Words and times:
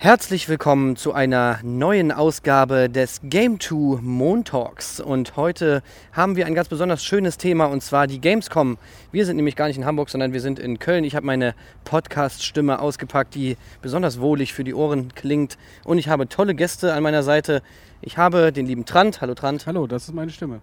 Herzlich 0.00 0.48
willkommen 0.48 0.94
zu 0.94 1.12
einer 1.12 1.58
neuen 1.64 2.12
Ausgabe 2.12 2.88
des 2.88 3.20
Game 3.24 3.58
2 3.58 4.00
Montalks. 4.00 5.00
Und 5.00 5.34
heute 5.34 5.82
haben 6.12 6.36
wir 6.36 6.46
ein 6.46 6.54
ganz 6.54 6.68
besonders 6.68 7.04
schönes 7.04 7.36
Thema 7.36 7.64
und 7.64 7.82
zwar 7.82 8.06
die 8.06 8.20
Gamescom. 8.20 8.78
Wir 9.10 9.26
sind 9.26 9.34
nämlich 9.34 9.56
gar 9.56 9.66
nicht 9.66 9.76
in 9.76 9.84
Hamburg, 9.84 10.08
sondern 10.08 10.32
wir 10.32 10.40
sind 10.40 10.60
in 10.60 10.78
Köln. 10.78 11.02
Ich 11.02 11.16
habe 11.16 11.26
meine 11.26 11.52
Podcast-Stimme 11.82 12.78
ausgepackt, 12.78 13.34
die 13.34 13.56
besonders 13.82 14.20
wohlig 14.20 14.54
für 14.54 14.62
die 14.62 14.72
Ohren 14.72 15.14
klingt. 15.16 15.58
Und 15.82 15.98
ich 15.98 16.08
habe 16.08 16.28
tolle 16.28 16.54
Gäste 16.54 16.94
an 16.94 17.02
meiner 17.02 17.24
Seite. 17.24 17.60
Ich 18.00 18.18
habe 18.18 18.52
den 18.52 18.66
lieben 18.66 18.84
Trant. 18.84 19.20
Hallo 19.20 19.34
Trant. 19.34 19.66
Hallo, 19.66 19.88
das 19.88 20.04
ist 20.04 20.14
meine 20.14 20.30
Stimme. 20.30 20.60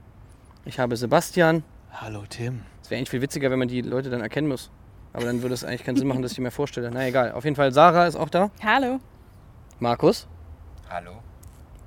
Ich 0.64 0.80
habe 0.80 0.96
Sebastian. 0.96 1.66
Hallo 1.92 2.24
Tim. 2.30 2.62
Es 2.82 2.90
wäre 2.90 3.00
eigentlich 3.00 3.10
viel 3.10 3.22
witziger, 3.22 3.52
wenn 3.52 3.60
man 3.60 3.68
die 3.68 3.82
Leute 3.82 4.10
dann 4.10 4.22
erkennen 4.22 4.48
muss. 4.48 4.72
Aber 5.12 5.26
dann 5.26 5.42
würde 5.42 5.56
es 5.56 5.66
eigentlich 5.66 5.84
keinen 5.84 5.98
Sinn 5.98 6.08
machen, 6.08 6.22
dass 6.22 6.32
ich 6.32 6.40
mir 6.40 6.52
vorstelle. 6.52 6.90
Na 6.90 7.06
egal. 7.06 7.34
Auf 7.34 7.44
jeden 7.44 7.58
Fall, 7.58 7.74
Sarah 7.74 8.08
ist 8.08 8.16
auch 8.16 8.30
da. 8.30 8.50
Hallo. 8.64 9.02
Markus. 9.80 10.28
Hallo. 10.90 11.22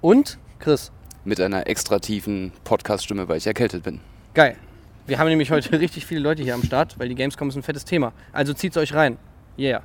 Und 0.00 0.38
Chris. 0.58 0.92
Mit 1.24 1.40
einer 1.40 1.66
extra 1.66 1.98
tiefen 1.98 2.52
Podcast-Stimme, 2.64 3.28
weil 3.28 3.38
ich 3.38 3.46
erkältet 3.46 3.82
bin. 3.82 4.00
Geil. 4.34 4.56
Wir 5.06 5.18
haben 5.18 5.28
nämlich 5.28 5.50
heute 5.50 5.72
richtig 5.80 6.06
viele 6.06 6.20
Leute 6.20 6.42
hier 6.42 6.54
am 6.54 6.62
Start, 6.62 6.98
weil 6.98 7.08
die 7.08 7.14
Gamescom 7.14 7.48
ist 7.48 7.56
ein 7.56 7.62
fettes 7.62 7.84
Thema. 7.84 8.12
Also 8.32 8.52
zieht's 8.52 8.76
euch 8.76 8.94
rein. 8.94 9.18
Yeah. 9.58 9.82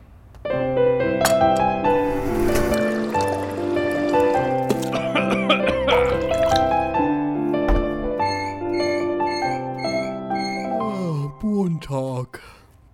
Montag. 11.41 12.41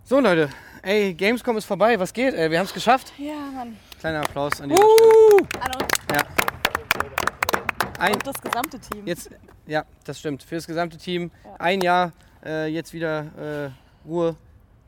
So 0.03 0.19
Leute, 0.19 0.49
ey, 0.81 1.13
Gamescom 1.13 1.57
ist 1.57 1.65
vorbei. 1.65 1.99
Was 1.99 2.13
geht? 2.13 2.33
Ey, 2.33 2.51
wir 2.51 2.59
haben 2.59 2.65
es 2.65 2.73
geschafft. 2.73 3.13
Ja, 3.17 3.35
Mann. 3.53 3.77
Kleiner 3.99 4.21
Applaus 4.21 4.61
an 4.61 4.69
dieser 4.69 4.81
Stelle. 4.81 5.47
Hallo. 5.61 5.85
Ja. 6.13 6.23
Ein, 7.99 8.13
Und 8.13 8.25
das 8.27 8.41
gesamte 8.41 8.79
Team. 8.79 9.05
jetzt, 9.05 9.29
ja, 9.67 9.83
das 10.05 10.19
stimmt. 10.19 10.43
Für 10.43 10.55
das 10.55 10.65
gesamte 10.67 10.97
Team 10.97 11.31
Ja. 11.43 11.55
ein 11.59 11.81
Jahr 11.81 12.13
äh, 12.45 12.67
jetzt 12.67 12.93
wieder 12.93 13.65
äh, 13.65 14.07
Ruhe. 14.07 14.35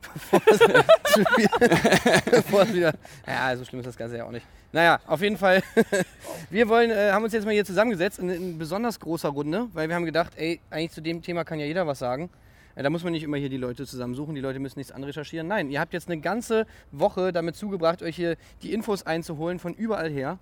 Bevor 2.30 2.62
es 2.62 2.72
wieder. 2.72 2.92
Ja, 3.26 3.56
so 3.56 3.64
schlimm 3.64 3.80
ist 3.80 3.86
das 3.86 3.96
Ganze 3.96 4.16
ja 4.16 4.24
auch 4.24 4.30
nicht. 4.30 4.46
Naja, 4.72 4.98
auf 5.06 5.20
jeden 5.20 5.36
Fall. 5.36 5.62
Wir 6.50 6.68
wollen, 6.68 6.90
äh, 6.90 7.12
haben 7.12 7.22
uns 7.22 7.34
jetzt 7.34 7.44
mal 7.44 7.52
hier 7.52 7.64
zusammengesetzt 7.66 8.18
in, 8.18 8.30
in 8.30 8.58
besonders 8.58 8.98
großer 8.98 9.28
Runde, 9.28 9.68
weil 9.74 9.88
wir 9.88 9.94
haben 9.94 10.06
gedacht, 10.06 10.32
ey, 10.36 10.60
eigentlich 10.70 10.92
zu 10.92 11.02
dem 11.02 11.20
Thema 11.22 11.44
kann 11.44 11.60
ja 11.60 11.66
jeder 11.66 11.86
was 11.86 11.98
sagen. 11.98 12.30
Äh, 12.74 12.82
Da 12.82 12.90
muss 12.90 13.04
man 13.04 13.12
nicht 13.12 13.22
immer 13.22 13.36
hier 13.36 13.48
die 13.48 13.56
Leute 13.56 13.86
zusammensuchen, 13.86 14.34
die 14.34 14.40
Leute 14.40 14.58
müssen 14.58 14.78
nichts 14.78 14.92
anrecherchieren. 14.92 15.46
Nein, 15.48 15.70
ihr 15.70 15.80
habt 15.80 15.92
jetzt 15.92 16.08
eine 16.10 16.20
ganze 16.20 16.66
Woche 16.90 17.32
damit 17.32 17.56
zugebracht, 17.56 18.02
euch 18.02 18.16
hier 18.16 18.36
die 18.62 18.72
Infos 18.72 19.04
einzuholen 19.04 19.58
von 19.58 19.74
überall 19.74 20.10
her. 20.10 20.38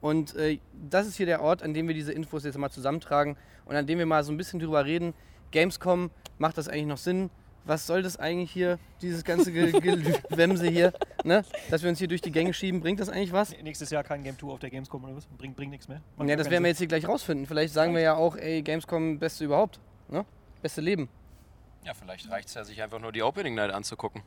Und 0.00 0.34
äh, 0.36 0.58
das 0.90 1.06
ist 1.06 1.16
hier 1.16 1.26
der 1.26 1.40
Ort, 1.42 1.62
an 1.62 1.72
dem 1.74 1.88
wir 1.88 1.94
diese 1.94 2.12
Infos 2.12 2.44
jetzt 2.44 2.58
mal 2.58 2.70
zusammentragen 2.70 3.36
und 3.64 3.76
an 3.76 3.86
dem 3.86 3.98
wir 3.98 4.06
mal 4.06 4.22
so 4.24 4.32
ein 4.32 4.36
bisschen 4.36 4.60
drüber 4.60 4.84
reden. 4.84 5.14
Gamescom, 5.52 6.10
macht 6.38 6.58
das 6.58 6.68
eigentlich 6.68 6.86
noch 6.86 6.98
Sinn? 6.98 7.30
Was 7.64 7.86
soll 7.86 8.02
das 8.02 8.16
eigentlich 8.16 8.52
hier, 8.52 8.78
dieses 9.02 9.24
ganze 9.24 9.50
Ge- 9.50 9.72
Gewemse 9.72 10.66
hier, 10.70 10.92
ne? 11.24 11.44
dass 11.70 11.82
wir 11.82 11.88
uns 11.90 11.98
hier 11.98 12.06
durch 12.06 12.20
die 12.20 12.30
Gänge 12.30 12.52
schieben? 12.52 12.80
Bringt 12.80 13.00
das 13.00 13.08
eigentlich 13.08 13.32
was? 13.32 13.52
Nächstes 13.62 13.90
Jahr 13.90 14.04
kein 14.04 14.22
Game 14.22 14.38
2 14.38 14.46
auf 14.52 14.58
der 14.60 14.70
Gamescom 14.70 15.02
oder 15.02 15.16
was? 15.16 15.26
Bringt, 15.26 15.56
bringt 15.56 15.70
nichts 15.72 15.88
mehr? 15.88 16.00
Macht 16.16 16.28
Ja, 16.28 16.36
das 16.36 16.48
werden 16.50 16.62
wir 16.62 16.68
jetzt 16.68 16.78
hier 16.78 16.86
gleich 16.86 17.08
rausfinden. 17.08 17.46
Vielleicht 17.46 17.74
sagen 17.74 17.92
wir 17.94 18.02
ja 18.02 18.14
auch, 18.14 18.36
ey, 18.36 18.62
Gamescom, 18.62 19.18
beste 19.18 19.44
überhaupt. 19.44 19.80
Ne? 20.08 20.24
Beste 20.62 20.80
Leben. 20.80 21.08
Ja, 21.86 21.94
vielleicht 21.94 22.28
reicht 22.28 22.48
es 22.48 22.54
ja, 22.54 22.64
sich 22.64 22.82
einfach 22.82 22.98
nur 22.98 23.12
die 23.12 23.22
Opening 23.22 23.54
Night 23.54 23.70
anzugucken. 23.70 24.22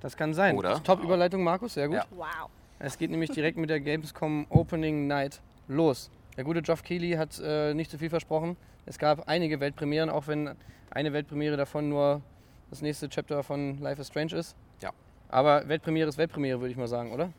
Das 0.00 0.16
kann 0.16 0.32
sein. 0.32 0.56
Oder? 0.56 0.82
Top-Überleitung, 0.82 1.44
Markus, 1.44 1.74
sehr 1.74 1.88
gut. 1.88 1.98
Ja. 1.98 2.06
Wow. 2.10 2.48
Es 2.78 2.96
geht 2.96 3.10
nämlich 3.10 3.30
direkt 3.30 3.58
mit 3.58 3.68
der 3.68 3.80
Gamescom 3.80 4.46
Opening 4.48 5.06
Night 5.06 5.42
los. 5.68 6.10
Der 6.38 6.44
gute 6.44 6.62
Geoff 6.62 6.82
Keighley 6.82 7.12
hat 7.12 7.38
äh, 7.38 7.74
nicht 7.74 7.90
zu 7.90 7.98
viel 7.98 8.08
versprochen. 8.08 8.56
Es 8.86 8.98
gab 8.98 9.28
einige 9.28 9.60
Weltpremieren, 9.60 10.08
auch 10.08 10.26
wenn 10.26 10.56
eine 10.90 11.12
Weltpremiere 11.12 11.58
davon 11.58 11.90
nur 11.90 12.22
das 12.70 12.80
nächste 12.80 13.10
Chapter 13.10 13.42
von 13.42 13.78
Life 13.78 14.00
is 14.00 14.08
Strange 14.08 14.34
ist. 14.34 14.56
Ja. 14.80 14.90
Aber 15.28 15.68
Weltpremiere 15.68 16.08
ist 16.08 16.16
Weltpremiere, 16.16 16.60
würde 16.60 16.70
ich 16.70 16.78
mal 16.78 16.88
sagen, 16.88 17.12
oder? 17.12 17.30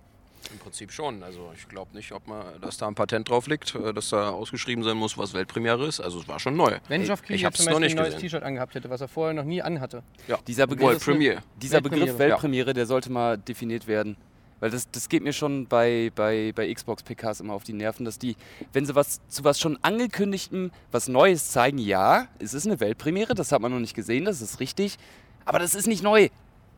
Im 0.52 0.60
Prinzip 0.60 0.92
schon. 0.92 1.24
Also 1.24 1.52
ich 1.56 1.68
glaube 1.68 1.96
nicht, 1.96 2.12
ob 2.12 2.28
man, 2.28 2.44
dass 2.62 2.78
da 2.78 2.88
ein 2.88 2.96
Patent 2.96 3.30
drauf 3.30 3.48
liegt, 3.48 3.76
äh, 3.76 3.94
dass 3.94 4.10
da 4.10 4.30
ausgeschrieben 4.30 4.84
sein 4.84 4.96
muss, 4.98 5.18
was 5.18 5.34
Weltpremiere 5.34 5.86
ist. 5.88 6.00
Also 6.00 6.20
es 6.22 6.28
war 6.28 6.40
schon 6.40 6.56
neu. 6.56 6.78
Wenn 6.88 7.02
Ich- 7.02 7.08
Geoff 7.08 7.22
Keighley 7.22 7.38
zum 7.52 7.66
noch 7.66 7.74
Beispiel 7.74 7.80
nicht 7.80 7.98
ein 7.98 8.04
neues. 8.12 8.16
T-Shirt 8.22 8.44
angehabt 8.44 8.76
hätte, 8.76 8.90
was 8.90 9.02
er 9.02 9.08
vorher 9.08 9.34
noch 9.34 9.44
nie 9.44 9.62
anhatte. 9.62 10.04
Ja. 10.28 10.38
Dieser 10.48 10.68
Begriff, 10.68 10.84
World 10.88 11.00
Premiere. 11.04 11.42
dieser 11.62 11.82
Begriff 11.82 12.00
Weltpremiere. 12.02 12.30
Weltpremiere, 12.32 12.74
der 12.74 12.86
sollte 12.86 13.12
mal 13.12 13.38
definiert 13.38 13.88
werden. 13.88 14.16
Weil 14.60 14.72
das, 14.72 14.90
das 14.90 15.08
geht 15.08 15.22
mir 15.22 15.34
schon 15.34 15.68
bei, 15.68 16.12
bei, 16.16 16.52
bei 16.56 16.74
Xbox-PKs 16.74 17.42
immer 17.42 17.54
auf 17.54 17.64
die 17.64 17.74
Nerven, 17.74 18.06
dass 18.06 18.18
die, 18.18 18.36
wenn 18.74 18.88
sie 18.88 18.96
was 18.96 19.20
zu 19.28 19.44
was 19.44 19.60
schon 19.60 19.78
angekündigtem, 19.84 20.72
was 20.92 21.08
Neues 21.08 21.52
zeigen, 21.52 21.78
ja, 21.78 22.28
es 22.40 22.56
ist 22.56 22.66
eine 22.66 22.80
Weltpremiere, 22.80 23.36
das 23.36 23.52
hat 23.52 23.62
man 23.62 23.72
noch 23.72 23.80
nicht 23.80 23.94
gesehen, 23.96 24.26
das 24.26 24.42
ist 24.42 24.60
richtig, 24.60 24.98
aber 25.46 25.60
das 25.60 25.76
ist 25.76 25.86
nicht 25.86 26.02
neu. 26.02 26.30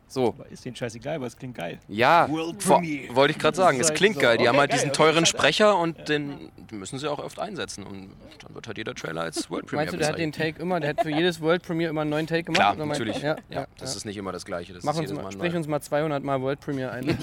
So, 0.09 0.33
Aber 0.39 0.49
ist 0.49 0.65
denen 0.65 0.75
scheißegal, 0.75 1.17
aber 1.17 1.27
es 1.27 1.37
klingt 1.37 1.55
geil. 1.55 1.77
ja, 1.87 2.27
Wollte 2.29 3.31
ich 3.31 3.37
gerade 3.37 3.55
sagen, 3.55 3.79
es 3.79 3.93
klingt 3.93 4.15
so, 4.15 4.21
geil. 4.21 4.37
Die 4.37 4.41
okay, 4.41 4.49
haben 4.49 4.57
halt 4.57 4.71
geil, 4.71 4.79
diesen 4.79 4.89
okay, 4.89 4.97
teuren. 4.97 5.25
Sprecher 5.27 5.77
und 5.77 6.09
den 6.09 6.51
müssen 6.71 6.97
sie 6.97 7.07
auch 7.07 7.19
oft 7.19 7.39
einsetzen. 7.39 7.83
Und 7.83 8.15
dann 8.43 8.55
wird 8.55 8.65
halt 8.65 8.79
jeder 8.79 8.95
Trailer 8.95 9.21
als 9.21 9.51
World 9.51 9.67
Premiere 9.67 9.85
Meinst 9.85 9.93
du, 9.93 9.97
der 9.97 10.07
hat 10.09 10.17
den. 10.17 10.31
Take 10.31 10.59
immer, 10.59 10.79
der 10.79 10.89
hat 10.89 11.01
für 11.01 11.11
jedes 11.11 11.39
World 11.41 11.61
Premiere 11.61 11.91
immer 11.91 12.01
einen 12.01 12.09
neuen 12.09 12.25
Take 12.25 12.43
gemacht? 12.43 12.75
Klar, 12.75 12.87
natürlich. 12.87 13.21
Ja, 13.21 13.35
Ja, 13.49 13.61
ja, 13.61 13.67
das 13.77 13.91
ja. 13.91 13.97
ist 13.97 14.05
nicht 14.05 14.17
immer 14.17 14.31
das 14.31 14.45
Gleiche. 14.45 14.73
Das 14.73 14.83
Mach 14.83 14.93
ist 14.93 14.99
uns 14.99 15.09
jedes 15.09 15.15
mal, 15.17 15.23
Mal 15.23 15.31
sprich 15.31 15.55
uns 15.55 15.67
mal 15.67 15.79
200 15.79 16.23
Mal 16.23 16.41
World 16.41 16.59
Premiere 16.59 16.91
ein. 16.91 17.07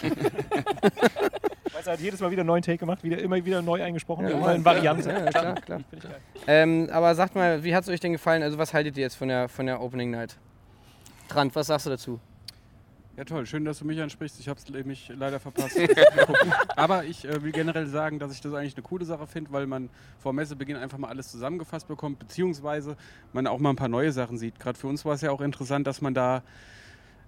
Weißt 1.77 1.87
du, 1.87 1.91
er 1.91 1.93
hat 1.93 2.01
jedes 2.01 2.21
Mal 2.21 2.31
wieder 2.31 2.43
einen 2.43 2.47
neuen 2.47 2.63
Take 2.63 2.79
gemacht, 2.79 3.03
wieder, 3.03 3.19
immer 3.19 3.45
wieder 3.45 3.63
neu 3.63 3.83
eingesprochen, 3.83 4.29
Ja, 4.29 4.33
immer 4.37 4.55
in 4.55 4.61
ja, 4.61 4.65
Varianten. 4.65 5.09
Ja, 5.09 5.31
klar, 5.31 5.55
klar. 5.57 5.81
Ähm, 6.47 6.89
aber 6.93 7.15
sagt 7.17 7.35
mal, 7.35 7.65
wie 7.65 7.75
hat 7.75 7.83
es 7.83 7.89
euch 7.89 8.01
denn 8.01 8.13
gefallen? 8.13 8.43
Also 8.43 8.59
was 8.59 8.73
haltet 8.73 8.97
ihr 8.97 9.03
jetzt 9.03 9.17
von 9.17 9.29
der, 9.29 9.49
von 9.49 9.67
der 9.67 9.83
Opening 9.83 10.11
Night? 10.11 10.37
Trant, 11.29 11.55
was 11.55 11.67
sagst 11.67 11.87
du 11.87 11.91
dazu? 11.91 12.21
Ja 13.17 13.25
toll, 13.25 13.47
schön, 13.47 13.65
dass 13.65 13.79
du 13.79 13.87
mich 13.87 13.99
ansprichst. 14.01 14.39
Ich 14.41 14.49
habe 14.49 14.61
es 14.61 14.69
nämlich 14.69 15.11
leider 15.17 15.41
verpasst. 15.41 15.79
Aber 16.77 17.05
ich 17.05 17.25
äh, 17.25 17.43
will 17.43 17.51
generell 17.51 17.87
sagen, 17.87 18.19
dass 18.19 18.31
ich 18.31 18.43
das 18.43 18.53
eigentlich 18.53 18.77
eine 18.77 18.83
coole 18.83 19.07
Sache 19.07 19.27
finde, 19.27 19.53
weil 19.53 19.67
man 19.67 19.89
vor 20.19 20.35
Messebeginn 20.35 20.77
einfach 20.77 20.99
mal 20.99 21.09
alles 21.09 21.31
zusammengefasst 21.31 21.89
bekommt, 21.89 22.19
beziehungsweise 22.19 22.95
man 23.33 23.47
auch 23.47 23.59
mal 23.59 23.71
ein 23.71 23.77
paar 23.77 23.89
neue 23.89 24.13
Sachen 24.13 24.37
sieht. 24.37 24.61
Gerade 24.61 24.79
für 24.79 24.87
uns 24.87 25.07
war 25.07 25.15
es 25.15 25.23
ja 25.23 25.31
auch 25.31 25.41
interessant, 25.41 25.87
dass 25.87 26.03
man 26.03 26.13
da 26.13 26.43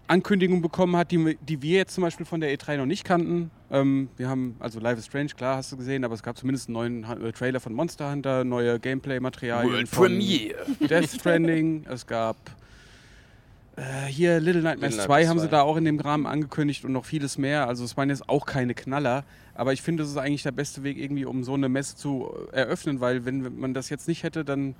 Ankündigungen 0.08 0.60
bekommen 0.60 0.94
hat, 0.94 1.10
die, 1.10 1.38
die 1.40 1.62
wir 1.62 1.78
jetzt 1.78 1.94
zum 1.94 2.02
Beispiel 2.02 2.26
von 2.26 2.40
der 2.40 2.54
E3 2.54 2.76
noch 2.76 2.86
nicht 2.86 3.04
kannten. 3.04 3.50
Ähm, 3.70 4.10
wir 4.18 4.28
haben, 4.28 4.56
also 4.58 4.80
Life 4.80 4.98
is 4.98 5.06
Strange, 5.06 5.30
klar, 5.36 5.56
hast 5.56 5.72
du 5.72 5.78
gesehen, 5.78 6.04
aber 6.04 6.14
es 6.14 6.22
gab 6.22 6.36
zumindest 6.36 6.68
einen 6.68 6.74
neuen 6.74 7.04
äh, 7.04 7.32
Trailer 7.32 7.60
von 7.60 7.72
Monster 7.72 8.10
Hunter, 8.10 8.44
neue 8.44 8.78
Gameplay-Materialien 8.78 9.72
World 9.72 9.88
von 9.88 10.06
Premiere. 10.06 10.66
Death 10.80 11.10
Stranding, 11.10 11.86
es 11.88 12.06
gab 12.06 12.36
äh, 13.78 14.06
hier 14.06 14.40
Little 14.40 14.62
Nightmares 14.62 14.94
Little 14.94 15.06
2 15.06 15.14
Nightmares 15.14 15.28
haben 15.28 15.38
sie 15.38 15.46
2. 15.48 15.50
da 15.50 15.62
auch 15.62 15.76
in 15.76 15.84
dem 15.84 16.00
Rahmen 16.00 16.26
angekündigt 16.26 16.84
und 16.84 16.92
noch 16.92 17.04
vieles 17.04 17.38
mehr. 17.38 17.66
Also 17.68 17.84
es 17.84 17.96
waren 17.96 18.10
jetzt 18.10 18.28
auch 18.28 18.44
keine 18.46 18.74
Knaller, 18.74 19.24
aber 19.54 19.72
ich 19.72 19.82
finde, 19.82 20.02
das 20.02 20.10
ist 20.10 20.16
eigentlich 20.18 20.42
der 20.42 20.52
beste 20.52 20.82
Weg 20.82 20.98
irgendwie, 20.98 21.24
um 21.24 21.44
so 21.44 21.54
eine 21.54 21.68
Messe 21.68 21.96
zu 21.96 22.30
eröffnen, 22.52 23.00
weil 23.00 23.24
wenn 23.24 23.58
man 23.58 23.74
das 23.74 23.88
jetzt 23.90 24.08
nicht 24.08 24.22
hätte, 24.22 24.44
dann 24.44 24.70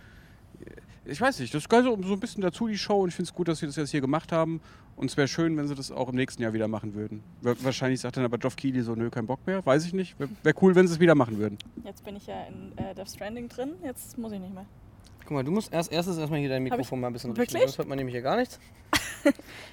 äh, 0.61 0.71
ich 1.11 1.21
weiß 1.23 1.39
nicht, 1.41 1.55
das 1.55 1.69
gehört 1.71 1.87
so 1.87 1.99
so 2.07 2.13
ein 2.13 2.21
bisschen 2.21 2.43
dazu, 2.43 2.67
die 2.69 2.77
Show, 2.77 3.01
und 3.03 3.09
ich 3.09 3.15
finde 3.15 3.31
es 3.31 3.35
gut, 3.35 3.49
dass 3.49 3.61
sie 3.61 3.67
das 3.67 3.77
jetzt 3.77 3.91
hier 3.93 4.03
gemacht 4.03 4.31
haben. 4.31 4.61
Und 4.95 5.09
es 5.11 5.17
wäre 5.17 5.29
schön, 5.29 5.57
wenn 5.57 5.67
sie 5.69 5.75
das 5.77 5.91
auch 5.93 6.09
im 6.11 6.17
nächsten 6.17 6.43
Jahr 6.43 6.53
wieder 6.53 6.67
machen 6.69 6.93
würden. 6.95 7.23
Wa- 7.41 7.55
Wahrscheinlich 7.63 8.01
sagt 8.01 8.17
dann 8.19 8.25
aber 8.25 8.37
Geoff 8.37 8.57
Keighley 8.57 8.83
so, 8.83 8.95
nö, 8.97 9.09
kein 9.11 9.27
Bock 9.27 9.39
mehr. 9.47 9.65
Weiß 9.65 9.87
ich 9.87 9.95
nicht. 9.95 10.19
Wäre 10.19 10.29
wär 10.43 10.53
cool, 10.61 10.75
wenn 10.75 10.87
sie 10.89 10.95
es 10.95 11.01
wieder 11.01 11.15
machen 11.15 11.39
würden. 11.39 11.57
Jetzt 11.85 12.05
bin 12.05 12.17
ich 12.17 12.27
ja 12.27 12.35
in 12.49 12.77
äh, 12.77 12.95
Death 12.97 13.09
Stranding 13.11 13.49
drin, 13.49 13.71
jetzt 13.85 14.19
muss 14.19 14.33
ich 14.33 14.41
nicht 14.41 14.53
mehr. 14.53 14.67
Guck 15.29 15.35
mal, 15.35 15.45
du 15.45 15.51
musst 15.51 15.71
erst 15.71 15.93
erstes 15.93 16.17
erstmal 16.17 16.41
hier 16.41 16.49
dein 16.49 16.63
Mikrofon 16.63 16.99
ich- 16.99 17.03
mal 17.03 17.09
ein 17.09 17.13
bisschen 17.13 17.37
wirklich? 17.37 17.53
richten, 17.55 17.69
sonst 17.69 17.77
hört 17.77 17.87
man 17.89 17.99
nämlich 17.99 18.15
hier 18.15 18.23
gar 18.23 18.37
nichts. 18.37 18.59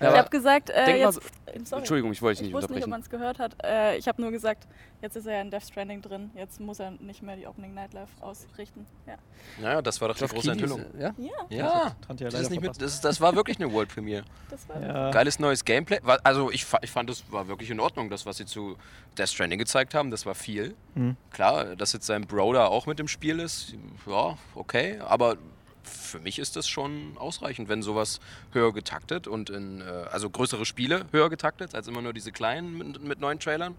Ich 0.01 0.05
habe 0.07 0.29
gesagt, 0.29 0.69
äh, 0.71 0.97
jetzt, 0.97 1.21
sorry. 1.63 1.79
Entschuldigung, 1.79 2.11
ich 2.11 2.21
wollte 2.21 2.39
dich 2.39 2.47
Ich 2.49 2.53
nicht 2.53 2.61
wusste 2.61 2.73
nicht, 2.73 2.83
ob 2.83 2.87
unterbrechen. 2.87 2.89
man 2.89 2.99
es 3.01 3.09
gehört 3.09 3.39
hat. 3.39 3.55
Äh, 3.63 3.95
ich 3.97 4.07
habe 4.09 4.21
nur 4.21 4.31
gesagt, 4.31 4.67
jetzt 5.01 5.15
ist 5.15 5.27
er 5.27 5.35
ja 5.35 5.41
in 5.41 5.51
Death 5.51 5.63
Stranding 5.63 6.01
drin. 6.01 6.31
Jetzt 6.35 6.59
muss 6.59 6.79
er 6.79 6.91
nicht 6.91 7.21
mehr 7.21 7.37
die 7.37 7.47
Opening 7.47 7.73
Night 7.73 7.93
Live 7.93 8.09
ausrichten. 8.19 8.85
Ja. 9.07 9.13
Naja, 9.61 9.81
das 9.81 10.01
war 10.01 10.09
doch 10.09 10.17
die 10.17 10.25
große 10.25 10.51
Enthüllung. 10.51 10.81
äh, 10.97 11.03
Ja? 11.03 11.13
Ja, 11.17 11.45
Ja, 11.49 11.95
das, 12.29 12.49
nicht 12.49 12.61
mit, 12.61 12.81
das, 12.81 12.99
das 12.99 13.21
war 13.21 13.33
wirklich 13.35 13.57
eine 13.57 13.71
World 13.71 13.87
Premiere. 13.93 14.25
das 14.49 14.67
war 14.67 14.81
Ja. 14.81 15.11
Geiles 15.11 15.39
neues 15.39 15.63
Gameplay. 15.63 15.99
Also 16.23 16.51
ich, 16.51 16.65
ich 16.81 16.91
fand, 16.91 17.09
das 17.09 17.23
war 17.31 17.47
wirklich 17.47 17.69
in 17.69 17.79
Ordnung, 17.79 18.09
das, 18.09 18.25
was 18.25 18.37
sie 18.37 18.45
zu 18.45 18.75
Death 19.17 19.29
Stranding 19.29 19.59
gezeigt 19.59 19.93
haben. 19.93 20.11
Das 20.11 20.25
war 20.25 20.35
viel. 20.35 20.75
Mhm. 20.95 21.15
Klar, 21.31 21.77
dass 21.77 21.93
jetzt 21.93 22.07
sein 22.07 22.25
Bro 22.27 22.53
da 22.53 22.65
auch 22.65 22.87
mit 22.87 22.99
im 22.99 23.07
Spiel 23.07 23.39
ist, 23.39 23.75
ja, 24.07 24.37
okay. 24.55 24.99
Aber 24.99 25.37
für 25.85 26.19
mich 26.19 26.39
ist 26.39 26.55
das 26.55 26.67
schon 26.67 27.17
ausreichend, 27.17 27.69
wenn 27.69 27.81
sowas 27.81 28.19
höher 28.51 28.73
getaktet 28.73 29.27
und 29.27 29.49
in, 29.49 29.81
äh, 29.81 29.83
also 29.83 30.29
größere 30.29 30.65
Spiele 30.65 31.05
höher 31.11 31.29
getaktet, 31.29 31.75
als 31.75 31.87
immer 31.87 32.01
nur 32.01 32.13
diese 32.13 32.31
kleinen 32.31 32.77
mit, 32.77 33.03
mit 33.03 33.19
neuen 33.19 33.39
Trailern. 33.39 33.75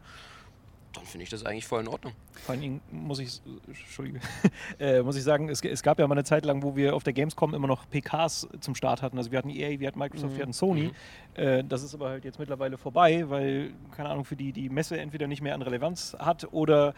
dann 0.93 1.05
finde 1.05 1.25
ich 1.25 1.31
das 1.31 1.45
eigentlich 1.45 1.67
voll 1.67 1.83
in 1.83 1.89
Ordnung. 1.89 2.15
Vor 2.45 2.53
allen 2.53 2.63
Dingen 2.63 2.81
muss 2.91 3.19
ich, 3.19 3.41
Entschuldige, 3.67 4.21
äh, 4.79 5.03
muss 5.03 5.17
ich 5.17 5.25
sagen, 5.25 5.49
es, 5.51 5.63
es, 5.63 5.83
gab 5.83 5.99
ja 5.99 6.07
mal 6.07 6.15
eine 6.15 6.25
Zeit 6.25 6.45
lang, 6.47 6.63
wo 6.63 6.75
wir 6.75 6.95
auf 6.95 7.03
der 7.03 7.13
Gamescom 7.13 7.53
immer 7.55 7.67
noch 7.69 7.89
PKs 7.91 8.49
zum 8.61 8.75
Start 8.75 9.03
hatten. 9.03 9.19
Also 9.19 9.31
wir 9.31 9.39
hatten 9.39 9.51
EA, 9.51 9.79
wir 9.79 9.89
hatten 9.89 9.99
Microsoft, 9.99 10.33
Mhm. 10.33 10.37
wir 10.37 10.43
hatten 10.43 10.53
Sony. 10.55 10.91
Äh, 11.35 11.65
das 11.65 11.83
ist 11.83 11.95
aber 11.95 12.09
halt 12.11 12.25
jetzt 12.25 12.39
mittlerweile 12.39 12.79
vorbei, 12.79 13.29
weil, 13.29 13.73
keine 13.95 14.09
Ahnung, 14.09 14.25
für 14.25 14.37
die 14.37 14.53
die 14.53 14.71
Messe 14.71 14.99
entweder 14.99 15.27
nicht 15.27 15.43
mehr 15.43 15.55
an 15.55 15.61
Relevanz 15.63 16.17
hat 16.19 16.49
oder 16.53 16.95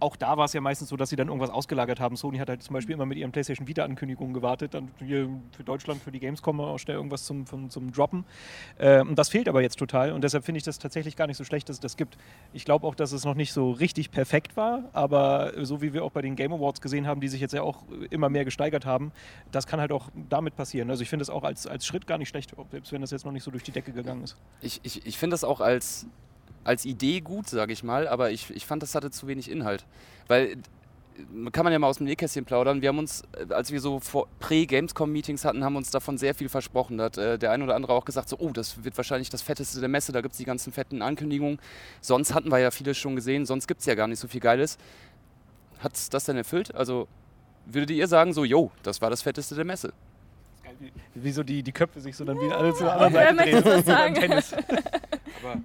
auch 0.00 0.16
da 0.16 0.36
war 0.36 0.44
es 0.44 0.52
ja 0.52 0.60
meistens 0.60 0.88
so, 0.88 0.96
dass 0.96 1.10
sie 1.10 1.16
dann 1.16 1.28
irgendwas 1.28 1.50
ausgelagert 1.50 2.00
haben. 2.00 2.16
Sony 2.16 2.38
hat 2.38 2.48
halt 2.48 2.62
zum 2.62 2.74
Beispiel 2.74 2.94
immer 2.94 3.06
mit 3.06 3.18
ihren 3.18 3.32
PlayStation 3.32 3.66
Vita-Ankündigungen 3.66 4.34
gewartet, 4.34 4.74
dann 4.74 4.90
hier 4.98 5.28
für 5.52 5.64
Deutschland, 5.64 6.02
für 6.02 6.10
die 6.10 6.20
Gamescom 6.20 6.60
auch 6.60 6.78
schnell 6.78 6.96
irgendwas 6.96 7.24
zum, 7.24 7.46
zum, 7.46 7.70
zum 7.70 7.92
Droppen. 7.92 8.24
Äh, 8.78 9.00
und 9.00 9.18
das 9.18 9.28
fehlt 9.28 9.48
aber 9.48 9.62
jetzt 9.62 9.78
total 9.78 10.12
und 10.12 10.22
deshalb 10.24 10.44
finde 10.44 10.58
ich 10.58 10.64
das 10.64 10.78
tatsächlich 10.78 11.16
gar 11.16 11.26
nicht 11.26 11.36
so 11.36 11.44
schlecht, 11.44 11.68
dass 11.68 11.76
es 11.76 11.80
das 11.80 11.96
gibt. 11.96 12.16
Ich 12.52 12.64
glaube 12.64 12.86
auch, 12.86 12.94
dass 12.94 13.12
es 13.12 13.24
noch 13.24 13.34
nicht 13.34 13.52
so 13.52 13.70
richtig 13.70 14.10
perfekt 14.10 14.56
war, 14.56 14.84
aber 14.92 15.52
so 15.64 15.80
wie 15.80 15.92
wir 15.92 16.04
auch 16.04 16.12
bei 16.12 16.22
den 16.22 16.36
Game 16.36 16.52
Awards 16.52 16.80
gesehen 16.80 17.06
haben, 17.06 17.20
die 17.20 17.28
sich 17.28 17.40
jetzt 17.40 17.54
ja 17.54 17.62
auch 17.62 17.84
immer 18.10 18.28
mehr 18.28 18.44
gesteigert 18.44 18.86
haben, 18.86 19.12
das 19.52 19.66
kann 19.66 19.80
halt 19.80 19.92
auch 19.92 20.10
damit 20.28 20.56
passieren. 20.56 20.90
Also 20.90 21.02
ich 21.02 21.08
finde 21.08 21.22
es 21.22 21.30
auch 21.30 21.44
als, 21.44 21.66
als 21.66 21.86
Schritt 21.86 22.06
gar 22.06 22.18
nicht 22.18 22.28
schlecht, 22.28 22.54
selbst 22.70 22.92
wenn 22.92 23.00
das 23.00 23.10
jetzt 23.10 23.24
noch 23.24 23.32
nicht 23.32 23.44
so 23.44 23.50
durch 23.50 23.62
die 23.62 23.72
Decke 23.72 23.92
gegangen 23.92 24.24
ist. 24.24 24.36
Ich, 24.60 24.80
ich, 24.82 25.06
ich 25.06 25.18
finde 25.18 25.34
das 25.34 25.44
auch 25.44 25.60
als, 25.60 26.06
als 26.64 26.84
Idee 26.84 27.20
gut, 27.20 27.48
sage 27.48 27.72
ich 27.72 27.82
mal, 27.84 28.08
aber 28.08 28.30
ich, 28.30 28.50
ich 28.50 28.66
fand, 28.66 28.82
das 28.82 28.94
hatte 28.94 29.10
zu 29.10 29.26
wenig 29.26 29.50
Inhalt. 29.50 29.84
Weil 30.28 30.56
äh, 31.46 31.50
kann 31.52 31.64
man 31.64 31.72
ja 31.72 31.78
mal 31.78 31.86
aus 31.88 31.98
dem 31.98 32.06
Nähkästchen 32.06 32.44
plaudern. 32.44 32.80
Wir 32.82 32.88
haben 32.88 32.98
uns, 32.98 33.22
äh, 33.48 33.52
als 33.52 33.70
wir 33.70 33.80
so 33.80 34.00
vor- 34.00 34.26
Prä-Gamescom-Meetings 34.40 35.44
hatten, 35.44 35.62
haben 35.62 35.76
uns 35.76 35.90
davon 35.90 36.18
sehr 36.18 36.34
viel 36.34 36.48
versprochen. 36.48 36.98
Da 36.98 37.04
hat 37.04 37.18
äh, 37.18 37.38
der 37.38 37.50
ein 37.52 37.62
oder 37.62 37.74
andere 37.76 37.92
auch 37.92 38.04
gesagt, 38.04 38.28
so, 38.28 38.36
oh, 38.38 38.50
das 38.50 38.82
wird 38.84 38.96
wahrscheinlich 38.96 39.30
das 39.30 39.42
Fetteste 39.42 39.78
der 39.80 39.88
Messe, 39.88 40.10
da 40.12 40.20
gibt 40.22 40.32
es 40.32 40.38
die 40.38 40.44
ganzen 40.44 40.72
fetten 40.72 41.02
Ankündigungen. 41.02 41.58
Sonst 42.00 42.34
hatten 42.34 42.50
wir 42.50 42.58
ja 42.58 42.70
vieles 42.70 42.96
schon 42.98 43.14
gesehen, 43.14 43.46
sonst 43.46 43.66
gibt 43.68 43.80
es 43.80 43.86
ja 43.86 43.94
gar 43.94 44.08
nicht 44.08 44.18
so 44.18 44.26
viel 44.28 44.40
Geiles. 44.40 44.78
Hat 45.80 45.94
es 45.94 46.08
das 46.08 46.24
denn 46.24 46.36
erfüllt? 46.36 46.74
Also 46.74 47.06
würdet 47.66 47.90
ihr 47.90 48.08
sagen, 48.08 48.32
so, 48.32 48.44
yo, 48.44 48.70
das 48.82 49.00
war 49.02 49.10
das 49.10 49.22
Fetteste 49.22 49.54
der 49.54 49.64
Messe? 49.64 49.92
Wie 51.14 51.30
so 51.30 51.42
die, 51.44 51.62
die 51.62 51.72
Köpfe 51.72 52.00
sich 52.00 52.16
so 52.16 52.24
dann 52.24 52.40
wieder 52.40 52.56
alle 52.56 52.74
zur 52.74 52.90
anderen 52.92 53.14
Wer 53.14 53.34
Seite 53.34 53.52
möchte 53.52 53.62
drehen. 53.62 53.84
sagen? 53.84 54.14
Tennis. 54.14 54.52
Aber 55.42 55.60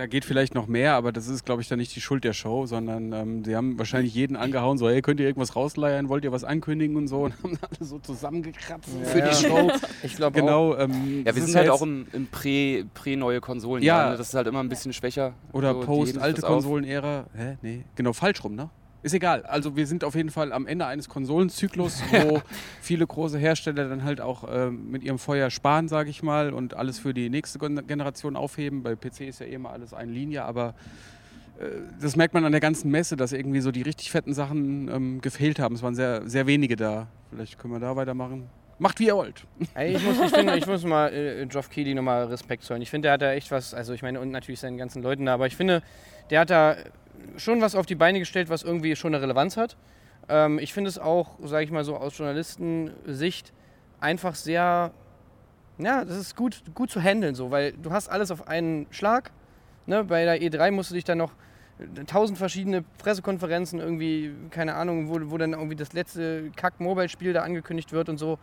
da 0.00 0.06
geht 0.06 0.24
vielleicht 0.24 0.54
noch 0.54 0.66
mehr, 0.66 0.94
aber 0.94 1.12
das 1.12 1.28
ist, 1.28 1.44
glaube 1.44 1.60
ich, 1.60 1.68
dann 1.68 1.78
nicht 1.78 1.94
die 1.94 2.00
Schuld 2.00 2.24
der 2.24 2.32
Show, 2.32 2.64
sondern 2.64 3.12
ähm, 3.12 3.44
sie 3.44 3.54
haben 3.54 3.78
wahrscheinlich 3.78 4.14
jeden 4.14 4.34
angehauen, 4.34 4.78
so, 4.78 4.88
hey, 4.88 5.02
könnt 5.02 5.20
ihr 5.20 5.26
irgendwas 5.26 5.54
rausleiern, 5.54 6.08
wollt 6.08 6.24
ihr 6.24 6.32
was 6.32 6.42
ankündigen 6.42 6.96
und 6.96 7.06
so 7.06 7.24
und 7.24 7.34
haben 7.42 7.58
alle 7.78 7.86
so 7.86 7.98
zusammengekratzt 7.98 8.88
für 9.04 9.18
Ja. 9.18 9.28
die 9.28 9.34
Show. 9.34 9.70
Ich 10.02 10.16
glaube 10.16 10.38
auch. 10.38 10.40
genau. 10.42 10.76
Ähm, 10.78 11.24
Ja, 11.26 11.34
wir 11.36 11.42
sind 11.42 11.54
halt 11.54 11.68
auch 11.68 11.82
im, 11.82 12.06
im 12.14 12.28
Prä- 12.30 12.86
Prä-neue 12.94 13.40
Konsolen. 13.42 13.82
Ja. 13.82 14.12
ne? 14.12 14.16
Das 14.16 14.28
ist 14.28 14.34
halt 14.34 14.46
immer 14.46 14.60
ein 14.60 14.68
bisschen 14.70 14.94
schwächer. 14.94 15.34
Oder 15.52 15.74
So, 15.74 15.80
die 15.80 15.86
Post, 15.86 15.98
heben 16.08 16.14
sich 16.14 16.22
alte 16.22 16.40
das 16.40 16.44
auf. 16.44 16.54
Konsolen-Ära. 16.54 17.26
Hä? 17.36 17.58
Nee. 17.60 17.84
Genau, 17.96 18.14
falsch 18.14 18.42
rum, 18.42 18.54
ne? 18.54 18.70
Ist 19.02 19.14
egal. 19.14 19.44
Also 19.44 19.76
wir 19.76 19.86
sind 19.86 20.04
auf 20.04 20.14
jeden 20.14 20.30
Fall 20.30 20.52
am 20.52 20.66
Ende 20.66 20.84
eines 20.86 21.08
Konsolenzyklus, 21.08 22.02
wo 22.10 22.42
viele 22.82 23.06
große 23.06 23.38
Hersteller 23.38 23.88
dann 23.88 24.04
halt 24.04 24.20
auch 24.20 24.44
ähm, 24.50 24.90
mit 24.90 25.02
ihrem 25.02 25.18
Feuer 25.18 25.48
sparen, 25.50 25.88
sage 25.88 26.10
ich 26.10 26.22
mal, 26.22 26.52
und 26.52 26.74
alles 26.74 26.98
für 26.98 27.14
die 27.14 27.30
nächste 27.30 27.58
Gen- 27.58 27.86
Generation 27.86 28.36
aufheben. 28.36 28.82
Bei 28.82 28.94
PC 28.96 29.22
ist 29.22 29.40
ja 29.40 29.46
eh 29.46 29.54
immer 29.54 29.70
alles 29.70 29.94
eine 29.94 30.12
Linie, 30.12 30.44
aber 30.44 30.74
äh, 31.58 31.64
das 32.00 32.14
merkt 32.16 32.34
man 32.34 32.44
an 32.44 32.52
der 32.52 32.60
ganzen 32.60 32.90
Messe, 32.90 33.16
dass 33.16 33.32
irgendwie 33.32 33.60
so 33.60 33.72
die 33.72 33.82
richtig 33.82 34.10
fetten 34.10 34.34
Sachen 34.34 34.88
ähm, 34.88 35.20
gefehlt 35.22 35.58
haben. 35.58 35.74
Es 35.74 35.82
waren 35.82 35.94
sehr, 35.94 36.28
sehr 36.28 36.46
wenige 36.46 36.76
da. 36.76 37.06
Vielleicht 37.30 37.58
können 37.58 37.72
wir 37.72 37.80
da 37.80 37.96
weitermachen. 37.96 38.50
Macht 38.78 38.98
wie 38.98 39.06
ihr 39.06 39.14
wollt. 39.16 39.44
Ey, 39.74 39.94
ich, 39.96 40.02
muss, 40.04 40.18
ich, 40.20 40.30
finde, 40.30 40.56
ich 40.56 40.66
muss 40.66 40.84
mal 40.84 41.12
äh, 41.12 41.46
Geoff 41.46 41.68
Keighley 41.70 41.94
nochmal 41.94 42.24
Respekt 42.24 42.64
zollen. 42.64 42.80
Ich 42.82 42.88
finde, 42.90 43.06
der 43.06 43.12
hat 43.12 43.22
da 43.22 43.32
echt 43.32 43.50
was, 43.50 43.72
also 43.74 43.92
ich 43.94 44.02
meine, 44.02 44.20
und 44.20 44.30
natürlich 44.30 44.60
seinen 44.60 44.78
ganzen 44.78 45.02
Leuten 45.02 45.26
da, 45.26 45.34
aber 45.34 45.46
ich 45.46 45.54
finde, 45.56 45.82
der 46.30 46.40
hat 46.40 46.50
da 46.50 46.76
schon 47.36 47.60
was 47.60 47.74
auf 47.74 47.86
die 47.86 47.94
Beine 47.94 48.18
gestellt, 48.18 48.48
was 48.48 48.62
irgendwie 48.62 48.96
schon 48.96 49.14
eine 49.14 49.22
Relevanz 49.22 49.56
hat. 49.56 49.76
Ähm, 50.28 50.58
ich 50.58 50.72
finde 50.72 50.88
es 50.88 50.98
auch, 50.98 51.38
sage 51.42 51.64
ich 51.64 51.70
mal 51.70 51.84
so 51.84 51.96
aus 51.96 52.16
Journalistensicht, 52.16 53.52
einfach 54.00 54.34
sehr, 54.34 54.92
ja, 55.78 56.04
das 56.04 56.16
ist 56.16 56.36
gut, 56.36 56.62
gut 56.74 56.90
zu 56.90 57.00
handeln 57.00 57.34
so, 57.34 57.50
weil 57.50 57.72
du 57.72 57.90
hast 57.90 58.08
alles 58.08 58.30
auf 58.30 58.48
einen 58.48 58.86
Schlag. 58.90 59.30
Ne? 59.86 60.04
Bei 60.04 60.24
der 60.24 60.40
E3 60.40 60.70
musst 60.70 60.90
du 60.90 60.94
dich 60.94 61.04
dann 61.04 61.18
noch 61.18 61.32
äh, 61.78 62.04
tausend 62.04 62.38
verschiedene 62.38 62.82
Pressekonferenzen 62.98 63.80
irgendwie, 63.80 64.32
keine 64.50 64.74
Ahnung, 64.74 65.08
wo, 65.08 65.30
wo 65.30 65.38
dann 65.38 65.52
irgendwie 65.52 65.76
das 65.76 65.92
letzte 65.92 66.50
Kack-Mobile-Spiel 66.56 67.32
da 67.32 67.42
angekündigt 67.42 67.92
wird 67.92 68.08
und 68.08 68.18
so. 68.18 68.38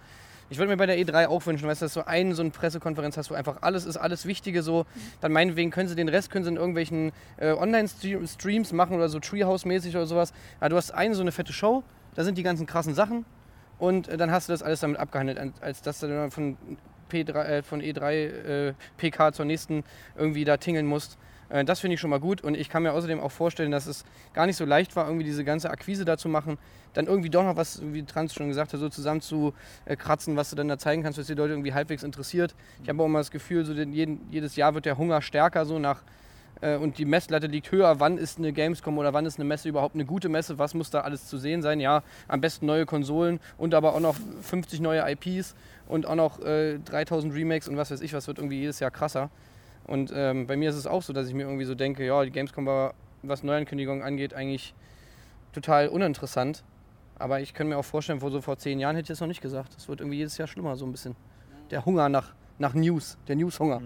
Ich 0.50 0.58
würde 0.60 0.70
mir 0.72 0.78
bei 0.78 0.86
der 0.86 0.98
E3 0.98 1.28
auch 1.28 1.46
wünschen, 1.46 1.68
weißt 1.68 1.82
du, 1.82 1.86
dass 1.86 1.94
du 1.94 2.08
einen 2.08 2.34
so 2.34 2.42
eine 2.42 2.52
Pressekonferenz 2.52 3.18
hast, 3.18 3.30
wo 3.30 3.36
einfach 3.36 3.58
alles 3.62 3.86
ist, 3.86 3.98
alles 3.98 4.26
Wichtige 4.26 4.64
so. 4.64 4.86
Dann 5.20 5.34
meinetwegen 5.34 5.72
können 5.72 5.90
sie 5.90 5.96
den 5.96 6.08
Rest 6.08 6.32
können 6.32 6.46
sie 6.46 6.52
in 6.52 6.56
irgendwelchen 6.56 7.12
äh, 7.36 7.52
Online-Streams 7.52 8.72
machen 8.72 8.96
oder 8.96 9.10
so 9.10 9.20
Treehouse-mäßig 9.20 9.96
oder 9.96 10.06
sowas. 10.06 10.32
Aber 10.60 10.70
du 10.70 10.78
hast 10.78 10.92
eine 10.92 11.16
so 11.16 11.22
eine 11.22 11.34
fette 11.34 11.52
Show, 11.52 11.84
da 12.16 12.24
sind 12.24 12.38
die 12.38 12.44
ganzen 12.44 12.66
krassen 12.66 12.94
Sachen 12.94 13.26
und 13.78 14.08
äh, 14.08 14.16
dann 14.16 14.32
hast 14.32 14.48
du 14.48 14.54
das 14.54 14.64
alles 14.64 14.80
damit 14.80 15.00
abgehandelt, 15.00 15.38
als- 15.38 15.62
als 15.62 15.82
dass 15.82 16.00
du 16.00 16.08
dann 16.08 16.32
von, 16.32 16.56
P3, 17.12 17.44
äh, 17.44 17.64
von 17.64 17.82
E3 17.82 18.12
äh, 18.14 18.74
PK 18.98 19.34
zur 19.34 19.46
nächsten 19.46 19.84
irgendwie 20.16 20.46
da 20.46 20.56
tingeln 20.58 20.86
musst. 20.86 21.18
Äh, 21.50 21.66
das 21.66 21.80
finde 21.80 21.96
ich 21.96 22.00
schon 22.00 22.10
mal 22.10 22.20
gut 22.20 22.42
und 22.42 22.56
ich 22.56 22.70
kann 22.70 22.84
mir 22.84 22.94
außerdem 22.94 23.20
auch 23.20 23.32
vorstellen, 23.32 23.72
dass 23.72 23.88
es 23.88 24.06
gar 24.34 24.46
nicht 24.46 24.58
so 24.58 24.66
leicht 24.66 24.96
war, 24.96 25.06
irgendwie 25.06 25.26
diese 25.26 25.44
ganze 25.44 25.70
Akquise 25.70 26.06
da 26.06 26.18
zu 26.18 26.30
machen, 26.30 26.58
dann 26.94 27.08
irgendwie 27.08 27.30
doch 27.30 27.44
noch 27.44 27.56
was, 27.56 27.82
wie 27.94 28.04
Trans 28.04 28.34
schon 28.34 28.48
gesagt 28.48 28.74
hat, 28.74 28.80
so 28.80 28.90
zusammen 28.90 29.22
zu 29.22 29.54
äh, 29.86 29.96
kratzen, 29.96 30.36
was 30.36 30.50
du 30.50 30.56
dann 30.56 30.68
da 30.68 30.78
zeigen 30.78 31.04
kannst, 31.04 31.20
was 31.20 31.28
die 31.28 31.34
Leute 31.34 31.54
irgendwie 31.54 31.74
halbwegs 31.74 32.04
interessiert. 32.04 32.56
Ich 32.84 32.90
habe 32.90 33.02
auch 33.02 33.08
immer 33.08 33.20
das 33.20 33.32
Gefühl, 33.32 33.66
so 33.66 33.74
den, 33.74 33.94
jeden, 33.94 34.28
jedes 34.32 34.56
Jahr 34.56 34.74
wird 34.74 34.86
der 34.86 34.98
Hunger 34.98 35.22
stärker, 35.22 35.66
so 35.66 35.80
nach 35.80 36.04
äh, 36.62 36.76
und 36.76 36.98
die 36.98 37.06
Messlatte 37.06 37.48
liegt 37.48 37.72
höher. 37.72 38.00
Wann 38.00 38.18
ist 38.18 38.38
eine 38.38 38.52
Gamescom 38.52 38.98
oder 38.98 39.14
wann 39.14 39.26
ist 39.26 39.38
eine 39.38 39.46
Messe 39.46 39.70
überhaupt 39.70 39.96
eine 39.96 40.06
gute 40.06 40.30
Messe? 40.30 40.58
Was 40.60 40.74
muss 40.74 40.90
da 40.90 41.02
alles 41.02 41.28
zu 41.28 41.38
sehen 41.38 41.62
sein? 41.62 41.80
Ja, 41.80 42.04
am 42.28 42.42
besten 42.42 42.66
neue 42.66 42.86
Konsolen 42.86 43.40
und 43.58 43.74
aber 43.74 43.94
auch 43.94 44.00
noch 44.00 44.16
50 44.42 44.80
neue 44.80 45.04
IPs 45.12 45.56
und 45.88 46.06
auch 46.06 46.16
noch 46.16 46.40
äh, 46.44 46.80
3000 46.80 47.34
Remakes 47.34 47.68
und 47.68 47.78
was 47.78 47.92
weiß 47.92 48.02
ich, 48.02 48.14
was 48.14 48.28
wird 48.28 48.38
irgendwie 48.40 48.60
jedes 48.60 48.80
Jahr 48.80 48.92
krasser. 48.92 49.30
Und 49.88 50.12
ähm, 50.14 50.48
bei 50.48 50.58
mir 50.58 50.70
ist 50.70 50.76
es 50.76 50.86
auch 50.86 51.02
so, 51.02 51.14
dass 51.14 51.28
ich 51.28 51.34
mir 51.34 51.44
irgendwie 51.44 51.64
so 51.64 51.74
denke, 51.74 52.06
ja, 52.06 52.24
die 52.24 52.32
Gamescom 52.32 52.66
war, 52.66 52.94
was 53.24 53.42
Neuankündigungen 53.44 54.04
angeht, 54.04 54.34
eigentlich 54.34 54.76
total 55.54 55.88
uninteressant. 55.88 56.64
Aber 57.18 57.40
ich 57.40 57.54
kann 57.54 57.68
mir 57.68 57.78
auch 57.78 57.86
vorstellen, 57.86 58.20
vor 58.20 58.30
so 58.30 58.42
vor 58.42 58.58
zehn 58.58 58.80
Jahren 58.80 58.96
hätte 58.96 59.06
ich 59.06 59.18
das 59.18 59.22
noch 59.22 59.28
nicht 59.28 59.42
gesagt. 59.42 59.76
Das 59.76 59.88
wird 59.88 60.02
irgendwie 60.02 60.18
jedes 60.18 60.38
Jahr 60.38 60.48
schlimmer, 60.48 60.76
so 60.76 60.86
ein 60.86 60.92
bisschen. 60.92 61.16
Der 61.72 61.86
Hunger 61.86 62.10
nach, 62.10 62.34
nach 62.60 62.74
News, 62.74 63.18
der 63.28 63.38
News-Hunger. 63.38 63.82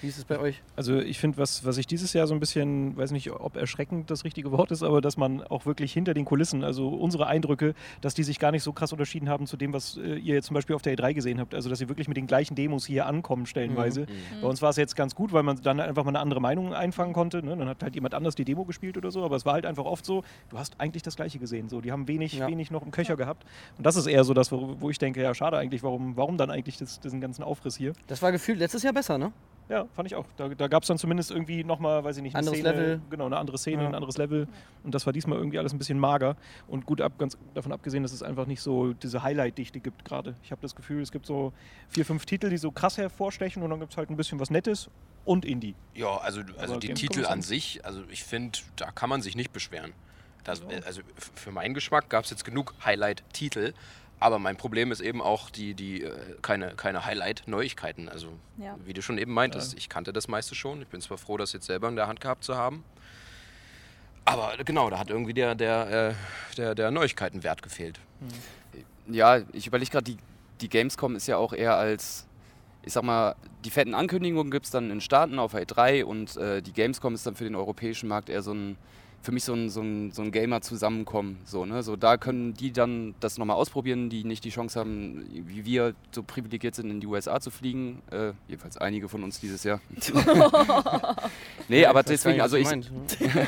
Wie 0.00 0.08
ist 0.08 0.18
es 0.18 0.24
bei 0.24 0.38
euch? 0.38 0.62
Also 0.76 0.98
ich 0.98 1.18
finde, 1.18 1.38
was, 1.38 1.64
was 1.64 1.78
ich 1.78 1.86
dieses 1.86 2.12
Jahr 2.12 2.26
so 2.26 2.34
ein 2.34 2.40
bisschen, 2.40 2.96
weiß 2.96 3.10
nicht, 3.12 3.30
ob 3.30 3.56
erschreckend 3.56 4.10
das 4.10 4.24
richtige 4.24 4.52
Wort 4.52 4.70
ist, 4.70 4.82
aber 4.82 5.00
dass 5.00 5.16
man 5.16 5.42
auch 5.44 5.66
wirklich 5.66 5.92
hinter 5.92 6.14
den 6.14 6.24
Kulissen, 6.24 6.64
also 6.64 6.88
unsere 6.88 7.26
Eindrücke, 7.26 7.74
dass 8.00 8.14
die 8.14 8.22
sich 8.22 8.38
gar 8.38 8.50
nicht 8.52 8.62
so 8.62 8.72
krass 8.72 8.92
unterschieden 8.92 9.28
haben 9.28 9.46
zu 9.46 9.56
dem, 9.56 9.72
was 9.72 9.96
äh, 9.96 10.16
ihr 10.16 10.34
jetzt 10.34 10.46
zum 10.46 10.54
Beispiel 10.54 10.76
auf 10.76 10.82
der 10.82 10.96
E3 10.96 11.14
gesehen 11.14 11.40
habt. 11.40 11.54
Also 11.54 11.68
dass 11.70 11.78
sie 11.78 11.88
wirklich 11.88 12.08
mit 12.08 12.16
den 12.16 12.26
gleichen 12.26 12.54
Demos 12.54 12.86
hier 12.86 13.06
ankommen 13.06 13.46
stellenweise. 13.46 14.06
Bei 14.42 14.48
uns 14.48 14.60
war 14.62 14.70
es 14.70 14.76
jetzt 14.76 14.96
ganz 14.96 15.14
gut, 15.14 15.32
weil 15.32 15.42
man 15.42 15.60
dann 15.62 15.80
einfach 15.80 16.04
mal 16.04 16.10
eine 16.10 16.20
andere 16.20 16.40
Meinung 16.40 16.74
einfangen 16.74 17.12
konnte. 17.12 17.42
Ne? 17.44 17.56
Dann 17.56 17.68
hat 17.68 17.82
halt 17.82 17.94
jemand 17.94 18.14
anders 18.14 18.34
die 18.34 18.44
Demo 18.44 18.64
gespielt 18.64 18.96
oder 18.96 19.10
so, 19.10 19.24
aber 19.24 19.36
es 19.36 19.46
war 19.46 19.54
halt 19.54 19.66
einfach 19.66 19.84
oft 19.84 20.04
so, 20.04 20.22
du 20.50 20.58
hast 20.58 20.80
eigentlich 20.80 21.02
das 21.02 21.16
Gleiche 21.16 21.38
gesehen. 21.38 21.68
So, 21.68 21.80
die 21.80 21.92
haben 21.92 22.08
wenig, 22.08 22.34
Ja. 22.34 22.46
wenig 22.48 22.70
noch 22.70 22.82
im 22.82 22.90
Köcher 22.90 23.16
gehabt. 23.16 23.44
Und 23.78 23.84
das 23.86 23.96
ist 23.96 24.06
eher 24.06 24.24
so 24.24 24.34
das, 24.34 24.50
wo, 24.52 24.76
wo 24.80 24.90
ich 24.90 24.98
denke, 24.98 25.22
ja 25.22 25.34
schade 25.34 25.56
eigentlich, 25.56 25.82
warum, 25.82 26.16
warum 26.16 26.36
dann 26.36 26.50
eigentlich 26.50 26.76
das, 26.78 27.00
diesen 27.00 27.20
ganzen 27.20 27.42
Aufriss 27.42 27.76
hier? 27.76 27.92
Das 28.06 28.22
war 28.22 28.32
gefühlt 28.32 28.58
letztes 28.58 28.82
Jahr 28.82 28.92
besser, 28.92 29.18
ne? 29.18 29.32
Ja, 29.68 29.86
fand 29.94 30.06
ich 30.06 30.14
auch. 30.14 30.26
Da, 30.36 30.48
da 30.48 30.68
gab 30.68 30.82
es 30.82 30.88
dann 30.88 30.98
zumindest 30.98 31.30
irgendwie 31.30 31.64
nochmal, 31.64 32.04
weiß 32.04 32.18
ich 32.18 32.22
nicht, 32.22 32.34
eine 32.36 32.40
Anderes 32.48 32.58
Szene, 32.60 32.72
Level. 32.76 33.00
Genau, 33.08 33.26
eine 33.26 33.38
andere 33.38 33.56
Szene, 33.56 33.82
Ja. 33.82 33.88
ein 33.88 33.94
anderes 33.94 34.18
Level. 34.18 34.46
Und 34.82 34.94
das 34.94 35.06
war 35.06 35.12
diesmal 35.14 35.38
irgendwie 35.38 35.58
alles 35.58 35.72
ein 35.72 35.78
bisschen 35.78 35.98
mager. 35.98 36.36
Und 36.66 36.84
gut 36.84 37.00
ab, 37.00 37.12
ganz 37.18 37.38
davon 37.54 37.72
abgesehen, 37.72 38.02
dass 38.02 38.12
es 38.12 38.22
einfach 38.22 38.46
nicht 38.46 38.60
so 38.60 38.92
diese 38.92 39.22
Highlight-Dichte 39.22 39.80
gibt 39.80 40.04
gerade. 40.04 40.34
Ich 40.42 40.50
habe 40.50 40.60
das 40.60 40.74
Gefühl, 40.74 41.00
es 41.00 41.10
gibt 41.12 41.24
so 41.24 41.52
vier, 41.88 42.04
fünf 42.04 42.26
Titel, 42.26 42.50
die 42.50 42.58
so 42.58 42.70
krass 42.70 42.98
hervorstechen 42.98 43.62
und 43.62 43.70
dann 43.70 43.80
gibt 43.80 43.92
es 43.92 43.96
halt 43.96 44.10
ein 44.10 44.16
bisschen 44.16 44.38
was 44.38 44.50
Nettes 44.50 44.90
und 45.24 45.46
Indie. 45.46 45.74
Ja, 45.94 46.18
also, 46.18 46.42
also 46.58 46.74
Aber 46.74 46.80
die 46.80 46.92
Titel 46.92 47.24
an 47.24 47.40
sich, 47.40 47.82
also 47.86 48.02
ich 48.10 48.22
finde, 48.24 48.58
da 48.76 48.90
kann 48.90 49.08
man 49.08 49.22
sich 49.22 49.34
nicht 49.34 49.52
beschweren. 49.54 49.92
Das, 50.44 50.60
also 50.84 51.00
f- 51.16 51.32
für 51.36 51.52
meinen 51.52 51.72
Geschmack 51.72 52.10
gab 52.10 52.24
es 52.24 52.30
jetzt 52.30 52.44
genug 52.44 52.74
Highlight-Titel, 52.84 53.72
aber 54.20 54.38
mein 54.38 54.56
Problem 54.56 54.90
ist 54.92 55.00
eben 55.00 55.20
auch 55.20 55.50
die, 55.50 55.74
die 55.74 56.02
äh, 56.02 56.12
keine, 56.42 56.74
keine 56.76 57.04
Highlight-Neuigkeiten. 57.04 58.08
Also 58.08 58.28
Ja. 58.58 58.76
wie 58.84 58.92
du 58.92 59.02
schon 59.02 59.18
eben 59.18 59.32
meintest, 59.32 59.74
ich 59.76 59.88
kannte 59.88 60.12
das 60.12 60.28
meiste 60.28 60.54
schon. 60.54 60.80
Ich 60.82 60.88
bin 60.88 61.00
zwar 61.00 61.18
froh, 61.18 61.36
das 61.36 61.52
jetzt 61.52 61.66
selber 61.66 61.88
in 61.88 61.96
der 61.96 62.06
Hand 62.06 62.20
gehabt 62.20 62.44
zu 62.44 62.56
haben. 62.56 62.84
Aber 64.24 64.54
genau, 64.64 64.88
da 64.88 64.98
hat 64.98 65.10
irgendwie 65.10 65.34
der, 65.34 65.54
der, 65.54 66.10
äh, 66.10 66.54
der, 66.56 66.74
der 66.74 66.90
Neuigkeitenwert 66.90 67.62
gefehlt. 67.62 68.00
Ja, 69.06 69.40
ich 69.52 69.66
überlege 69.66 69.90
gerade, 69.90 70.04
die, 70.04 70.16
die 70.62 70.68
Gamescom 70.70 71.14
ist 71.16 71.26
ja 71.26 71.36
auch 71.36 71.52
eher 71.52 71.76
als, 71.76 72.26
ich 72.82 72.94
sag 72.94 73.02
mal, 73.04 73.34
die 73.66 73.70
fetten 73.70 73.94
Ankündigungen 73.94 74.50
gibt 74.50 74.64
es 74.64 74.70
dann 74.70 74.90
in 74.90 75.02
Staaten 75.02 75.38
auf 75.38 75.54
E3 75.54 76.04
und 76.04 76.36
äh, 76.38 76.62
die 76.62 76.72
Gamescom 76.72 77.14
ist 77.14 77.26
dann 77.26 77.34
für 77.34 77.44
den 77.44 77.54
europäischen 77.54 78.08
Markt 78.08 78.30
eher 78.30 78.42
so 78.42 78.52
ein 78.54 78.78
für 79.24 79.32
mich 79.32 79.42
so 79.42 79.54
ein, 79.54 79.70
so 79.70 79.80
ein, 79.80 80.10
so 80.12 80.20
ein 80.20 80.30
Gamer-Zusammenkommen. 80.30 81.38
So, 81.46 81.64
ne? 81.64 81.82
so, 81.82 81.96
da 81.96 82.18
können 82.18 82.52
die 82.52 82.72
dann 82.72 83.14
das 83.20 83.38
nochmal 83.38 83.56
ausprobieren, 83.56 84.10
die 84.10 84.22
nicht 84.22 84.44
die 84.44 84.50
Chance 84.50 84.78
haben, 84.78 85.24
wie 85.32 85.64
wir 85.64 85.94
so 86.12 86.22
privilegiert 86.22 86.74
sind, 86.74 86.90
in 86.90 87.00
die 87.00 87.06
USA 87.06 87.40
zu 87.40 87.50
fliegen. 87.50 88.02
Äh, 88.10 88.32
jedenfalls 88.48 88.76
einige 88.76 89.08
von 89.08 89.24
uns 89.24 89.40
dieses 89.40 89.64
Jahr. 89.64 89.80
nee, 91.68 91.86
aber 91.86 92.00
Ich 92.00 92.06
weiß 92.06 92.24
gar 92.24 92.32
deswegen, 92.32 92.40
also 92.42 92.58
ich, 92.58 92.66
meinst. 92.66 92.90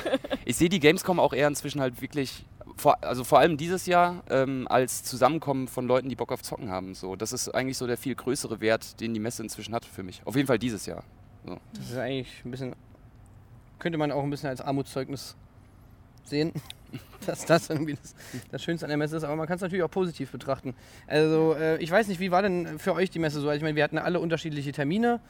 ich 0.46 0.56
sehe 0.56 0.70
die 0.70 0.80
Gamescom 0.80 1.20
auch 1.20 1.34
eher 1.34 1.46
inzwischen 1.46 1.82
halt 1.82 2.00
wirklich, 2.00 2.46
vor, 2.76 3.04
also 3.04 3.22
vor 3.22 3.40
allem 3.40 3.58
dieses 3.58 3.84
Jahr, 3.84 4.22
ähm, 4.30 4.66
als 4.70 5.04
Zusammenkommen 5.04 5.68
von 5.68 5.86
Leuten, 5.86 6.08
die 6.08 6.16
Bock 6.16 6.32
auf 6.32 6.42
Zocken 6.42 6.70
haben. 6.70 6.94
So, 6.94 7.16
das 7.16 7.34
ist 7.34 7.50
eigentlich 7.50 7.76
so 7.76 7.86
der 7.86 7.98
viel 7.98 8.14
größere 8.14 8.62
Wert, 8.62 8.98
den 9.02 9.12
die 9.12 9.20
Messe 9.20 9.42
inzwischen 9.42 9.74
hat 9.74 9.84
für 9.84 10.02
mich. 10.02 10.22
Auf 10.24 10.36
jeden 10.36 10.46
Fall 10.46 10.58
dieses 10.58 10.86
Jahr. 10.86 11.04
Das 11.74 11.90
ist 11.90 11.98
eigentlich 11.98 12.28
ein 12.46 12.50
bisschen. 12.50 12.74
Könnte 13.78 13.98
man 13.98 14.10
auch 14.10 14.22
ein 14.22 14.30
bisschen 14.30 14.48
als 14.48 14.62
Armutszeugnis 14.62 15.36
sehen, 16.28 16.52
dass 17.26 17.44
das 17.44 17.70
irgendwie 17.70 17.94
das, 17.94 18.14
das 18.50 18.62
Schönste 18.62 18.86
an 18.86 18.90
der 18.90 18.98
Messe 18.98 19.16
ist. 19.16 19.24
Aber 19.24 19.36
man 19.36 19.46
kann 19.46 19.56
es 19.56 19.62
natürlich 19.62 19.82
auch 19.82 19.90
positiv 19.90 20.30
betrachten. 20.30 20.74
Also, 21.06 21.54
äh, 21.54 21.78
ich 21.78 21.90
weiß 21.90 22.08
nicht, 22.08 22.20
wie 22.20 22.30
war 22.30 22.42
denn 22.42 22.78
für 22.78 22.94
euch 22.94 23.10
die 23.10 23.18
Messe 23.18 23.40
so? 23.40 23.48
Also, 23.48 23.56
ich 23.56 23.62
meine, 23.62 23.76
wir 23.76 23.84
hatten 23.84 23.98
alle 23.98 24.20
unterschiedliche 24.20 24.72
Termine. 24.72 25.20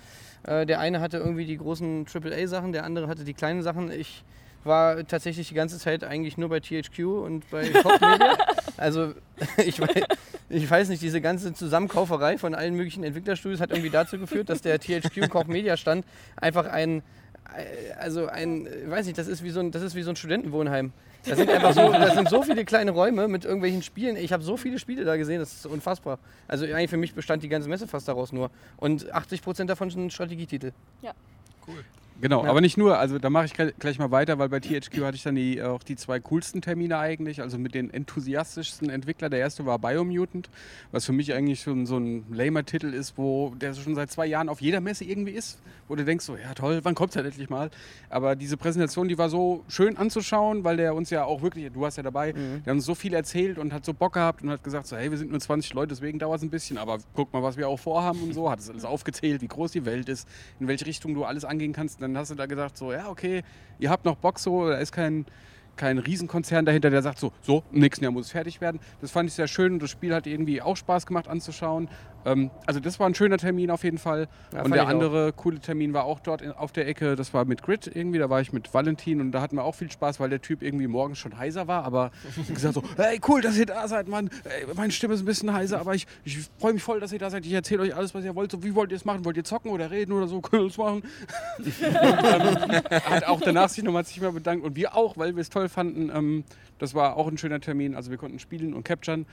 Äh, 0.45 0.67
der 0.67 0.81
eine 0.81 1.01
hatte 1.01 1.19
irgendwie 1.19 1.47
die 1.47 1.57
großen 1.57 2.07
AAA-Sachen, 2.13 2.73
der 2.73 2.85
andere 2.85 3.09
hatte 3.09 3.25
die 3.25 3.35
kleinen 3.35 3.63
Sachen. 3.63 3.91
Ich 3.91 4.25
war 4.67 5.07
tatsächlich 5.07 5.49
die 5.49 5.55
ganze 5.55 5.79
Zeit 5.79 6.05
eigentlich 6.05 6.37
nur 6.37 6.49
bei 6.49 6.61
THQ 6.61 6.99
und 7.01 7.49
bei 7.51 7.71
Pop 7.83 8.01
Media. 8.01 8.37
Also 8.77 9.15
ich 9.65 9.81
weiß, 9.81 10.03
ich 10.49 10.71
weiß 10.71 10.89
nicht, 10.89 11.03
diese 11.03 11.21
ganze 11.21 11.55
Zusammenkauferei 11.55 12.39
von 12.39 12.55
allen 12.55 12.75
möglichen 12.75 13.05
Entwicklerstudios 13.05 13.61
hat 13.61 13.71
irgendwie 13.71 13.91
dazu 13.91 14.19
geführt, 14.19 14.49
dass 14.51 14.61
der 14.61 14.79
THQ 14.79 15.29
Koch 15.31 15.47
Media 15.47 15.77
Stand 15.77 16.05
einfach 16.37 16.67
ein, 16.67 17.03
also 17.99 18.27
ein, 18.27 18.67
äh, 18.67 18.91
weiß 18.91 19.07
nicht, 19.07 19.19
das 19.19 19.29
ist 19.29 19.43
wie 19.43 19.51
so 19.51 19.61
ein, 19.61 19.71
das 19.71 19.83
ist 19.83 19.95
wie 19.95 20.03
so 20.03 20.11
ein 20.11 20.17
Studentenwohnheim. 20.17 20.93
Da 21.25 21.35
sind 21.35 21.51
einfach 21.51 21.73
so, 21.73 21.91
das 21.91 22.15
sind 22.15 22.29
so 22.29 22.43
viele 22.43 22.65
kleine 22.65 22.93
Räume 22.93 23.27
mit 23.27 23.45
irgendwelchen 23.45 23.83
Spielen. 23.83 24.17
Ich 24.17 24.33
habe 24.33 24.45
so 24.45 24.57
viele 24.57 24.79
Spiele 24.79 25.05
da 25.05 25.17
gesehen, 25.17 25.41
das 25.41 25.53
ist 25.53 25.67
unfassbar. 25.67 26.19
Also 26.47 26.65
eigentlich 26.67 26.91
für 26.91 26.97
mich 26.97 27.15
bestand 27.15 27.43
die 27.43 27.49
ganze 27.49 27.69
Messe 27.69 27.89
fast 27.89 28.07
daraus 28.07 28.33
nur. 28.33 28.51
Und 28.77 29.13
80% 29.13 29.65
davon 29.65 29.91
sind 29.91 30.13
Strategietitel. 30.13 30.73
Genau, 32.21 32.45
Ja. 32.45 32.51
aber 32.51 32.61
nicht 32.63 32.77
nur, 32.79 32.99
also 32.99 33.19
da 33.19 33.29
mache 33.29 33.45
ich 33.45 33.53
gleich- 33.79 33.99
mal 33.99 34.11
weiter, 34.11 34.39
weil 34.39 34.49
bei 34.49 34.59
THQ 34.61 35.05
hatte 35.05 35.17
ich 35.17 35.23
dann 35.23 35.35
die, 35.35 35.63
auch 35.63 35.83
die 35.83 35.97
zwei 35.97 36.19
coolsten 36.21 36.63
Termine 36.63 36.99
eigentlich, 36.99 37.43
also 37.43 37.59
mit 37.59 37.75
den 37.75 37.91
enthusiastischsten 37.93 38.89
Entwicklern. 38.91 39.31
Der 39.31 39.41
erste 39.41 39.67
war 39.67 39.79
Biomutant, 39.79 40.49
was 40.93 41.05
für 41.05 41.13
mich 41.13 41.35
eigentlich 41.35 41.61
schon 41.61 41.85
so 41.87 41.99
ein 41.99 42.25
lamer 42.33 42.65
Titel 42.65 42.95
ist, 42.95 43.19
wo 43.19 43.55
der 43.57 43.75
schon 43.75 43.95
seit 43.95 44.11
zwei 44.11 44.27
Jahren 44.27 44.49
auf 44.49 44.61
jeder 44.63 44.81
Messe 44.81 45.05
irgendwie 45.05 45.33
ist, 45.33 45.59
wo 45.89 45.95
du 45.95 46.05
denkst 46.05 46.25
so, 46.25 46.37
ja 46.37 46.55
toll, 46.55 46.81
wann 46.83 46.95
kommt 46.95 47.11
es 47.11 47.17
halt 47.17 47.27
endlich 47.27 47.51
mal? 47.51 47.71
Aber 48.09 48.35
diese 48.35 48.57
Präsentation, 48.57 49.09
die 49.09 49.19
war 49.19 49.29
so 49.29 49.63
schön 49.69 49.97
anzuschauen, 49.97 50.65
weil 50.65 50.79
der 50.79 50.95
uns 50.95 51.11
ja 51.11 51.25
auch 51.25 51.43
wirklich, 51.43 51.71
du 51.73 51.81
warst 51.81 51.97
ja 51.99 52.03
dabei, 52.03 52.33
der 52.33 52.43
hat 52.67 52.73
uns 52.77 52.87
so 52.87 52.95
viel 52.95 53.13
erzählt 53.15 53.59
und 53.59 53.73
hat 53.73 53.85
so 53.85 53.93
Bock 53.93 54.15
gehabt 54.15 54.43
und 54.43 54.51
hat 54.51 54.65
gesagt 54.65 54.87
so, 54.87 54.97
hey, 54.97 55.11
wir 55.11 55.19
sind 55.19 55.31
nur 55.31 55.41
20 55.41 55.75
Leute, 55.75 55.89
deswegen 55.89 56.19
dauert 56.19 56.39
es 56.39 56.43
ein 56.45 56.51
bisschen, 56.51 56.79
aber 56.79 56.99
guck 57.15 57.33
mal, 57.33 57.43
was 57.43 57.57
wir 57.57 57.69
auch 57.69 57.79
vorhaben 57.79 58.23
und 58.23 58.33
so, 58.33 58.51
hat 58.51 58.59
es 58.59 58.71
alles 58.71 58.85
aufgezählt, 58.85 59.43
wie 59.43 59.49
groß 59.49 59.73
die 59.73 59.85
Welt 59.85 60.09
ist, 60.09 60.27
in 60.61 60.67
welche 60.67 60.87
Richtung 60.87 61.15
du 61.15 61.25
alles 61.25 61.45
angehen 61.45 61.73
kannst. 61.73 62.01
Dann 62.13 62.19
hast 62.19 62.31
du 62.31 62.35
da 62.35 62.47
gesagt 62.47 62.77
so, 62.77 62.93
ja, 62.93 63.09
okay, 63.09 63.43
ihr 63.79 63.91
habt 63.91 64.05
noch 64.05 64.17
Bock 64.17 64.39
so, 64.39 64.69
da 64.69 64.79
ist 64.79 64.93
kein, 64.93 65.27
kein 65.75 65.99
Riesenkonzern 65.99 66.65
dahinter, 66.65 66.91
der 66.91 67.03
sagt 67.03 67.19
so, 67.19 67.33
so, 67.43 67.65
nächsten 67.73 68.05
Jahr 68.05 68.13
muss 68.13 68.27
es 68.27 68.33
fertig 68.33 68.61
werden. 68.61 68.81
Das 69.01 69.11
fand 69.11 69.29
ich 69.29 69.35
sehr 69.35 69.49
schön 69.49 69.75
und 69.75 69.83
das 69.83 69.91
Spiel 69.91 70.15
hat 70.15 70.27
irgendwie 70.27 70.63
auch 70.63 70.77
Spaß 70.77 71.07
gemacht 71.07 71.29
anzuschauen. 71.29 71.89
Ähm, 72.27 72.51
also 72.67 72.81
das 72.81 72.99
war 72.99 73.09
ein 73.09 73.15
schöner 73.15 73.39
Termin 73.39 73.71
auf 73.71 73.85
jeden 73.85 73.99
Fall. 73.99 74.29
Ja, 74.53 74.63
und 74.63 74.73
der 74.73 74.83
ich 74.83 74.87
auch. 74.87 74.91
andere 74.91 75.33
coole 75.33 75.61
Termin 75.61 75.95
war 75.95 76.05
auch 76.05 76.19
dort 76.19 76.43
in, 76.43 76.51
auf 76.51 76.73
der 76.73 76.89
Ecke, 76.89 77.15
das 77.15 77.33
war 77.33 77.45
mit 77.45 77.63
Grid 77.63 77.91
irgendwie, 77.93 78.19
da 78.19 78.29
war 78.29 78.41
ich 78.41 78.53
mit 78.53 78.75
Valentin 78.75 79.21
und 79.21 79.33
da 79.33 79.41
hatten 79.41 79.57
wir 79.57 79.65
auch 79.65 79.77
viel 79.77 79.91
Spaß, 79.91 80.19
weil 80.19 80.29
der 80.29 80.43
Typ 80.43 80.63
irgendwie 80.63 80.89
morgens 80.89 81.19
schon 81.19 81.39
heiser 81.39 81.69
war, 81.69 81.85
aber 81.85 82.11
gesagt 82.49 82.75
so, 82.75 82.83
hey 82.97 83.21
cool, 83.29 83.41
dass 83.41 83.57
ihr 83.57 83.67
da 83.67 83.87
seid, 83.87 84.09
Mann, 84.09 84.29
Ey, 84.45 84.67
meine 84.75 84.93
Stimme 84.93 85.15
ist 85.15 85.21
ein 85.21 85.27
bisschen 85.27 85.53
heiser, 85.53 85.79
aber 85.79 85.95
ich, 85.95 86.07
ich 86.25 86.39
freue 86.59 86.73
mich 86.73 86.83
voll, 86.83 86.99
dass 86.99 87.13
ihr 87.13 87.21
da 87.21 87.31
seid, 87.31 87.47
ich 87.47 87.53
erzähle 87.53 87.83
euch 87.83 87.95
alles, 87.95 88.15
was 88.15 88.25
ihr 88.25 88.35
wollt, 88.35 88.51
so, 88.51 88.65
wie 88.65 88.75
wollt 88.75 88.91
ihr 88.91 88.97
es 88.97 89.05
machen, 89.05 89.25
wollt 89.25 89.37
ihr 89.37 89.45
zocken 89.45 89.71
oder 89.71 89.91
reden 89.91 90.13
oder 90.13 90.27
so, 90.27 90.41
können 90.43 90.65
wir 90.65 90.71
es 90.71 90.79
machen. 90.79 91.03
und, 91.59 91.67
ähm, 91.83 92.83
hat 92.91 93.25
auch 93.25 93.41
danach 93.41 93.69
sich 93.69 93.85
nochmal 93.85 94.05
sich 94.05 94.21
mal 94.21 94.33
bedankt 94.33 94.65
und 94.65 94.75
wir 94.75 94.97
auch, 94.97 95.17
weil 95.17 95.37
wir 95.37 95.41
es 95.41 95.51
toll 95.51 95.69
fanden, 95.69 96.11
ähm, 96.13 96.45
das 96.79 96.95
war 96.95 97.17
auch 97.17 97.29
ein 97.29 97.39
schöner 97.39 97.61
Termin, 97.61 97.95
also 97.95 98.11
wir 98.11 98.19
konnten 98.19 98.39
spielen 98.39 98.75
und 98.75 98.85
capturen. 98.85 99.27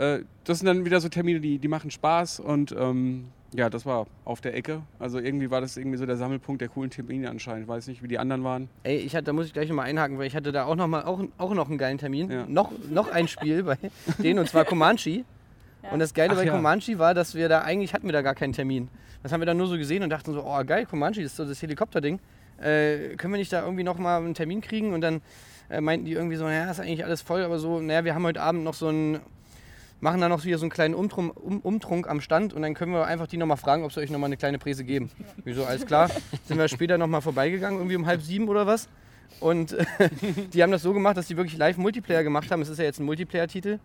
Äh, 0.00 0.24
das 0.44 0.60
sind 0.60 0.66
dann 0.66 0.84
wieder 0.86 0.98
so 1.00 1.10
Termine, 1.10 1.40
die, 1.40 1.58
die 1.58 1.68
machen 1.68 1.90
Spaß 1.90 2.40
und 2.40 2.72
ähm, 2.72 3.26
ja, 3.54 3.68
das 3.68 3.84
war 3.84 4.06
auf 4.24 4.40
der 4.40 4.54
Ecke. 4.54 4.80
Also 4.98 5.18
irgendwie 5.18 5.50
war 5.50 5.60
das 5.60 5.76
irgendwie 5.76 5.98
so 5.98 6.06
der 6.06 6.16
Sammelpunkt 6.16 6.62
der 6.62 6.68
coolen 6.68 6.88
Termine 6.88 7.28
anscheinend. 7.28 7.64
Ich 7.64 7.68
weiß 7.68 7.86
nicht, 7.88 8.02
wie 8.02 8.08
die 8.08 8.18
anderen 8.18 8.42
waren. 8.42 8.70
Ey, 8.82 8.96
ich 8.96 9.14
hatte, 9.14 9.24
da 9.24 9.32
muss 9.34 9.46
ich 9.46 9.52
gleich 9.52 9.68
nochmal 9.68 9.86
einhaken, 9.86 10.18
weil 10.18 10.26
ich 10.26 10.34
hatte 10.34 10.52
da 10.52 10.64
auch 10.64 10.76
noch, 10.76 10.86
mal, 10.86 11.02
auch, 11.02 11.22
auch 11.36 11.52
noch 11.52 11.68
einen 11.68 11.76
geilen 11.76 11.98
Termin. 11.98 12.30
Ja. 12.30 12.46
Noch, 12.48 12.72
noch 12.88 13.10
ein 13.10 13.28
Spiel 13.28 13.64
bei 13.64 13.76
denen, 14.22 14.38
und 14.38 14.48
zwar 14.48 14.64
Comanche. 14.64 15.24
Ja. 15.82 15.90
Und 15.90 15.98
das 15.98 16.14
Geile 16.14 16.32
Ach 16.32 16.36
bei 16.36 16.46
ja. 16.46 16.52
Comanche 16.52 16.98
war, 16.98 17.12
dass 17.12 17.34
wir 17.34 17.48
da, 17.50 17.62
eigentlich 17.62 17.92
hatten 17.92 18.06
wir 18.06 18.12
da 18.12 18.22
gar 18.22 18.34
keinen 18.34 18.54
Termin. 18.54 18.88
Das 19.22 19.32
haben 19.32 19.40
wir 19.40 19.46
dann 19.46 19.58
nur 19.58 19.66
so 19.66 19.76
gesehen 19.76 20.02
und 20.02 20.08
dachten 20.08 20.32
so, 20.32 20.42
oh 20.44 20.64
geil, 20.64 20.86
Comanche, 20.86 21.20
das 21.22 21.32
ist 21.32 21.36
so 21.36 21.44
das 21.44 21.60
Helikopterding. 21.60 22.20
Äh, 22.58 23.16
können 23.16 23.34
wir 23.34 23.38
nicht 23.38 23.52
da 23.52 23.62
irgendwie 23.62 23.84
nochmal 23.84 24.22
einen 24.22 24.34
Termin 24.34 24.62
kriegen? 24.62 24.94
Und 24.94 25.02
dann 25.02 25.20
äh, 25.68 25.80
meinten 25.80 26.06
die 26.06 26.12
irgendwie 26.12 26.36
so, 26.36 26.44
naja, 26.44 26.70
ist 26.70 26.80
eigentlich 26.80 27.04
alles 27.04 27.20
voll, 27.20 27.42
aber 27.42 27.58
so, 27.58 27.80
naja, 27.80 28.04
wir 28.04 28.14
haben 28.14 28.24
heute 28.24 28.40
Abend 28.40 28.64
noch 28.64 28.74
so 28.74 28.88
einen, 28.88 29.20
machen 30.00 30.20
da 30.20 30.28
noch 30.28 30.44
wieder 30.44 30.58
so 30.58 30.64
einen 30.64 30.70
kleinen 30.70 30.94
Umtrunk, 30.94 31.36
um, 31.36 31.60
Umtrunk 31.60 32.08
am 32.08 32.20
Stand 32.20 32.52
und 32.52 32.62
dann 32.62 32.74
können 32.74 32.92
wir 32.92 33.06
einfach 33.06 33.26
die 33.26 33.36
nochmal 33.36 33.56
fragen, 33.56 33.84
ob 33.84 33.92
sie 33.92 34.00
euch 34.00 34.10
nochmal 34.10 34.28
eine 34.28 34.36
kleine 34.36 34.58
Präse 34.58 34.84
geben. 34.84 35.10
Wieso, 35.44 35.64
alles 35.64 35.86
klar. 35.86 36.10
Sind 36.46 36.58
wir 36.58 36.68
später 36.68 36.98
nochmal 36.98 37.20
vorbeigegangen, 37.20 37.78
irgendwie 37.78 37.96
um 37.96 38.06
halb 38.06 38.22
sieben 38.22 38.48
oder 38.48 38.66
was. 38.66 38.88
Und 39.38 39.72
äh, 39.72 39.84
die 40.52 40.62
haben 40.62 40.72
das 40.72 40.82
so 40.82 40.92
gemacht, 40.92 41.16
dass 41.16 41.28
die 41.28 41.36
wirklich 41.36 41.56
live 41.58 41.76
Multiplayer 41.76 42.24
gemacht 42.24 42.50
haben. 42.50 42.62
Es 42.62 42.68
ist 42.68 42.78
ja 42.78 42.84
jetzt 42.84 42.98
ein 42.98 43.06
Multiplayer-Titel. 43.06 43.78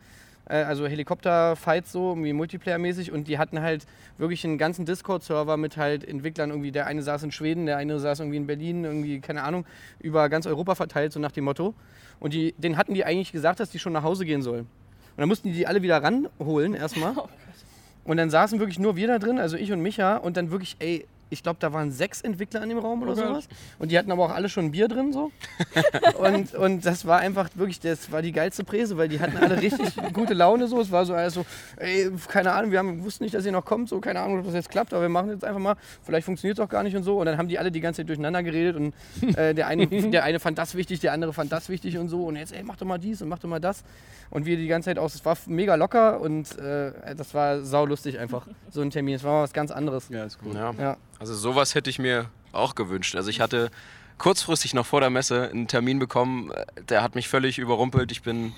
Äh, 0.48 0.55
also 0.63 0.88
Helikopter-Fights 0.88 1.91
so, 1.91 2.10
irgendwie 2.10 2.34
Multiplayer-mäßig. 2.34 3.12
Und 3.12 3.27
die 3.27 3.38
hatten 3.38 3.62
halt 3.62 3.86
wirklich 4.17 4.43
einen 4.45 4.57
ganzen 4.57 4.86
Discord-Server 4.86 5.57
mit 5.57 5.77
halt 5.77 6.07
Entwicklern. 6.07 6.50
Irgendwie 6.50 6.72
der 6.72 6.88
eine 6.88 7.01
saß 7.01 7.24
in 7.24 7.31
Schweden, 7.31 7.65
der 7.65 7.77
eine 7.77 8.00
saß 8.00 8.22
irgendwie 8.22 8.38
in 8.38 8.48
Berlin, 8.48 8.84
irgendwie, 8.84 9.19
keine 9.19 9.43
Ahnung, 9.43 9.65
über 10.00 10.29
ganz 10.29 10.48
Europa 10.48 10.75
verteilt, 10.75 11.13
so 11.13 11.19
nach 11.19 11.31
dem 11.31 11.43
Motto. 11.45 11.74
Und 12.19 12.34
die, 12.34 12.53
den 12.57 12.77
hatten 12.77 12.93
die 12.93 13.05
eigentlich 13.05 13.31
gesagt, 13.31 13.60
dass 13.60 13.69
die 13.69 13.79
schon 13.79 13.93
nach 13.93 14.03
Hause 14.03 14.25
gehen 14.25 14.41
sollen. 14.41 14.67
Und 15.15 15.22
dann 15.22 15.29
mussten 15.29 15.50
die 15.50 15.53
die 15.53 15.67
alle 15.67 15.81
wieder 15.81 16.01
ranholen 16.03 16.74
erstmal. 16.74 17.15
Und 18.03 18.17
dann 18.17 18.29
saßen 18.29 18.60
wirklich 18.60 18.77
nur 18.77 18.95
wir 18.95 19.07
da 19.07 19.17
drin, 19.17 19.39
also 19.39 19.57
ich 19.57 19.72
und 19.72 19.81
Micha. 19.81 20.17
Und 20.17 20.38
dann 20.38 20.51
wirklich, 20.51 20.75
ey, 20.79 21.07
ich 21.29 21.44
glaube, 21.44 21.58
da 21.60 21.74
waren 21.74 21.91
sechs 21.91 22.22
Entwickler 22.22 22.62
in 22.62 22.70
dem 22.70 22.77
Raum 22.77 23.01
oder 23.01 23.13
Oh 23.13 23.15
sowas. 23.15 23.48
Und 23.79 23.91
die 23.91 23.98
hatten 23.98 24.12
aber 24.12 24.25
auch 24.25 24.32
alle 24.32 24.48
schon 24.48 24.65
ein 24.65 24.72
Bier 24.72 24.88
drin 24.88 25.12
so. 25.12 25.32
und, 26.20 26.53
und 26.53 26.86
das 26.86 27.05
war 27.05 27.20
einfach 27.20 27.50
wirklich, 27.55 27.79
das 27.79 28.12
war 28.12 28.22
die 28.22 28.32
geilste 28.32 28.63
Präse, 28.63 28.98
weil 28.98 29.10
die 29.10 29.20
hatten 29.20 29.38
alle 29.38 29.60
richtig 29.60 29.96
gute 30.13 30.34
Laune 30.34 30.67
so. 30.67 30.79
Es 30.79 30.91
war 30.91 31.05
so 31.05 31.13
alles 31.13 31.34
so, 31.34 31.46
ey, 31.77 32.12
keine 32.27 32.51
Ahnung, 32.53 32.72
wir 32.72 32.79
haben, 32.79 33.03
wussten 33.03 33.24
nicht, 33.24 33.34
dass 33.34 33.46
ihr 33.46 33.51
noch 33.51 33.65
kommt, 33.65 33.89
so, 33.89 34.00
keine 34.00 34.20
Ahnung, 34.20 34.39
ob 34.39 34.46
das 34.46 34.53
jetzt 34.53 34.70
klappt, 34.70 34.94
aber 34.94 35.01
wir 35.03 35.10
machen 35.10 35.29
jetzt 35.29 35.44
einfach 35.44 35.60
mal. 35.60 35.75
Vielleicht 36.03 36.25
funktioniert 36.25 36.60
es 36.60 36.63
auch 36.63 36.70
gar 36.70 36.84
nicht 36.84 36.96
und 36.96 37.03
so. 37.03 37.20
Und 37.20 37.25
dann 37.25 37.38
haben 37.38 37.48
die 37.48 37.58
alle 37.58 37.72
die 37.72 37.82
ganze 37.82 38.01
Zeit 38.01 38.10
durcheinander 38.10 38.44
geredet 38.44 38.75
und 38.75 38.94
äh, 39.38 39.53
der, 39.55 39.67
eine, 39.67 39.88
der 39.88 40.24
eine 40.24 40.39
fand 40.39 40.58
das 40.58 40.75
wichtig, 40.75 41.00
der 41.00 41.13
andere 41.13 41.34
fand 41.34 41.51
das 41.51 41.70
wichtig 41.70 41.98
und 41.98 42.10
so. 42.10 42.25
Und 42.25 42.36
jetzt, 42.36 42.53
ey, 42.53 42.63
mach 42.63 42.75
doch 42.75 42.86
mal 42.86 43.00
dies 43.00 43.22
und 43.22 43.29
mach 43.29 43.39
doch 43.39 43.50
mal 43.50 43.60
das. 43.60 43.84
Und 44.29 44.46
wir 44.46 44.58
die 44.58 44.67
ganze 44.67 44.89
Zeit 44.89 45.00
aus, 45.00 45.15
es 45.15 45.25
war 45.25 45.38
mega 45.48 45.75
locker 45.75 46.20
und 46.22 46.58
äh, 46.58 47.15
das 47.15 47.34
war 47.34 47.62
saulustig 47.62 48.20
einfach, 48.20 48.48
so 48.70 48.82
ein 48.82 48.89
Termin. 48.89 49.15
Es 49.15 49.24
war 49.24 49.34
mal 49.34 49.44
was 49.44 49.53
ganz 49.53 49.72
anderes. 49.72 50.10
Ja, 50.10 50.25
ist 50.25 50.39
cool. 50.44 50.53
Ja. 50.55 50.74
Ja. 50.79 50.98
Also 51.19 51.34
sowas 51.34 51.75
hätte 51.75 51.89
ich 51.89 52.00
mir 52.00 52.29
auch 52.51 52.75
gewünscht. 52.75 53.15
Also 53.15 53.29
ich 53.29 53.39
hatte 53.39 53.72
kurzfristig 54.17 54.74
noch 54.74 54.86
vor 54.86 55.01
der 55.01 55.10
Messe 55.10 55.50
einen 55.50 55.67
Termin 55.67 56.00
bekommen, 56.00 56.51
äh, 56.51 56.65
der 56.89 57.03
hat 57.03 57.15
mich 57.15 57.27
völlig 57.27 57.57
überrumpelt. 57.57 58.12
Ich 58.12 58.22
bin 58.22 58.53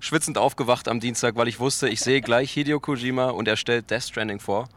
schwitzend 0.00 0.38
aufgewacht 0.38 0.88
am 0.88 1.00
Dienstag, 1.00 1.36
weil 1.36 1.48
ich 1.48 1.60
wusste, 1.60 1.88
ich 1.88 2.00
sehe 2.00 2.20
gleich 2.20 2.52
Hideo 2.52 2.80
Kojima 2.80 3.30
und 3.30 3.48
er 3.48 3.56
stellt 3.56 3.90
Death 3.90 4.04
Stranding 4.04 4.40
vor. 4.40 4.68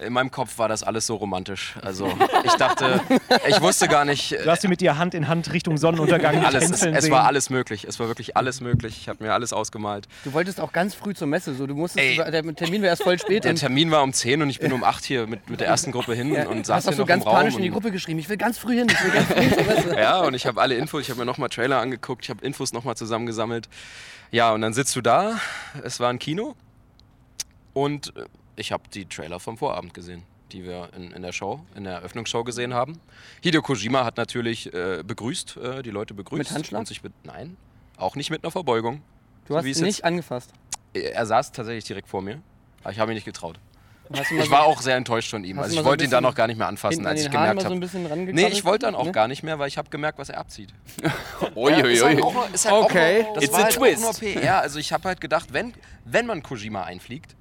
In 0.00 0.12
meinem 0.12 0.30
Kopf 0.30 0.58
war 0.58 0.68
das 0.68 0.82
alles 0.82 1.06
so 1.06 1.14
romantisch. 1.14 1.74
Also 1.80 2.12
ich 2.44 2.54
dachte, 2.54 3.00
ich 3.46 3.60
wusste 3.60 3.86
gar 3.86 4.04
nicht. 4.04 4.32
Du 4.32 4.50
hast 4.50 4.62
sie 4.62 4.68
mit 4.68 4.80
dir 4.80 4.98
Hand 4.98 5.14
in 5.14 5.28
Hand 5.28 5.52
Richtung 5.52 5.76
Sonnenuntergang 5.76 6.44
alles, 6.44 6.70
es, 6.70 6.82
es 6.82 7.10
war 7.10 7.26
alles 7.26 7.48
möglich. 7.48 7.84
Es 7.84 8.00
war 8.00 8.08
wirklich 8.08 8.36
alles 8.36 8.60
möglich. 8.60 8.98
Ich 9.00 9.08
habe 9.08 9.22
mir 9.22 9.32
alles 9.32 9.52
ausgemalt. 9.52 10.08
Du 10.24 10.32
wolltest 10.32 10.60
auch 10.60 10.72
ganz 10.72 10.94
früh 10.94 11.14
zur 11.14 11.28
Messe, 11.28 11.54
so 11.54 11.68
du 11.68 11.74
musstest, 11.74 12.04
Ey. 12.04 12.30
der 12.30 12.42
Termin 12.56 12.82
wäre 12.82 12.90
erst 12.90 13.04
voll 13.04 13.18
spät. 13.18 13.44
Der 13.44 13.54
Termin 13.54 13.92
war 13.92 14.02
um 14.02 14.12
10 14.12 14.42
und 14.42 14.50
ich 14.50 14.58
bin 14.58 14.72
um 14.72 14.82
8 14.82 15.04
hier 15.04 15.28
mit, 15.28 15.48
mit 15.48 15.60
der 15.60 15.68
ersten 15.68 15.92
Gruppe 15.92 16.14
hin 16.14 16.34
ja, 16.34 16.48
und 16.48 16.58
du 16.58 16.64
saß 16.64 16.76
hast 16.76 16.84
hier 16.88 16.96
so 16.96 17.02
noch 17.02 17.08
ganz 17.08 17.22
im 17.22 17.28
Raum 17.28 17.36
panisch 17.38 17.56
in 17.56 17.62
die 17.62 17.70
Gruppe 17.70 17.92
geschrieben, 17.92 18.18
ich 18.18 18.28
will 18.28 18.36
ganz 18.36 18.58
früh 18.58 18.74
hin, 18.74 18.88
ich 18.90 19.04
will 19.04 19.12
ganz 19.12 19.28
früh 19.28 19.50
zur 19.54 19.74
Messe. 19.74 19.96
Ja, 20.04 20.20
und 20.20 20.34
ich 20.34 20.46
habe 20.46 20.60
alle 20.60 20.74
Infos, 20.74 21.02
ich 21.02 21.10
habe 21.10 21.20
mir 21.20 21.26
nochmal 21.26 21.48
Trailer 21.48 21.80
angeguckt, 21.80 22.24
ich 22.24 22.30
habe 22.30 22.44
Infos 22.44 22.72
nochmal 22.72 22.96
zusammengesammelt. 22.96 23.68
Ja, 24.32 24.52
und 24.52 24.60
dann 24.60 24.74
sitzt 24.74 24.96
du 24.96 25.00
da, 25.00 25.38
es 25.84 26.00
war 26.00 26.10
ein 26.10 26.18
Kino 26.18 26.56
und 27.72 28.16
äh, 28.16 28.24
ich 28.56 28.72
habe 28.72 28.84
die 28.92 29.06
Trailer 29.06 29.40
vom 29.40 29.56
Vorabend 29.58 29.94
gesehen, 29.94 30.22
die 30.52 30.64
wir 30.64 30.88
in, 30.96 31.10
in 31.12 31.22
der 31.22 31.32
Show, 31.32 31.60
in 31.74 31.84
der 31.84 31.94
Eröffnungsshow 31.94 32.44
gesehen 32.44 32.74
haben. 32.74 33.00
Hideo 33.42 33.62
Kojima 33.62 34.04
hat 34.04 34.16
natürlich 34.16 34.72
äh, 34.72 35.02
begrüßt, 35.04 35.56
äh, 35.56 35.82
die 35.82 35.90
Leute 35.90 36.14
begrüßt. 36.14 36.38
Mit 36.38 36.50
Handschlag? 36.50 36.80
Und 36.80 36.88
sich 36.88 37.02
mit, 37.02 37.12
nein, 37.24 37.56
auch 37.96 38.16
nicht 38.16 38.30
mit 38.30 38.44
einer 38.44 38.50
Verbeugung. 38.50 39.02
Du 39.46 39.56
hast 39.56 39.64
wie 39.64 39.70
es 39.70 39.80
nicht 39.80 39.98
jetzt- 39.98 40.04
angefasst. 40.04 40.50
Er 40.92 41.26
saß 41.26 41.50
tatsächlich 41.52 41.84
direkt 41.84 42.08
vor 42.08 42.22
mir, 42.22 42.40
aber 42.82 42.92
ich 42.92 42.98
habe 43.00 43.08
mich 43.08 43.16
nicht 43.16 43.24
getraut. 43.24 43.58
Hast 44.12 44.30
Ich 44.30 44.44
so 44.44 44.50
war 44.50 44.64
auch 44.64 44.82
sehr 44.82 44.96
enttäuscht 44.96 45.30
von 45.30 45.42
ihm. 45.44 45.56
Hast 45.56 45.64
Also 45.64 45.76
ich 45.76 45.80
so 45.80 45.84
wollte 45.86 46.04
ihn 46.04 46.10
da 46.10 46.18
bisschen 46.18 46.28
noch 46.30 46.34
gar 46.34 46.46
nicht 46.46 46.58
mehr 46.58 46.68
anfassen, 46.68 47.06
als 47.06 47.22
ich 47.24 47.30
gemerkt 47.30 47.62
so 47.62 47.66
habe. 47.68 47.80
bisschen 47.80 48.04
Nee, 48.34 48.48
ich 48.48 48.64
wollte 48.64 48.84
dann 48.86 48.94
auch 48.94 49.06
Ne? 49.06 49.12
gar 49.12 49.26
nicht 49.28 49.42
mehr, 49.42 49.58
weil 49.58 49.66
ich 49.66 49.78
habe 49.78 49.88
gemerkt, 49.88 50.18
was 50.18 50.28
er 50.28 50.38
abzieht. 50.38 50.74
Uiuiui. 51.56 51.96
Halt 51.98 52.22
halt 52.22 52.72
Okay. 52.84 53.22
nur, 53.24 53.34
das 53.34 53.44
It's 53.44 53.52
war 53.52 53.60
a 53.60 53.62
halt 53.64 53.74
twist. 53.74 54.04
Auch 54.04 54.20
nur 54.20 54.32
PR. 54.34 54.60
Also 54.60 54.78
ich 54.78 54.92
habe 54.92 55.08
halt 55.08 55.20
gedacht, 55.22 55.52
wenn, 55.52 55.72
wenn 56.04 56.26
man 56.26 56.42
Kojima 56.42 56.84
einfliegt, 56.84 57.34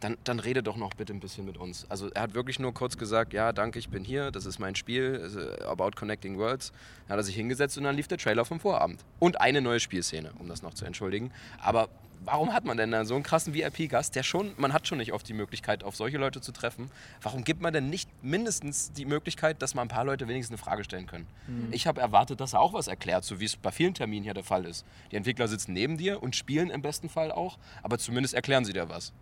dann, 0.00 0.16
dann 0.24 0.40
rede 0.40 0.62
doch 0.62 0.76
noch 0.76 0.94
bitte 0.94 1.12
ein 1.12 1.20
bisschen 1.20 1.44
mit 1.44 1.56
uns. 1.56 1.86
Also 1.88 2.08
er 2.10 2.22
hat 2.22 2.34
wirklich 2.34 2.58
nur 2.58 2.72
kurz 2.72 2.96
gesagt, 2.96 3.32
ja, 3.32 3.52
danke, 3.52 3.78
ich 3.78 3.88
bin 3.88 4.04
hier, 4.04 4.30
das 4.30 4.46
ist 4.46 4.58
mein 4.58 4.74
Spiel, 4.74 5.58
äh, 5.60 5.64
About 5.64 5.92
Connecting 5.96 6.38
Worlds. 6.38 6.72
Dann 7.06 7.14
hat 7.14 7.20
er 7.20 7.24
sich 7.24 7.36
hingesetzt 7.36 7.78
und 7.78 7.84
dann 7.84 7.96
lief 7.96 8.08
der 8.08 8.18
Trailer 8.18 8.44
vom 8.44 8.60
Vorabend. 8.60 9.04
Und 9.18 9.40
eine 9.40 9.60
neue 9.60 9.80
Spielszene, 9.80 10.30
um 10.38 10.48
das 10.48 10.62
noch 10.62 10.74
zu 10.74 10.84
entschuldigen. 10.84 11.32
Aber 11.60 11.88
warum 12.24 12.52
hat 12.52 12.64
man 12.64 12.76
denn 12.76 12.90
dann 12.90 13.06
so 13.06 13.14
einen 13.14 13.22
krassen 13.22 13.54
VIP-Gast, 13.54 14.14
der 14.14 14.22
schon, 14.22 14.52
man 14.56 14.72
hat 14.72 14.86
schon 14.86 14.98
nicht 14.98 15.12
oft 15.12 15.28
die 15.28 15.32
Möglichkeit, 15.34 15.84
auf 15.84 15.96
solche 15.96 16.18
Leute 16.18 16.40
zu 16.40 16.52
treffen. 16.52 16.90
Warum 17.22 17.44
gibt 17.44 17.60
man 17.62 17.72
denn 17.72 17.88
nicht 17.90 18.08
mindestens 18.22 18.92
die 18.92 19.04
Möglichkeit, 19.04 19.62
dass 19.62 19.74
mal 19.74 19.82
ein 19.82 19.88
paar 19.88 20.04
Leute 20.04 20.28
wenigstens 20.28 20.54
eine 20.58 20.64
Frage 20.64 20.84
stellen 20.84 21.06
können? 21.06 21.26
Ich 21.70 21.86
habe 21.86 22.00
erwartet, 22.00 22.40
dass 22.40 22.52
er 22.52 22.60
auch 22.60 22.72
was 22.72 22.88
erklärt, 22.88 23.24
so 23.24 23.40
wie 23.40 23.44
es 23.44 23.56
bei 23.56 23.70
vielen 23.72 23.94
Terminen 23.94 24.24
hier 24.24 24.34
der 24.34 24.44
Fall 24.44 24.64
ist. 24.64 24.84
Die 25.10 25.16
Entwickler 25.16 25.48
sitzen 25.48 25.72
neben 25.72 25.96
dir 25.96 26.22
und 26.22 26.36
spielen 26.36 26.70
im 26.70 26.82
besten 26.82 27.08
Fall 27.08 27.32
auch, 27.32 27.58
aber 27.82 27.98
zumindest 27.98 28.34
erklären 28.34 28.64
sie 28.64 28.72
dir 28.72 28.88
was. 28.88 29.12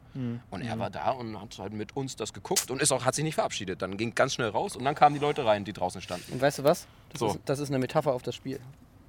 Und 0.51 0.63
er 0.63 0.79
war 0.79 0.89
da 0.89 1.11
und 1.11 1.39
hat 1.39 1.59
halt 1.59 1.75
mit 1.75 1.95
uns 1.95 2.17
das 2.17 2.33
geguckt 2.33 2.71
und 2.71 2.81
ist 2.81 2.91
auch, 2.91 3.05
hat 3.05 3.15
sich 3.15 3.23
nicht 3.25 3.35
verabschiedet. 3.35 3.83
Dann 3.83 3.99
ging 3.99 4.15
ganz 4.15 4.33
schnell 4.33 4.49
raus 4.49 4.75
und 4.75 4.83
dann 4.85 4.95
kamen 4.95 5.15
die 5.15 5.21
Leute 5.21 5.45
rein, 5.45 5.65
die 5.67 5.75
draußen 5.75 6.01
standen. 6.01 6.33
Und 6.33 6.41
weißt 6.41 6.61
du 6.61 6.65
was? 6.65 6.87
Das, 7.11 7.21
So. 7.21 7.27
ist, 7.33 7.39
das 7.45 7.59
ist 7.59 7.69
eine 7.69 7.79
Metapher 7.79 8.13
auf 8.15 8.23
das 8.23 8.35
Spiel. 8.35 8.59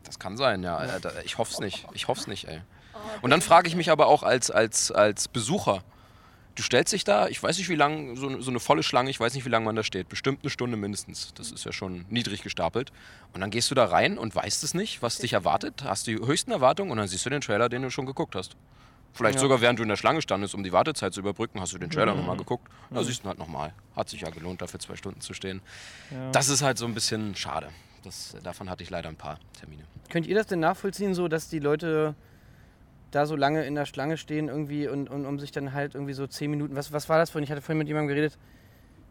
Das 0.03 0.19
kann 0.19 0.35
sein, 0.35 0.63
ja. 0.63 0.83
Äh, 0.83 0.99
da- 0.99 1.11
Ich 1.23 1.37
hoffe 1.37 1.53
es 1.53 1.59
nicht. 1.59 1.85
Ich 1.93 2.07
hoffe 2.09 2.19
es 2.21 2.27
nicht, 2.27 2.45
ey. 2.49 2.59
Und 3.21 3.29
dann 3.29 3.41
frage 3.41 3.67
ich 3.67 3.75
mich 3.75 3.89
aber 3.91 4.07
auch 4.07 4.23
als, 4.23 4.51
als, 4.51 4.91
als 4.91 5.27
Besucher, 5.27 5.83
du 6.55 6.63
stellst 6.63 6.91
dich 6.93 7.03
da, 7.03 7.27
ich 7.27 7.41
weiß 7.41 7.57
nicht 7.57 7.69
wie 7.69 7.75
lange, 7.75 8.15
so, 8.17 8.27
eine- 8.27 8.41
so 8.41 8.49
eine 8.49 8.59
volle 8.59 8.81
Schlange, 8.83 9.09
ich 9.09 9.19
weiß 9.19 9.33
nicht 9.35 9.45
wie 9.45 9.49
lange 9.49 9.65
man 9.65 9.75
da 9.75 9.83
steht, 9.83 10.09
bestimmt 10.09 10.39
eine 10.43 10.49
Stunde 10.49 10.75
mindestens. 10.77 11.33
Das 11.35 11.51
ist 11.51 11.65
ja 11.65 11.71
schon 11.71 12.05
niedrig 12.09 12.41
gestapelt. 12.43 12.91
Und 13.33 13.41
dann 13.41 13.51
gehst 13.51 13.69
du 13.71 13.75
da 13.75 13.85
rein 13.85 14.17
und 14.17 14.35
weißt 14.35 14.63
es 14.63 14.73
nicht, 14.73 15.01
was 15.01 15.17
dich 15.19 15.33
erwartet, 15.33 15.83
hast 15.83 16.07
die 16.07 16.15
höchsten 16.15 16.51
Erwartungen 16.51 16.91
und 16.91 16.97
dann 16.97 17.07
siehst 17.07 17.25
du 17.25 17.29
den 17.29 17.41
Trailer, 17.41 17.69
den 17.69 17.83
du 17.83 17.91
schon 17.91 18.05
geguckt 18.05 18.35
hast. 18.35 18.55
Vielleicht 19.13 19.39
sogar 19.39 19.61
während 19.61 19.79
du 19.79 19.83
in 19.83 19.89
der 19.89 19.95
Schlange 19.95 20.21
standest, 20.21 20.53
um 20.53 20.63
die 20.63 20.71
Wartezeit 20.71 21.11
zu 21.13 21.21
überbrücken, 21.21 21.59
hast 21.59 21.73
du 21.73 21.79
den 21.79 21.89
Trailer 21.89 22.13
nochmal 22.13 22.37
geguckt. 22.37 22.67
Da 22.91 23.03
siehst 23.03 23.19
du 23.19 23.25
ihn 23.25 23.29
halt 23.29 23.39
nochmal. 23.39 23.73
Hat 23.95 24.09
sich 24.09 24.21
ja 24.21 24.29
gelohnt, 24.29 24.61
dafür 24.61 24.79
zwei 24.79 24.95
Stunden 24.95 25.21
zu 25.21 25.33
stehen. 25.33 25.61
Das 26.31 26.49
ist 26.49 26.61
halt 26.61 26.77
so 26.77 26.85
ein 26.85 26.93
bisschen 26.93 27.35
schade. 27.35 27.69
Das, 28.03 28.35
davon 28.43 28.69
hatte 28.69 28.83
ich 28.83 28.91
leider 28.91 29.09
ein 29.09 29.15
paar 29.15 29.39
Termine. 29.59 29.83
Könnt 30.09 30.27
ihr 30.27 30.35
das 30.35 30.45
denn 30.47 30.59
nachvollziehen, 30.59 31.15
so 31.15 31.27
dass 31.27 31.49
die 31.49 31.57
Leute 31.59 32.13
da 33.11 33.25
so 33.25 33.35
lange 33.35 33.65
in 33.65 33.75
der 33.75 33.85
Schlange 33.85 34.17
stehen 34.17 34.47
irgendwie 34.47 34.87
und, 34.87 35.09
und 35.09 35.25
um 35.25 35.39
sich 35.39 35.51
dann 35.51 35.73
halt 35.73 35.95
irgendwie 35.95 36.13
so 36.13 36.27
zehn 36.27 36.51
Minuten, 36.51 36.75
was, 36.75 36.91
was 36.91 37.09
war 37.09 37.17
das 37.17 37.29
vorhin? 37.29 37.43
Ich 37.43 37.51
hatte 37.51 37.61
vorhin 37.61 37.77
mit 37.77 37.87
jemandem 37.87 38.09
geredet, 38.09 38.37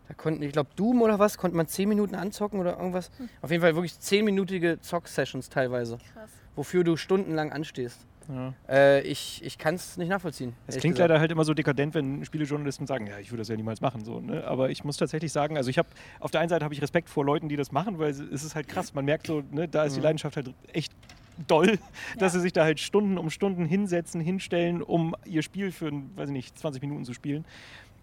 da 0.08 0.14
konnten, 0.14 0.42
ich 0.42 0.52
glaube 0.52 0.70
Doom 0.76 1.02
oder 1.02 1.18
was, 1.18 1.38
konnte 1.38 1.56
man 1.56 1.66
zehn 1.66 1.88
Minuten 1.88 2.14
anzocken 2.14 2.60
oder 2.60 2.76
irgendwas. 2.76 3.10
Auf 3.42 3.50
jeden 3.50 3.62
Fall 3.62 3.74
wirklich 3.74 3.98
zehnminütige 3.98 4.80
Zock-Sessions 4.80 5.48
teilweise, 5.48 5.98
Krass. 6.12 6.30
wofür 6.54 6.84
du 6.84 6.96
stundenlang 6.96 7.52
anstehst. 7.52 8.06
Ja. 8.28 8.54
Äh, 8.68 9.02
ich 9.02 9.40
ich 9.44 9.56
kann 9.56 9.76
es 9.76 9.96
nicht 9.96 10.08
nachvollziehen. 10.08 10.54
Es 10.66 10.78
klingt 10.78 10.96
gesagt. 10.96 11.10
leider 11.10 11.20
halt 11.20 11.30
immer 11.30 11.44
so 11.44 11.54
dekadent, 11.54 11.94
wenn 11.94 12.24
Spielejournalisten 12.24 12.86
sagen, 12.86 13.06
ja, 13.06 13.18
ich 13.18 13.30
würde 13.30 13.42
das 13.42 13.48
ja 13.48 13.56
niemals 13.56 13.80
machen. 13.80 14.04
So, 14.04 14.20
ne? 14.20 14.44
Aber 14.44 14.70
ich 14.70 14.82
muss 14.82 14.96
tatsächlich 14.96 15.30
sagen, 15.30 15.56
also 15.56 15.70
ich 15.70 15.78
habe 15.78 15.88
auf 16.18 16.32
der 16.32 16.40
einen 16.40 16.48
Seite 16.48 16.64
habe 16.64 16.74
ich 16.74 16.82
Respekt 16.82 17.08
vor 17.08 17.24
Leuten, 17.24 17.48
die 17.48 17.56
das 17.56 17.70
machen, 17.70 17.98
weil 17.98 18.10
es 18.10 18.18
es 18.18 18.42
ist 18.42 18.54
halt 18.56 18.66
krass. 18.68 18.94
Man 18.94 19.04
merkt 19.04 19.28
so, 19.28 19.42
ne, 19.50 19.68
da 19.68 19.84
ist 19.84 19.96
die 19.96 20.00
Leidenschaft 20.00 20.36
halt 20.36 20.52
echt 20.72 20.92
doll, 21.46 21.78
dass 22.18 22.32
sie 22.32 22.40
sich 22.40 22.52
da 22.52 22.64
halt 22.64 22.80
Stunden 22.80 23.18
um 23.18 23.30
Stunden 23.30 23.64
hinsetzen, 23.64 24.20
hinstellen, 24.20 24.82
um 24.82 25.14
ihr 25.24 25.42
Spiel 25.42 25.72
für, 25.72 25.92
weiß 25.92 26.28
ich 26.28 26.34
nicht, 26.34 26.58
20 26.58 26.82
Minuten 26.82 27.04
zu 27.04 27.14
spielen. 27.14 27.44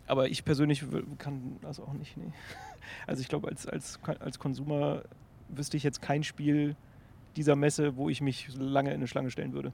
Aber 0.08 0.28
ich 0.28 0.44
persönlich 0.44 0.84
kann 1.18 1.58
das 1.62 1.80
auch 1.80 1.94
nicht. 1.94 2.18
Nee. 2.18 2.32
Also 3.08 3.22
ich 3.22 3.30
glaube, 3.30 3.48
als, 3.48 3.66
als, 3.66 4.00
als 4.20 4.40
Konsumer 4.40 5.04
wüsste 5.48 5.78
ich 5.78 5.84
jetzt 5.84 6.02
kein 6.02 6.24
Spiel 6.24 6.76
dieser 7.38 7.56
Messe, 7.56 7.96
wo 7.96 8.10
ich 8.10 8.22
mich 8.22 8.50
lange 8.56 8.92
in 8.92 8.98
eine 8.98 9.08
Schlange 9.08 9.32
stellen 9.32 9.54
würde. 9.54 9.74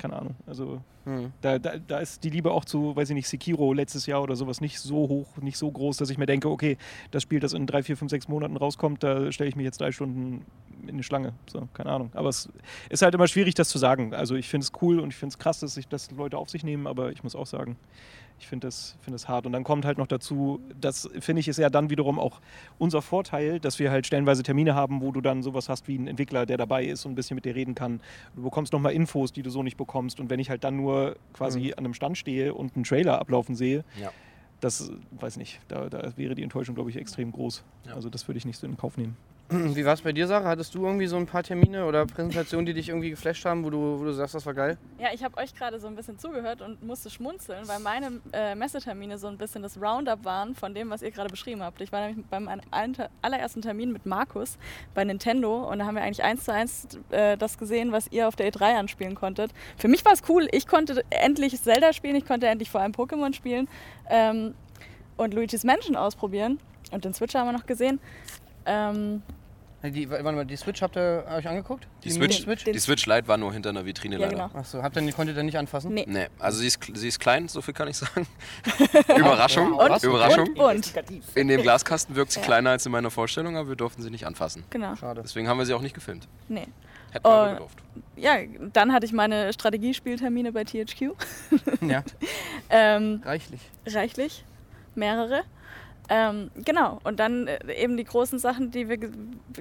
Keine 0.00 0.16
Ahnung. 0.16 0.34
Also 0.46 0.80
Hm. 1.04 1.30
da, 1.42 1.58
da, 1.58 1.76
da 1.76 1.98
ist 1.98 2.24
die 2.24 2.30
Liebe 2.30 2.50
auch 2.52 2.64
zu, 2.64 2.96
weiß 2.96 3.10
ich 3.10 3.14
nicht, 3.14 3.28
Sekiro 3.28 3.74
letztes 3.74 4.06
Jahr 4.06 4.22
oder 4.22 4.34
sowas 4.34 4.62
nicht 4.62 4.78
so 4.80 4.96
hoch, 4.96 5.26
nicht 5.42 5.58
so 5.58 5.70
groß, 5.70 5.98
dass 5.98 6.08
ich 6.08 6.16
mir 6.16 6.24
denke, 6.24 6.48
okay, 6.48 6.78
das 7.10 7.22
Spiel, 7.22 7.38
das 7.38 7.52
in 7.52 7.66
drei, 7.66 7.82
vier, 7.82 7.98
fünf, 7.98 8.10
sechs 8.10 8.26
Monaten 8.26 8.56
rauskommt, 8.56 9.02
da 9.02 9.30
stelle 9.30 9.50
ich 9.50 9.56
mich 9.56 9.64
jetzt 9.64 9.78
drei 9.78 9.92
Stunden 9.92 10.46
in 10.82 10.88
eine 10.88 11.02
Schlange. 11.02 11.34
So, 11.50 11.68
keine 11.74 11.90
Ahnung. 11.90 12.10
Aber 12.14 12.30
es 12.30 12.48
ist 12.88 13.02
halt 13.02 13.14
immer 13.14 13.28
schwierig, 13.28 13.54
das 13.54 13.68
zu 13.68 13.76
sagen. 13.76 14.14
Also 14.14 14.36
ich 14.36 14.48
finde 14.48 14.64
es 14.64 14.72
cool 14.80 15.00
und 15.00 15.10
ich 15.10 15.16
finde 15.16 15.34
es 15.34 15.38
krass, 15.38 15.60
dass 15.60 15.74
sich 15.74 15.86
das 15.86 16.10
Leute 16.12 16.38
auf 16.38 16.48
sich 16.48 16.64
nehmen, 16.64 16.86
aber 16.86 17.12
ich 17.12 17.22
muss 17.22 17.36
auch 17.36 17.46
sagen, 17.46 17.76
ich 18.40 18.48
finde 18.48 18.66
das, 18.66 18.96
find 19.02 19.14
das 19.14 19.28
hart. 19.28 19.44
Und 19.46 19.52
dann 19.52 19.64
kommt 19.64 19.84
halt 19.84 19.98
noch 19.98 20.06
dazu, 20.06 20.60
das 20.80 21.08
finde 21.20 21.40
ich 21.40 21.48
ist 21.48 21.58
ja 21.58 21.68
dann 21.70 21.90
wiederum 21.90 22.18
auch 22.18 22.40
unser 22.78 23.02
Vorteil, 23.02 23.60
dass 23.60 23.78
wir 23.78 23.90
halt 23.90 24.06
stellenweise 24.06 24.42
Termine 24.42 24.74
haben, 24.74 25.02
wo 25.02 25.12
du 25.12 25.20
dann 25.20 25.42
sowas 25.42 25.68
hast 25.68 25.86
wie 25.88 25.96
ein 25.96 26.06
Entwickler, 26.06 26.46
der 26.46 26.56
dabei 26.56 26.84
ist 26.86 27.04
und 27.04 27.12
ein 27.12 27.14
bisschen 27.14 27.34
mit 27.34 27.44
dir 27.44 27.54
reden 27.54 27.74
kann. 27.74 28.00
Du 28.34 28.42
bekommst 28.42 28.72
nochmal 28.72 28.92
Infos, 28.94 29.32
die 29.32 29.42
du 29.42 29.50
so 29.50 29.62
nicht 29.62 29.76
bekommst. 29.76 30.18
Und 30.20 30.30
wenn 30.30 30.40
ich 30.40 30.48
halt 30.50 30.64
dann 30.64 30.76
nur 30.76 31.16
quasi 31.34 31.72
an 31.72 31.84
einem 31.84 31.94
Stand 31.94 32.16
stehe 32.18 32.54
und 32.54 32.74
einen 32.74 32.84
Trailer 32.84 33.20
ablaufen 33.20 33.54
sehe, 33.54 33.84
Ja. 34.00 34.10
das, 34.60 34.90
weiß 35.12 35.36
nicht, 35.36 35.60
da, 35.68 35.88
da 35.90 36.12
wäre 36.16 36.34
die 36.34 36.42
Enttäuschung, 36.42 36.74
glaube 36.74 36.88
ich, 36.90 36.96
extrem 36.96 37.32
groß. 37.32 37.62
Ja. 37.86 37.94
Also 37.94 38.08
das 38.08 38.26
würde 38.26 38.38
ich 38.38 38.46
nicht 38.46 38.58
so 38.58 38.66
in 38.66 38.76
Kauf 38.76 38.96
nehmen. 38.96 39.16
Wie 39.74 39.84
war 39.84 39.94
es 39.94 40.02
bei 40.02 40.12
dir, 40.12 40.28
Sarah? 40.28 40.48
Hattest 40.48 40.76
du 40.76 40.86
irgendwie 40.86 41.08
so 41.08 41.16
ein 41.16 41.26
paar 41.26 41.42
Termine 41.42 41.84
oder 41.84 42.06
Präsentationen, 42.06 42.66
die 42.66 42.72
dich 42.72 42.88
irgendwie 42.88 43.10
geflasht 43.10 43.44
haben, 43.44 43.64
wo 43.64 43.70
du, 43.70 43.98
wo 43.98 44.04
du 44.04 44.12
sagst, 44.12 44.36
das 44.36 44.46
war 44.46 44.54
geil? 44.54 44.78
Ja, 45.00 45.08
ich 45.12 45.24
habe 45.24 45.36
euch 45.38 45.52
gerade 45.56 45.80
so 45.80 45.88
ein 45.88 45.96
bisschen 45.96 46.20
zugehört 46.20 46.62
und 46.62 46.84
musste 46.84 47.10
schmunzeln, 47.10 47.66
weil 47.66 47.80
meine 47.80 48.20
äh, 48.32 48.54
Messetermine 48.54 49.18
so 49.18 49.26
ein 49.26 49.36
bisschen 49.38 49.62
das 49.62 49.76
Roundup 49.82 50.24
waren 50.24 50.54
von 50.54 50.72
dem, 50.72 50.90
was 50.90 51.02
ihr 51.02 51.10
gerade 51.10 51.30
beschrieben 51.30 51.64
habt. 51.64 51.80
Ich 51.80 51.90
war 51.90 52.06
nämlich 52.06 52.24
beim 52.26 52.48
allerersten 53.22 53.60
Termin 53.60 53.92
mit 53.92 54.06
Markus 54.06 54.56
bei 54.94 55.02
Nintendo 55.02 55.68
und 55.68 55.80
da 55.80 55.86
haben 55.86 55.96
wir 55.96 56.02
eigentlich 56.02 56.22
eins 56.22 56.44
zu 56.44 56.52
eins 56.52 56.86
äh, 57.10 57.36
das 57.36 57.58
gesehen, 57.58 57.90
was 57.90 58.06
ihr 58.12 58.28
auf 58.28 58.36
der 58.36 58.52
E3 58.52 58.78
anspielen 58.78 59.16
konntet. 59.16 59.50
Für 59.76 59.88
mich 59.88 60.04
war 60.04 60.12
es 60.12 60.22
cool. 60.28 60.46
Ich 60.52 60.68
konnte 60.68 61.02
endlich 61.10 61.60
Zelda 61.60 61.92
spielen, 61.92 62.14
ich 62.14 62.24
konnte 62.24 62.46
endlich 62.46 62.70
vor 62.70 62.82
allem 62.82 62.92
Pokémon 62.92 63.34
spielen 63.34 63.68
ähm, 64.08 64.54
und 65.16 65.34
Luigi's 65.34 65.64
Mansion 65.64 65.96
ausprobieren. 65.96 66.60
Und 66.92 67.04
den 67.04 67.14
Switch 67.14 67.34
haben 67.34 67.48
wir 67.48 67.52
noch 67.52 67.66
gesehen. 67.66 67.98
Ähm, 68.64 69.22
Die, 69.82 70.10
warte 70.10 70.22
mal, 70.24 70.44
die 70.44 70.56
Switch 70.56 70.82
habt 70.82 70.96
ihr 70.96 71.24
euch 71.34 71.48
angeguckt? 71.48 71.86
Die 72.04 72.10
Switch, 72.10 72.44
Mini-Switch? 72.46 72.64
die 72.64 72.78
Switch 72.78 73.06
Lite 73.06 73.26
war 73.28 73.38
nur 73.38 73.50
hinter 73.52 73.70
einer 73.70 73.86
Vitrine 73.86 74.16
Ja, 74.16 74.26
leider. 74.28 74.48
genau. 74.48 74.58
Achso, 74.58 74.82
habt 74.82 74.94
ihr, 74.96 75.02
die- 75.02 75.12
konntet 75.12 75.38
ihr 75.38 75.42
nicht 75.42 75.56
anfassen? 75.56 75.94
nee. 75.94 76.04
Nee, 76.06 76.26
also 76.38 76.58
sie 76.58 76.66
ist, 76.66 76.78
sie 76.94 77.08
ist 77.08 77.18
klein, 77.18 77.48
so 77.48 77.62
viel 77.62 77.72
kann 77.72 77.88
ich 77.88 77.96
sagen. 77.96 78.26
Überraschung, 79.16 79.72
Und, 79.72 80.02
Überraschung. 80.02 80.48
und 80.48 80.54
bunt. 80.54 80.92
In 81.34 81.48
dem 81.48 81.62
Glaskasten 81.62 82.14
wirkt 82.14 82.32
sie 82.32 82.40
Ja. 82.40 82.44
kleiner 82.46 82.70
als 82.70 82.84
in 82.84 82.92
meiner 82.92 83.10
Vorstellung, 83.10 83.56
aber 83.56 83.70
wir 83.70 83.76
durften 83.76 84.02
sie 84.02 84.10
nicht 84.10 84.26
anfassen. 84.26 84.64
Genau. 84.68 84.94
Schade. 84.96 85.22
Deswegen 85.22 85.48
haben 85.48 85.58
wir 85.58 85.64
sie 85.66 85.72
auch 85.74 85.82
nicht 85.82 85.94
gefilmt. 85.94 86.28
Nee. 86.48 86.66
Hätten 87.12 87.24
wir 87.24 87.30
aber 87.30 87.46
Oh. 87.50 87.52
gedurft. 87.54 87.78
Ja, 88.16 88.34
dann 88.72 88.92
hatte 88.92 89.06
ich 89.06 89.12
meine 89.12 89.52
Strategiespieltermine 89.52 90.52
bei 90.52 90.64
THQ. 90.64 91.12
Ja, 91.80 92.04
Ähm, 92.70 93.22
reichlich. 93.24 93.60
reichlich. 93.86 94.44
Mehrere. 94.94 95.42
Ähm, 96.12 96.50
genau. 96.64 96.98
Und 97.04 97.20
dann 97.20 97.46
äh, 97.46 97.72
eben 97.72 97.96
die 97.96 98.02
großen 98.04 98.40
Sachen, 98.40 98.72
die 98.72 98.88
wir. 98.88 98.96
ge- 98.96 99.10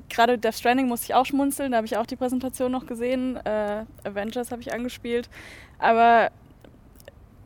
Gerade 0.10 0.40
Death 0.40 0.56
Stranding 0.56 0.88
musste 0.88 1.06
ich 1.06 1.14
auch 1.14 1.26
schmunzeln. 1.26 1.72
Da 1.72 1.78
habe 1.78 1.86
ich 1.86 1.96
auch 1.96 2.08
die 2.08 2.16
Präsentation 2.16 2.72
noch 2.72 2.88
gesehen. 2.88 3.38
Äh, 3.46 3.86
Avengers 4.04 4.52
habe 4.52 4.62
ich 4.62 4.74
angespielt. 4.74 5.30
Aber 5.78 6.32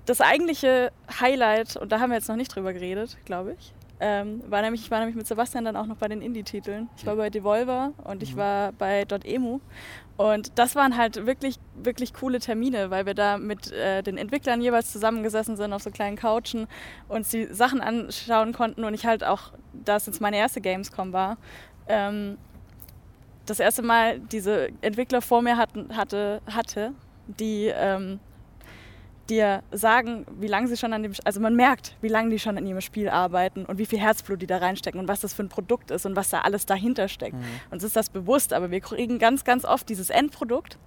das 0.05 0.21
eigentliche 0.21 0.91
Highlight, 1.19 1.75
und 1.75 1.91
da 1.91 1.99
haben 1.99 2.11
wir 2.11 2.17
jetzt 2.17 2.29
noch 2.29 2.37
nicht 2.37 2.55
drüber 2.55 2.71
geredet, 2.71 3.17
glaube 3.25 3.55
ich, 3.59 3.73
ähm, 3.99 4.41
war 4.49 4.61
nämlich, 4.61 4.81
ich 4.81 4.91
war 4.91 4.99
nämlich 4.99 5.15
mit 5.15 5.27
Sebastian 5.27 5.65
dann 5.65 5.75
auch 5.75 5.85
noch 5.85 5.97
bei 5.97 6.07
den 6.07 6.21
Indie-Titeln. 6.21 6.89
Ich 6.97 7.05
war 7.05 7.15
bei 7.15 7.29
Devolver 7.29 7.93
und 8.03 8.21
ich 8.23 8.35
war 8.35 8.71
bei 8.73 9.05
.emu. 9.23 9.59
Und 10.17 10.59
das 10.59 10.75
waren 10.75 10.97
halt 10.97 11.25
wirklich, 11.25 11.57
wirklich 11.75 12.13
coole 12.13 12.39
Termine, 12.39 12.91
weil 12.91 13.05
wir 13.05 13.13
da 13.13 13.37
mit 13.37 13.71
äh, 13.71 14.03
den 14.03 14.17
Entwicklern 14.17 14.61
jeweils 14.61 14.91
zusammengesessen 14.91 15.57
sind 15.57 15.73
auf 15.73 15.81
so 15.81 15.89
kleinen 15.89 16.17
Couchen, 16.17 16.67
uns 17.07 17.29
die 17.29 17.45
Sachen 17.45 17.81
anschauen 17.81 18.53
konnten 18.53 18.83
und 18.83 18.93
ich 18.93 19.05
halt 19.05 19.23
auch, 19.23 19.53
da 19.73 19.95
es 19.95 20.05
jetzt 20.05 20.21
meine 20.21 20.37
erste 20.37 20.61
Gamescom 20.61 21.13
war, 21.13 21.37
ähm, 21.87 22.37
das 23.45 23.59
erste 23.59 23.81
Mal 23.81 24.19
diese 24.19 24.69
Entwickler 24.81 25.21
vor 25.21 25.41
mir 25.41 25.57
hatten, 25.57 25.95
hatte, 25.95 26.41
hatte 26.47 26.93
die 27.27 27.71
ähm, 27.73 28.19
dir 29.29 29.63
sagen, 29.71 30.25
wie 30.39 30.47
lange 30.47 30.67
sie 30.67 30.77
schon 30.77 30.93
an 30.93 31.03
dem, 31.03 31.13
also 31.23 31.39
man 31.39 31.55
merkt, 31.55 31.95
wie 32.01 32.07
lange 32.09 32.29
die 32.29 32.39
schon 32.39 32.57
an 32.57 32.65
ihrem 32.65 32.81
Spiel 32.81 33.09
arbeiten 33.09 33.65
und 33.65 33.77
wie 33.77 33.85
viel 33.85 33.99
Herzblut 33.99 34.41
die 34.41 34.47
da 34.47 34.57
reinstecken 34.57 34.99
und 34.99 35.07
was 35.07 35.21
das 35.21 35.33
für 35.33 35.43
ein 35.43 35.49
Produkt 35.49 35.91
ist 35.91 36.05
und 36.05 36.15
was 36.15 36.29
da 36.29 36.41
alles 36.41 36.65
dahinter 36.65 37.07
steckt. 37.07 37.35
Uns 37.71 37.83
ist 37.83 37.95
das 37.95 38.09
bewusst, 38.09 38.53
aber 38.53 38.71
wir 38.71 38.81
kriegen 38.81 39.19
ganz, 39.19 39.43
ganz 39.43 39.65
oft 39.65 39.87
dieses 39.89 40.09
Endprodukt 40.09 40.77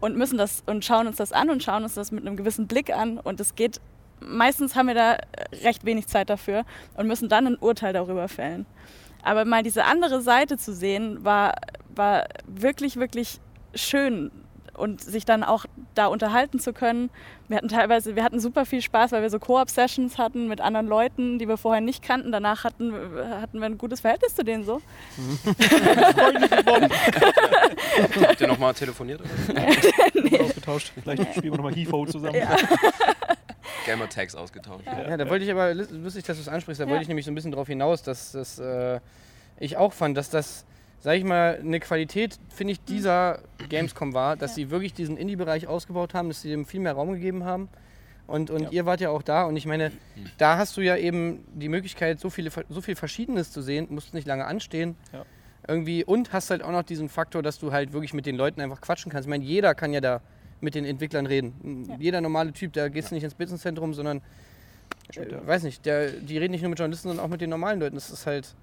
und 0.00 0.16
müssen 0.16 0.38
das 0.38 0.62
und 0.66 0.84
schauen 0.84 1.06
uns 1.06 1.16
das 1.16 1.32
an 1.32 1.50
und 1.50 1.62
schauen 1.62 1.82
uns 1.82 1.94
das 1.94 2.10
mit 2.10 2.26
einem 2.26 2.36
gewissen 2.36 2.66
Blick 2.66 2.94
an 2.94 3.18
und 3.18 3.40
es 3.40 3.54
geht, 3.54 3.80
meistens 4.20 4.76
haben 4.76 4.88
wir 4.88 4.94
da 4.94 5.18
recht 5.62 5.84
wenig 5.84 6.06
Zeit 6.06 6.30
dafür 6.30 6.64
und 6.96 7.06
müssen 7.06 7.28
dann 7.28 7.46
ein 7.46 7.56
Urteil 7.56 7.92
darüber 7.92 8.28
fällen. 8.28 8.66
Aber 9.22 9.44
mal 9.44 9.62
diese 9.62 9.84
andere 9.84 10.20
Seite 10.20 10.58
zu 10.58 10.74
sehen, 10.74 11.24
war, 11.24 11.54
war 11.94 12.26
wirklich, 12.46 12.96
wirklich 12.96 13.40
schön 13.74 14.30
und 14.76 15.00
sich 15.00 15.24
dann 15.24 15.42
auch 15.42 15.64
da 15.94 16.06
unterhalten 16.06 16.58
zu 16.58 16.72
können. 16.72 17.10
Wir 17.48 17.58
hatten 17.58 17.68
teilweise, 17.68 18.16
wir 18.16 18.24
hatten 18.24 18.40
super 18.40 18.66
viel 18.66 18.82
Spaß, 18.82 19.12
weil 19.12 19.22
wir 19.22 19.30
so 19.30 19.38
Koop-Sessions 19.38 20.18
hatten 20.18 20.48
mit 20.48 20.60
anderen 20.60 20.86
Leuten, 20.86 21.38
die 21.38 21.48
wir 21.48 21.56
vorher 21.56 21.80
nicht 21.80 22.02
kannten. 22.02 22.32
Danach 22.32 22.64
hatten, 22.64 22.92
hatten 23.40 23.58
wir 23.58 23.66
ein 23.66 23.78
gutes 23.78 24.00
Verhältnis 24.00 24.34
zu 24.34 24.44
denen 24.44 24.64
so. 24.64 24.80
Habt 28.22 28.40
ihr 28.40 28.46
nochmal 28.48 28.74
telefoniert? 28.74 29.20
Oder? 29.20 30.40
Ausgetauscht. 30.44 30.92
Vielleicht 31.02 31.22
spielen 31.30 31.52
wir 31.52 31.56
nochmal 31.58 31.74
HIFO 31.74 32.06
zusammen. 32.06 32.36
Ja. 32.36 32.56
Gamer-Tags 33.86 34.34
ausgetauscht. 34.34 34.86
Ja, 34.86 35.16
da 35.16 35.28
wollte 35.28 35.44
ich 35.44 35.50
aber, 35.50 35.74
lustig, 35.74 36.24
dass 36.24 36.36
du 36.36 36.42
es 36.42 36.48
ansprichst, 36.48 36.80
da 36.80 36.88
wollte 36.88 37.02
ich 37.02 37.08
nämlich 37.08 37.26
so 37.26 37.30
ein 37.30 37.34
bisschen 37.34 37.50
darauf 37.50 37.66
hinaus, 37.66 38.02
dass 38.02 38.32
das, 38.32 38.58
äh, 38.58 39.00
ich 39.58 39.76
auch 39.76 39.92
fand, 39.92 40.16
dass 40.16 40.30
das, 40.30 40.64
sag 41.04 41.18
ich 41.18 41.24
mal, 41.24 41.58
eine 41.60 41.80
Qualität, 41.80 42.38
finde 42.48 42.72
ich, 42.72 42.80
dieser 42.80 43.40
Gamescom 43.68 44.14
war, 44.14 44.38
dass 44.38 44.54
sie 44.54 44.70
wirklich 44.70 44.94
diesen 44.94 45.18
Indie-Bereich 45.18 45.66
ausgebaut 45.66 46.14
haben, 46.14 46.28
dass 46.28 46.40
sie 46.40 46.48
dem 46.48 46.64
viel 46.64 46.80
mehr 46.80 46.94
Raum 46.94 47.12
gegeben 47.12 47.44
haben. 47.44 47.68
Und, 48.26 48.48
und 48.50 48.62
Ja. 48.62 48.70
ihr 48.70 48.86
wart 48.86 49.02
ja 49.02 49.10
auch 49.10 49.20
da 49.20 49.44
und 49.44 49.54
ich 49.54 49.66
meine, 49.66 49.92
da 50.38 50.56
hast 50.56 50.78
du 50.78 50.80
ja 50.80 50.96
eben 50.96 51.44
die 51.52 51.68
Möglichkeit, 51.68 52.20
so, 52.20 52.30
viele, 52.30 52.50
so 52.70 52.80
viel 52.80 52.96
Verschiedenes 52.96 53.52
zu 53.52 53.60
sehen, 53.60 53.86
musst 53.90 54.14
nicht 54.14 54.26
lange 54.26 54.46
anstehen. 54.46 54.96
Ja. 55.12 55.26
Irgendwie 55.68 56.06
und 56.06 56.32
hast 56.32 56.48
halt 56.48 56.62
auch 56.62 56.72
noch 56.72 56.84
diesen 56.84 57.10
Faktor, 57.10 57.42
dass 57.42 57.58
du 57.58 57.70
halt 57.70 57.92
wirklich 57.92 58.14
mit 58.14 58.24
den 58.24 58.36
Leuten 58.36 58.62
einfach 58.62 58.80
quatschen 58.80 59.12
kannst. 59.12 59.26
Ich 59.26 59.30
meine, 59.30 59.44
jeder 59.44 59.74
kann 59.74 59.92
ja 59.92 60.00
da 60.00 60.22
mit 60.62 60.74
den 60.74 60.86
Entwicklern 60.86 61.26
reden. 61.26 61.86
Jeder 61.98 62.22
normale 62.22 62.54
Typ, 62.54 62.72
da 62.72 62.88
gehst 62.88 63.10
du 63.10 63.14
nicht 63.14 63.24
ins 63.24 63.34
Businesszentrum, 63.34 63.92
sondern 63.92 64.22
ja. 65.12 65.22
äh, 65.22 65.46
weiß 65.46 65.64
nicht, 65.64 65.84
der, 65.84 66.12
die 66.12 66.38
reden 66.38 66.52
nicht 66.52 66.62
nur 66.62 66.70
mit 66.70 66.78
Journalisten, 66.78 67.08
sondern 67.08 67.26
auch 67.26 67.30
mit 67.30 67.42
den 67.42 67.50
normalen 67.50 67.78
Leuten. 67.78 67.94
Das 67.94 68.08
ist 68.08 68.24
halt 68.26 68.54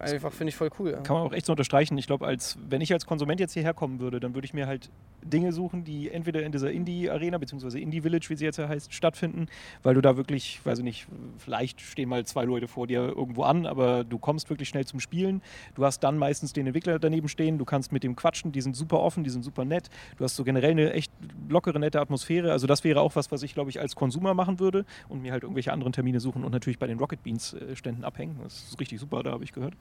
einfach, 0.00 0.32
finde 0.32 0.50
ich, 0.50 0.56
voll 0.56 0.70
cool. 0.78 0.92
Ja. 0.92 1.00
Kann 1.00 1.16
man 1.16 1.26
auch 1.26 1.32
echt 1.32 1.46
so 1.46 1.52
unterstreichen. 1.52 1.96
Ich 1.98 2.06
glaube, 2.06 2.26
als 2.26 2.58
wenn 2.68 2.80
ich 2.80 2.92
als 2.92 3.06
Konsument 3.06 3.40
jetzt 3.40 3.52
hierher 3.52 3.74
kommen 3.74 4.00
würde, 4.00 4.20
dann 4.20 4.34
würde 4.34 4.44
ich 4.46 4.54
mir 4.54 4.66
halt 4.66 4.90
Dinge 5.22 5.52
suchen, 5.52 5.84
die 5.84 6.10
entweder 6.10 6.42
in 6.42 6.52
dieser 6.52 6.70
Indie-Arena 6.70 7.38
bzw. 7.38 7.80
Indie-Village, 7.80 8.26
wie 8.30 8.36
sie 8.36 8.44
jetzt 8.44 8.56
ja 8.56 8.68
heißt, 8.68 8.92
stattfinden, 8.94 9.46
weil 9.82 9.94
du 9.94 10.00
da 10.00 10.16
wirklich, 10.16 10.60
weiß 10.64 10.78
ich 10.78 10.84
nicht, 10.84 11.06
vielleicht 11.38 11.80
stehen 11.80 12.08
mal 12.08 12.24
zwei 12.24 12.44
Leute 12.44 12.68
vor 12.68 12.86
dir 12.86 13.00
irgendwo 13.00 13.42
an, 13.42 13.66
aber 13.66 14.04
du 14.04 14.18
kommst 14.18 14.48
wirklich 14.50 14.68
schnell 14.68 14.86
zum 14.86 15.00
Spielen. 15.00 15.42
Du 15.74 15.84
hast 15.84 16.00
dann 16.00 16.16
meistens 16.16 16.52
den 16.52 16.66
Entwickler 16.66 16.98
daneben 16.98 17.28
stehen, 17.28 17.58
du 17.58 17.64
kannst 17.64 17.92
mit 17.92 18.02
dem 18.02 18.16
quatschen, 18.16 18.52
die 18.52 18.60
sind 18.60 18.76
super 18.76 19.00
offen, 19.00 19.24
die 19.24 19.30
sind 19.30 19.42
super 19.42 19.64
nett. 19.64 19.90
Du 20.16 20.24
hast 20.24 20.36
so 20.36 20.44
generell 20.44 20.70
eine 20.70 20.92
echt 20.92 21.12
lockere, 21.48 21.78
nette 21.78 22.00
Atmosphäre. 22.00 22.52
Also 22.52 22.66
das 22.66 22.84
wäre 22.84 23.00
auch 23.00 23.16
was, 23.16 23.30
was 23.30 23.42
ich, 23.42 23.54
glaube 23.54 23.70
ich, 23.70 23.80
als 23.80 23.94
Konsumer 23.94 24.34
machen 24.34 24.58
würde 24.58 24.84
und 25.08 25.22
mir 25.22 25.32
halt 25.32 25.42
irgendwelche 25.42 25.72
anderen 25.72 25.92
Termine 25.92 26.20
suchen 26.20 26.44
und 26.44 26.52
natürlich 26.52 26.78
bei 26.78 26.86
den 26.86 26.98
Rocket 26.98 27.22
Beans 27.22 27.54
äh, 27.54 27.74
abhängen. 28.02 28.38
Das 28.42 28.62
ist 28.62 28.80
richtig 28.80 29.00
super, 29.00 29.22
da 29.22 29.32
habe 29.32 29.44
ich 29.44 29.52
gehört. 29.52 29.74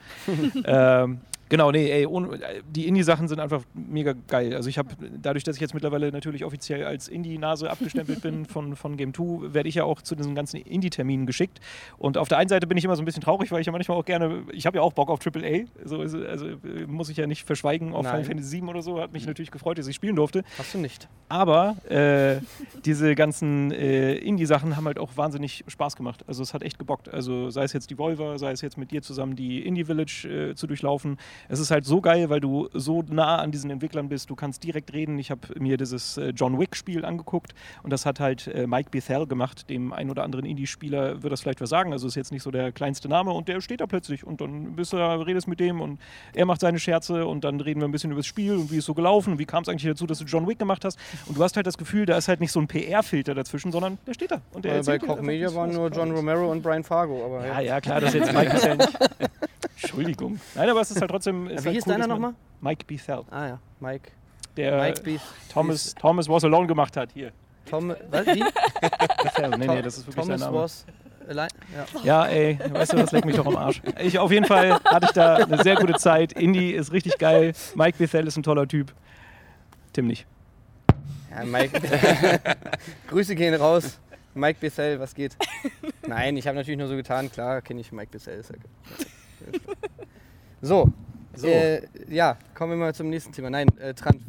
Ähm, 0.65 1.21
genau, 1.49 1.71
nee, 1.71 1.89
ey, 1.91 2.05
ohne, 2.05 2.35
äh, 2.35 2.61
die 2.69 2.87
Indie-Sachen 2.87 3.27
sind 3.27 3.39
einfach 3.39 3.63
mega 3.73 4.13
geil. 4.27 4.55
Also 4.55 4.69
ich 4.69 4.77
habe, 4.77 4.89
dadurch, 5.21 5.43
dass 5.43 5.55
ich 5.55 5.61
jetzt 5.61 5.73
mittlerweile 5.73 6.11
natürlich 6.11 6.45
offiziell 6.45 6.85
als 6.85 7.07
Indie-Nase 7.07 7.69
abgestempelt 7.69 8.21
bin 8.21 8.45
von, 8.45 8.75
von 8.75 8.97
Game 8.97 9.13
2, 9.13 9.53
werde 9.53 9.69
ich 9.69 9.75
ja 9.75 9.83
auch 9.83 10.01
zu 10.01 10.15
diesen 10.15 10.35
ganzen 10.35 10.57
Indie-Terminen 10.57 11.25
geschickt. 11.25 11.59
Und 11.97 12.17
auf 12.17 12.27
der 12.29 12.37
einen 12.37 12.49
Seite 12.49 12.67
bin 12.67 12.77
ich 12.77 12.85
immer 12.85 12.95
so 12.95 13.01
ein 13.01 13.05
bisschen 13.05 13.23
traurig, 13.23 13.51
weil 13.51 13.61
ich 13.61 13.67
ja 13.67 13.71
manchmal 13.71 13.97
auch 13.97 14.05
gerne, 14.05 14.43
ich 14.51 14.65
habe 14.65 14.77
ja 14.77 14.81
auch 14.81 14.93
Bock 14.93 15.09
auf 15.09 15.19
AAA, 15.25 15.65
so 15.83 15.99
also 15.99 16.19
äh, 16.19 16.85
muss 16.87 17.09
ich 17.09 17.17
ja 17.17 17.27
nicht 17.27 17.45
verschweigen, 17.45 17.93
auf 17.93 18.03
Nein. 18.03 18.11
Final 18.11 18.25
Fantasy 18.25 18.49
7 18.49 18.69
oder 18.69 18.81
so, 18.81 18.99
hat 18.99 19.13
mich 19.13 19.25
natürlich 19.25 19.51
gefreut, 19.51 19.77
dass 19.77 19.87
ich 19.87 19.95
spielen 19.95 20.15
durfte. 20.15 20.43
Hast 20.57 20.73
du 20.73 20.77
nicht. 20.77 21.07
Aber 21.29 21.77
äh, 21.89 22.41
diese 22.85 23.13
ganzen 23.15 23.71
äh, 23.71 24.15
Indie-Sachen 24.15 24.75
haben 24.75 24.85
halt 24.85 24.97
auch 24.97 25.15
wahnsinnig 25.15 25.63
Spaß 25.67 25.95
gemacht. 25.95 26.23
Also 26.27 26.41
es 26.41 26.53
hat 26.53 26.63
echt 26.63 26.79
gebockt. 26.79 27.07
Also 27.13 27.49
sei 27.49 27.63
es 27.63 27.73
jetzt 27.73 27.89
die 27.89 27.97
Volver, 27.97 28.39
sei 28.39 28.51
es 28.51 28.61
jetzt 28.61 28.77
mit 28.77 28.91
dir 28.91 29.01
zusammen 29.01 29.35
die 29.35 29.65
Indie-Village 29.65 30.51
äh, 30.51 30.55
zu 30.55 30.65
durchlaufen. 30.65 31.17
Es 31.47 31.59
ist 31.59 31.71
halt 31.71 31.85
so 31.85 32.01
geil, 32.01 32.29
weil 32.29 32.39
du 32.39 32.69
so 32.73 33.03
nah 33.07 33.37
an 33.37 33.51
diesen 33.51 33.69
Entwicklern 33.69 34.09
bist. 34.09 34.29
Du 34.29 34.35
kannst 34.35 34.63
direkt 34.63 34.93
reden. 34.93 35.17
Ich 35.19 35.31
habe 35.31 35.41
mir 35.59 35.77
dieses 35.77 36.17
äh, 36.17 36.29
John 36.35 36.59
Wick-Spiel 36.59 37.05
angeguckt 37.05 37.53
und 37.83 37.91
das 37.91 38.05
hat 38.05 38.19
halt 38.19 38.47
äh, 38.47 38.67
Mike 38.67 38.89
Bethel 38.89 39.27
gemacht. 39.27 39.69
Dem 39.69 39.93
ein 39.93 40.09
oder 40.09 40.23
anderen 40.23 40.45
Indie-Spieler 40.45 41.23
wird 41.23 41.31
das 41.31 41.41
vielleicht 41.41 41.61
was 41.61 41.69
sagen. 41.69 41.93
Also 41.93 42.07
ist 42.07 42.15
jetzt 42.15 42.31
nicht 42.31 42.43
so 42.43 42.51
der 42.51 42.71
kleinste 42.71 43.07
Name 43.07 43.31
und 43.31 43.47
der 43.47 43.61
steht 43.61 43.81
da 43.81 43.87
plötzlich 43.87 44.25
und 44.25 44.41
dann 44.41 44.75
bist 44.75 44.93
du 44.93 44.97
da, 44.97 45.15
redest 45.15 45.47
mit 45.47 45.59
dem 45.59 45.81
und 45.81 45.99
er 46.33 46.45
macht 46.45 46.61
seine 46.61 46.79
Scherze 46.79 47.25
und 47.25 47.43
dann 47.43 47.59
reden 47.61 47.81
wir 47.81 47.87
ein 47.87 47.91
bisschen 47.91 48.11
über 48.11 48.19
das 48.19 48.27
Spiel 48.27 48.53
und 48.53 48.71
wie 48.71 48.77
ist 48.77 48.85
so 48.85 48.93
gelaufen 48.93 49.33
und 49.33 49.39
wie 49.39 49.45
kam 49.45 49.63
es 49.63 49.69
eigentlich 49.69 49.89
dazu, 49.91 50.05
dass 50.05 50.19
du 50.19 50.25
John 50.25 50.47
Wick 50.47 50.59
gemacht 50.59 50.83
hast. 50.85 50.99
Und 51.25 51.37
du 51.37 51.43
hast 51.43 51.55
halt 51.55 51.67
das 51.67 51.77
Gefühl, 51.77 52.05
da 52.05 52.17
ist 52.17 52.27
halt 52.27 52.39
nicht 52.39 52.51
so 52.51 52.59
ein 52.59 52.67
PR-Filter 52.67 53.33
dazwischen, 53.35 53.71
sondern 53.71 53.97
der 54.05 54.13
steht 54.13 54.31
da. 54.31 54.41
Und 54.53 54.65
der 54.65 54.83
bei 54.83 54.97
Koch 54.99 55.21
Media 55.21 55.53
waren 55.53 55.71
nur. 55.71 55.89
John 55.89 56.11
Romero 56.11 56.51
und 56.51 56.61
Brian 56.61 56.83
Fargo. 56.83 57.25
Aber 57.25 57.45
Ja, 57.45 57.59
ja, 57.59 57.81
klar, 57.81 58.01
das 58.01 58.13
ist 58.13 58.21
jetzt 58.21 58.33
Mike 58.33 58.51
Bethel 58.51 58.77
nicht. 58.77 58.97
Entschuldigung. 59.81 60.39
Nein, 60.55 60.69
aber 60.69 60.81
es 60.81 60.91
ist 60.91 60.99
halt 60.99 61.09
trotzdem. 61.09 61.28
Ist 61.49 61.65
Wie 61.65 61.69
hieß 61.71 61.85
cool, 61.87 61.93
deiner 61.93 62.07
nochmal? 62.07 62.33
Mike 62.61 62.85
Bethel, 62.85 63.23
Ah 63.31 63.47
ja, 63.47 63.59
Mike. 63.79 64.11
der 64.57 64.81
Mike 64.81 65.01
Beef. 65.01 65.21
Thomas, 65.51 65.93
Thomas 65.95 66.27
Was 66.29 66.43
Alone 66.43 66.67
gemacht 66.67 66.97
hat. 66.97 67.11
Hier. 67.13 67.31
Tom, 67.69 67.93
was, 68.09 68.25
wie? 68.27 68.43
Bethel. 69.23 69.49
Nee, 69.57 69.67
nee, 69.67 69.81
das 69.81 69.97
ist 69.99 70.07
wirklich 70.07 70.25
Thomas 70.25 70.39
sein 70.41 70.51
Name. 70.51 70.63
was 70.63 70.85
allein. 71.27 71.49
Ja. 71.93 72.01
Ja, 72.03 72.25
ey, 72.27 72.57
weißt 72.71 72.93
du 72.93 72.97
was, 72.97 73.11
leck 73.11 73.25
mich 73.25 73.35
doch 73.35 73.45
am 73.45 73.55
Arsch. 73.55 73.81
Ich, 74.01 74.17
auf 74.17 74.31
jeden 74.31 74.45
Fall 74.45 74.79
hatte 74.83 75.05
ich 75.05 75.11
da 75.11 75.35
eine 75.35 75.61
sehr 75.63 75.75
gute 75.75 75.93
Zeit. 75.93 76.33
Indie 76.33 76.71
ist 76.71 76.91
richtig 76.91 77.17
geil. 77.19 77.53
Mike 77.75 77.97
Bethel 77.99 78.25
ist 78.27 78.35
ein 78.37 78.43
toller 78.43 78.67
Typ. 78.67 78.93
Tim 79.93 80.07
nicht. 80.07 80.25
Ja, 81.31 81.43
Mike. 81.45 81.79
Grüße 83.07 83.35
gehen 83.35 83.53
raus. 83.53 83.99
Mike 84.33 84.57
Bissell, 84.59 84.99
was 84.99 85.13
geht? 85.15 85.35
Nein, 86.07 86.37
ich 86.37 86.47
habe 86.47 86.55
natürlich 86.57 86.77
nur 86.77 86.87
so 86.87 86.95
getan. 86.95 87.31
Klar, 87.31 87.61
kenne 87.61 87.81
ich 87.81 87.91
Mike 87.91 88.09
Bissell. 88.11 88.39
Ist 88.39 88.49
ja 88.51 88.55
ge- 89.51 89.59
So. 90.61 90.91
So. 91.39 91.47
Äh, 91.47 91.81
ja, 92.09 92.37
kommen 92.53 92.73
wir 92.73 92.77
mal 92.77 92.93
zum 92.93 93.09
nächsten 93.09 93.31
Thema. 93.31 93.49
Nein, 93.49 93.67
äh, 93.79 93.93
Trant, 93.93 94.21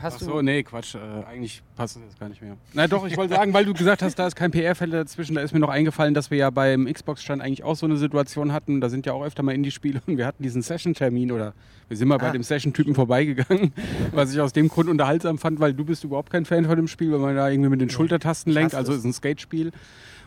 hast 0.00 0.14
Ach 0.14 0.18
du. 0.20 0.24
so, 0.26 0.42
nee, 0.42 0.62
Quatsch. 0.62 0.94
Äh, 0.94 0.98
eigentlich 1.28 1.62
passt 1.76 1.96
das 1.96 2.02
jetzt 2.04 2.20
gar 2.20 2.28
nicht 2.28 2.40
mehr. 2.40 2.56
Na 2.72 2.86
doch, 2.86 3.04
ich 3.06 3.16
wollte 3.16 3.34
sagen, 3.36 3.52
weil 3.52 3.64
du 3.64 3.74
gesagt 3.74 4.02
hast, 4.02 4.16
da 4.18 4.26
ist 4.26 4.36
kein 4.36 4.50
PR-Feld 4.52 4.92
dazwischen, 4.92 5.34
da 5.34 5.40
ist 5.42 5.52
mir 5.52 5.58
noch 5.60 5.68
eingefallen, 5.68 6.14
dass 6.14 6.30
wir 6.30 6.38
ja 6.38 6.50
beim 6.50 6.84
Xbox-Stand 6.92 7.42
eigentlich 7.42 7.64
auch 7.64 7.74
so 7.76 7.86
eine 7.86 7.96
Situation 7.96 8.52
hatten. 8.52 8.80
Da 8.80 8.88
sind 8.88 9.06
ja 9.06 9.12
auch 9.12 9.24
öfter 9.24 9.42
mal 9.42 9.54
Indie-Spiele 9.54 10.00
und 10.06 10.16
wir 10.16 10.26
hatten 10.26 10.42
diesen 10.42 10.62
Session-Termin 10.62 11.32
oder 11.32 11.52
wir 11.88 11.96
sind 11.96 12.08
mal 12.08 12.18
bei 12.18 12.28
Ah. 12.28 12.32
dem 12.32 12.42
Session-Typen 12.42 12.94
vorbeigegangen, 12.94 13.72
was 14.12 14.32
ich 14.32 14.40
aus 14.40 14.52
dem 14.52 14.68
Grund 14.68 14.88
unterhaltsam 14.88 15.38
fand, 15.38 15.58
weil 15.60 15.74
du 15.74 15.84
bist 15.84 16.04
überhaupt 16.04 16.30
kein 16.30 16.44
Fan 16.44 16.64
von 16.64 16.76
dem 16.76 16.88
Spiel, 16.88 17.10
weil 17.12 17.18
man 17.18 17.34
da 17.36 17.48
irgendwie 17.50 17.70
mit 17.70 17.80
den 17.80 17.90
Schultertasten 17.90 18.52
lenkt, 18.52 18.74
also 18.74 18.92
es. 18.92 18.98
ist 19.00 19.04
ein 19.04 19.12
Skate-Spiel. 19.12 19.72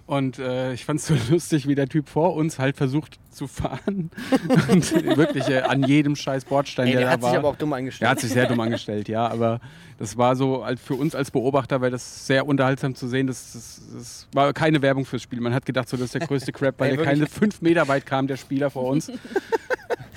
Und 0.08 0.38
äh, 0.38 0.74
ich 0.74 0.86
fand 0.86 1.00
es 1.00 1.08
so 1.08 1.16
lustig, 1.30 1.68
wie 1.68 1.76
der 1.76 1.88
Typ 1.88 2.10
vor 2.10 2.36
uns 2.36 2.60
halt 2.60 2.78
versucht 2.78 3.18
zu 3.32 3.48
fahren. 3.48 4.12
und 4.70 5.18
wirklich 5.18 5.48
äh, 5.50 5.62
an 5.62 5.84
jedem 5.84 6.16
scheiß 6.16 6.46
Bordstein, 6.46 6.88
Ey, 6.88 6.92
der, 6.94 7.02
der 7.02 7.08
da 7.08 7.14
hat 7.14 7.22
war. 7.24 7.30
sich 7.32 7.40
aber 7.40 7.50
auch 7.50 7.56
dumm 7.56 7.72
Der 7.72 7.78
angestellt. 7.80 8.12
hat 8.12 8.20
sich 8.20 8.32
sehr 8.32 8.46
dumm 8.48 8.60
angestellt, 8.60 9.10
ja, 9.10 9.28
aber 9.28 9.60
das 9.98 10.16
war 10.18 10.36
so, 10.36 10.62
als 10.62 10.80
für 10.80 10.94
uns 10.94 11.16
als 11.16 11.32
Beobachter 11.32 11.82
war 11.82 11.90
das 11.90 12.28
sehr 12.28 12.46
unterhaltsam 12.46 12.96
zu 12.96 13.08
sehen. 13.08 13.28
Das, 13.28 13.54
das, 13.54 13.82
das 13.94 14.28
war 14.34 14.54
keine 14.54 14.82
Werbung 14.82 15.06
fürs 15.06 15.24
Spiel. 15.24 15.42
Man 15.42 15.54
hat 15.54 15.66
gedacht, 15.66 15.90
so, 15.90 15.98
das 15.98 16.06
ist 16.06 16.16
der 16.16 16.28
größte 16.28 16.52
Crap, 16.52 16.80
weil 16.80 16.92
Ey, 16.92 16.98
der 16.98 17.06
keine 17.06 17.28
fünf 17.28 17.62
Meter 17.62 17.88
weit 17.88 18.06
kam, 18.06 18.28
der 18.28 18.38
Spieler 18.38 18.70
vor 18.70 18.84
uns. 18.90 19.12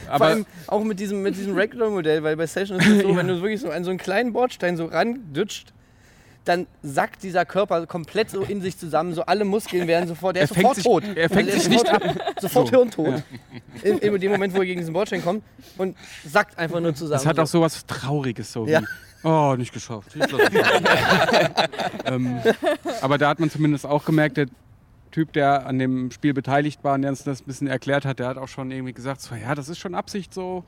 Vor 0.05 0.15
Aber 0.15 0.25
allem 0.27 0.47
auch 0.69 0.83
mit 0.85 0.99
diesem, 1.01 1.21
mit 1.23 1.37
diesem 1.37 1.55
Regular-Modell, 1.55 2.23
weil 2.23 2.35
bei 2.35 2.47
Session 2.47 2.79
ist 2.79 2.87
es 2.87 3.03
so, 3.03 3.15
wenn 3.15 3.29
du 3.29 3.43
wirklich 3.43 3.61
so 3.61 3.69
an 3.69 3.85
so 3.85 3.91
einen 3.91 3.99
kleinen 3.99 4.33
Bordstein 4.33 4.79
so 4.79 4.87
randutscht, 4.87 5.75
dann 6.49 6.67
sackt 6.83 7.23
dieser 7.23 7.45
Körper 7.45 7.87
komplett 7.87 8.31
so 8.31 8.43
in 8.43 8.61
sich 8.63 8.79
zusammen, 8.79 9.13
so 9.15 9.23
alle 9.23 9.45
Muskeln 9.45 9.87
werden 9.87 10.09
sofort, 10.09 10.37
der 10.37 10.43
Er 10.43 10.45
ist 10.51 10.55
fängt 10.55 10.75
sofort 10.77 11.05
sich- 11.05 11.13
tot. 11.13 11.17
er 11.17 11.29
fängt 11.29 11.49
Also 11.51 11.61
sich 11.61 11.69
nicht 11.69 11.87
sofort, 11.87 12.41
Sofort 12.41 12.71
hirntot. 12.71 13.23
In, 13.83 13.99
in 13.99 14.19
dem 14.21 14.33
Moment, 14.33 14.55
wo 14.55 14.59
er 14.61 14.67
gegen 14.67 14.81
diesen 14.81 14.95
Bordstein 14.95 15.23
kommt 15.23 15.43
und 15.77 15.97
sackt 16.25 16.59
einfach 16.59 16.81
nur 16.81 16.95
zusammen. 16.95 17.13
das 17.13 17.27
hat 17.27 17.37
so. 17.37 17.43
auch 17.43 17.47
so 17.47 17.61
was 17.61 17.85
Trauriges, 17.87 18.53
so 18.53 18.67
Ja. 18.67 18.81
wie, 18.81 19.29
oh, 19.29 19.55
nicht 19.57 19.73
geschafft. 19.73 20.17
ähm, 22.05 22.41
aber 23.01 23.19
da 23.19 23.29
hat 23.29 23.41
man 23.41 23.51
zumindest 23.51 23.87
auch 23.87 24.05
gemerkt, 24.05 24.37
der 24.37 24.47
Typ, 25.11 25.33
der 25.33 25.67
an 25.67 25.79
dem 25.79 26.11
Spiel 26.11 26.35
beteiligt 26.35 26.85
war 26.85 26.95
und 26.95 27.03
der 27.03 27.11
uns 27.11 27.25
das 27.25 27.41
ein 27.41 27.45
bisschen 27.47 27.67
erklärt 27.67 28.05
hat, 28.05 28.19
der 28.19 28.29
hat 28.29 28.37
auch 28.39 28.49
schon 28.49 28.71
irgendwie 28.71 28.93
gesagt, 28.93 29.21
so, 29.21 29.35
ja, 29.35 29.55
das 29.55 29.69
ist 29.69 29.79
schon 29.79 29.95
Absicht 29.95 30.35
so. 30.35 30.65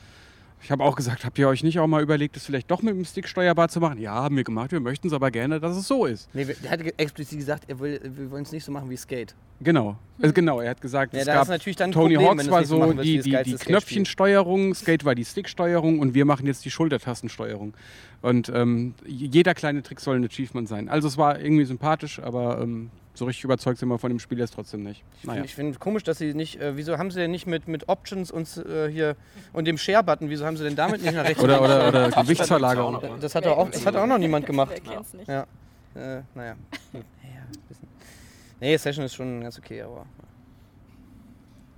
Ich 0.62 0.70
habe 0.70 0.84
auch 0.84 0.94
gesagt, 0.94 1.24
habt 1.24 1.38
ihr 1.38 1.48
euch 1.48 1.62
nicht 1.62 1.78
auch 1.78 1.86
mal 1.86 2.02
überlegt, 2.02 2.36
das 2.36 2.44
vielleicht 2.44 2.70
doch 2.70 2.82
mit 2.82 2.94
dem 2.94 3.04
Stick 3.04 3.26
steuerbar 3.26 3.68
zu 3.68 3.80
machen? 3.80 3.98
Ja, 3.98 4.14
haben 4.14 4.36
wir 4.36 4.44
gemacht, 4.44 4.72
wir 4.72 4.80
möchten 4.80 5.06
es 5.06 5.12
aber 5.12 5.30
gerne, 5.30 5.58
dass 5.58 5.76
es 5.76 5.88
so 5.88 6.04
ist. 6.04 6.28
Nee, 6.34 6.44
der 6.44 6.70
hat 6.70 6.80
explizit 6.98 7.38
gesagt, 7.38 7.64
er 7.68 7.78
will, 7.80 8.00
wir 8.02 8.30
wollen 8.30 8.42
es 8.42 8.52
nicht 8.52 8.64
so 8.64 8.72
machen 8.72 8.90
wie 8.90 8.96
Skate. 8.96 9.34
Genau, 9.62 9.96
also 10.20 10.32
genau, 10.32 10.60
er 10.60 10.70
hat 10.70 10.80
gesagt, 10.80 11.12
Ja, 11.14 11.20
es 11.20 11.26
gab 11.26 11.48
natürlich 11.48 11.76
dann 11.76 11.92
Tony 11.92 12.14
Problem, 12.14 12.30
Hawks 12.30 12.44
es 12.44 12.50
war 12.50 12.64
so 12.64 12.78
machen 12.78 12.98
die, 13.02 13.20
die, 13.20 13.36
die. 13.44 13.54
Knöpfchensteuerung, 13.54 14.74
Skate 14.74 15.04
war 15.04 15.14
die 15.14 15.24
Sticksteuerung 15.24 15.98
und 15.98 16.14
wir 16.14 16.24
machen 16.24 16.46
jetzt 16.46 16.64
die 16.64 16.70
Schultertastensteuerung. 16.70 17.74
Und 18.22 18.50
ähm, 18.54 18.94
jeder 19.06 19.54
kleine 19.54 19.82
Trick 19.82 20.00
soll 20.00 20.16
ein 20.16 20.24
Achievement 20.24 20.68
sein. 20.68 20.88
Also 20.88 21.08
es 21.08 21.16
war 21.16 21.40
irgendwie 21.40 21.64
sympathisch, 21.64 22.20
aber 22.20 22.60
ähm, 22.60 22.90
so 23.14 23.24
richtig 23.24 23.44
überzeugt 23.44 23.78
sind 23.78 23.88
wir 23.88 23.98
von 23.98 24.10
dem 24.10 24.18
Spiel 24.18 24.38
jetzt 24.38 24.54
trotzdem 24.54 24.82
nicht. 24.82 25.02
Ich 25.18 25.24
Naja. 25.24 25.34
finde 25.42 25.46
ich 25.46 25.54
find 25.54 25.80
komisch, 25.80 26.04
dass 26.04 26.18
sie 26.18 26.32
nicht, 26.34 26.60
äh, 26.60 26.76
wieso 26.76 26.96
haben 26.98 27.10
sie 27.10 27.18
denn 27.20 27.30
nicht 27.30 27.46
mit, 27.46 27.68
mit 27.68 27.88
Options 27.88 28.30
und 28.30 28.56
äh, 28.56 28.88
hier 28.90 29.16
und 29.52 29.66
dem 29.66 29.78
Share-Button, 29.78 30.30
wieso 30.30 30.46
haben 30.46 30.56
sie 30.56 30.64
denn 30.64 30.76
damit 30.76 31.02
nicht 31.02 31.14
nach 31.14 31.24
rechts 31.24 31.42
Oder, 31.42 31.60
oder, 31.60 31.88
oder 31.88 32.10
Gewichtsverlagerung. 32.22 33.00
Das 33.20 33.34
hat, 33.34 33.46
auch, 33.46 33.68
das 33.70 33.84
hat 33.84 33.96
auch 33.96 34.06
noch 34.06 34.18
niemand 34.18 34.46
gemacht. 34.46 34.72
Nicht? 35.14 35.28
Ja. 35.28 35.42
Äh, 35.94 36.22
naja. 36.34 36.56
Hm. 36.92 37.02
Ja. 37.22 37.40
Nee, 38.60 38.76
Session 38.76 39.04
ist 39.06 39.14
schon 39.14 39.40
ganz 39.40 39.58
okay, 39.58 39.82
aber. 39.82 40.04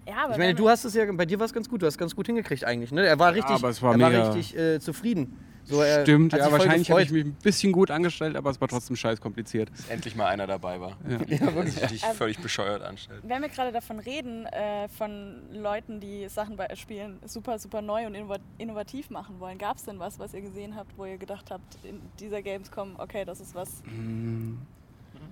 Ja, 0.07 0.25
aber 0.25 0.33
Ich 0.33 0.39
meine, 0.39 0.55
du 0.55 0.69
hast 0.69 0.85
es 0.85 0.95
ja, 0.95 1.11
bei 1.13 1.25
dir 1.27 1.39
war 1.39 1.47
es 1.47 1.53
ganz 1.53 1.69
gut, 1.69 1.81
du 1.81 1.87
hast 1.87 1.95
es 1.95 1.99
ganz 1.99 2.15
gut 2.17 2.27
hingekriegt 2.27 2.65
eigentlich, 2.65 2.91
ne? 2.91 3.07
Er 3.07 3.19
war 3.19 3.33
richtig, 3.33 3.55
aber 3.55 3.69
es 3.69 3.81
war 3.81 3.95
er 3.95 4.01
war 4.01 4.35
richtig 4.35 4.57
äh, 4.57 4.81
zufrieden. 4.81 5.39
So, 5.65 5.81
er 5.81 6.03
Stimmt, 6.03 6.33
ja, 6.33 6.39
sich 6.41 6.49
voll 6.51 6.59
wahrscheinlich 6.59 6.91
habe 6.91 7.03
ich 7.03 7.11
mich 7.11 7.25
ein 7.25 7.33
bisschen 7.35 7.73
gut 7.73 7.91
angestellt, 7.91 8.37
aber 8.37 8.51
es 8.51 8.61
war 8.61 8.69
trotzdem 8.69 8.97
scheiß 8.97 9.21
kompliziert. 9.21 9.71
Dass 9.71 9.89
endlich 9.89 10.17
mal 10.17 10.27
einer 10.27 10.47
dabei 10.47 10.81
war. 10.81 10.97
Ja. 11.09 11.19
Ja, 11.37 11.55
wirklich. 11.55 11.77
Der 11.77 11.89
dich 11.89 12.03
Ähm, 12.05 12.15
völlig 12.15 12.39
bescheuert 12.39 12.83
anstellt. 12.83 13.21
Wenn 13.23 13.43
wir 13.43 13.49
gerade 13.49 13.71
davon 13.73 13.99
reden, 14.01 14.47
äh, 14.47 14.89
von 14.89 15.41
Leuten, 15.53 16.01
die 16.01 16.29
Sachen 16.29 16.57
bei 16.57 16.69
Spielen 16.75 17.19
super, 17.25 17.59
super 17.59 17.81
neu 17.81 18.07
und 18.07 18.17
innova- 18.17 18.41
innovativ 18.59 19.09
machen 19.11 19.39
wollen, 19.39 19.57
gab 19.59 19.77
es 19.77 19.85
denn 19.85 19.99
was, 19.99 20.19
was 20.19 20.35
ihr 20.35 20.41
gesehen 20.41 20.75
habt, 20.77 20.97
wo 20.99 21.05
ihr 21.05 21.17
gedacht 21.17 21.51
habt, 21.51 21.79
in 21.85 22.01
dieser 22.19 22.43
Gamescom, 22.43 22.95
okay, 22.99 23.25
das 23.25 23.41
ist 23.41 23.55
was, 23.55 23.83
Mm, 23.85 24.55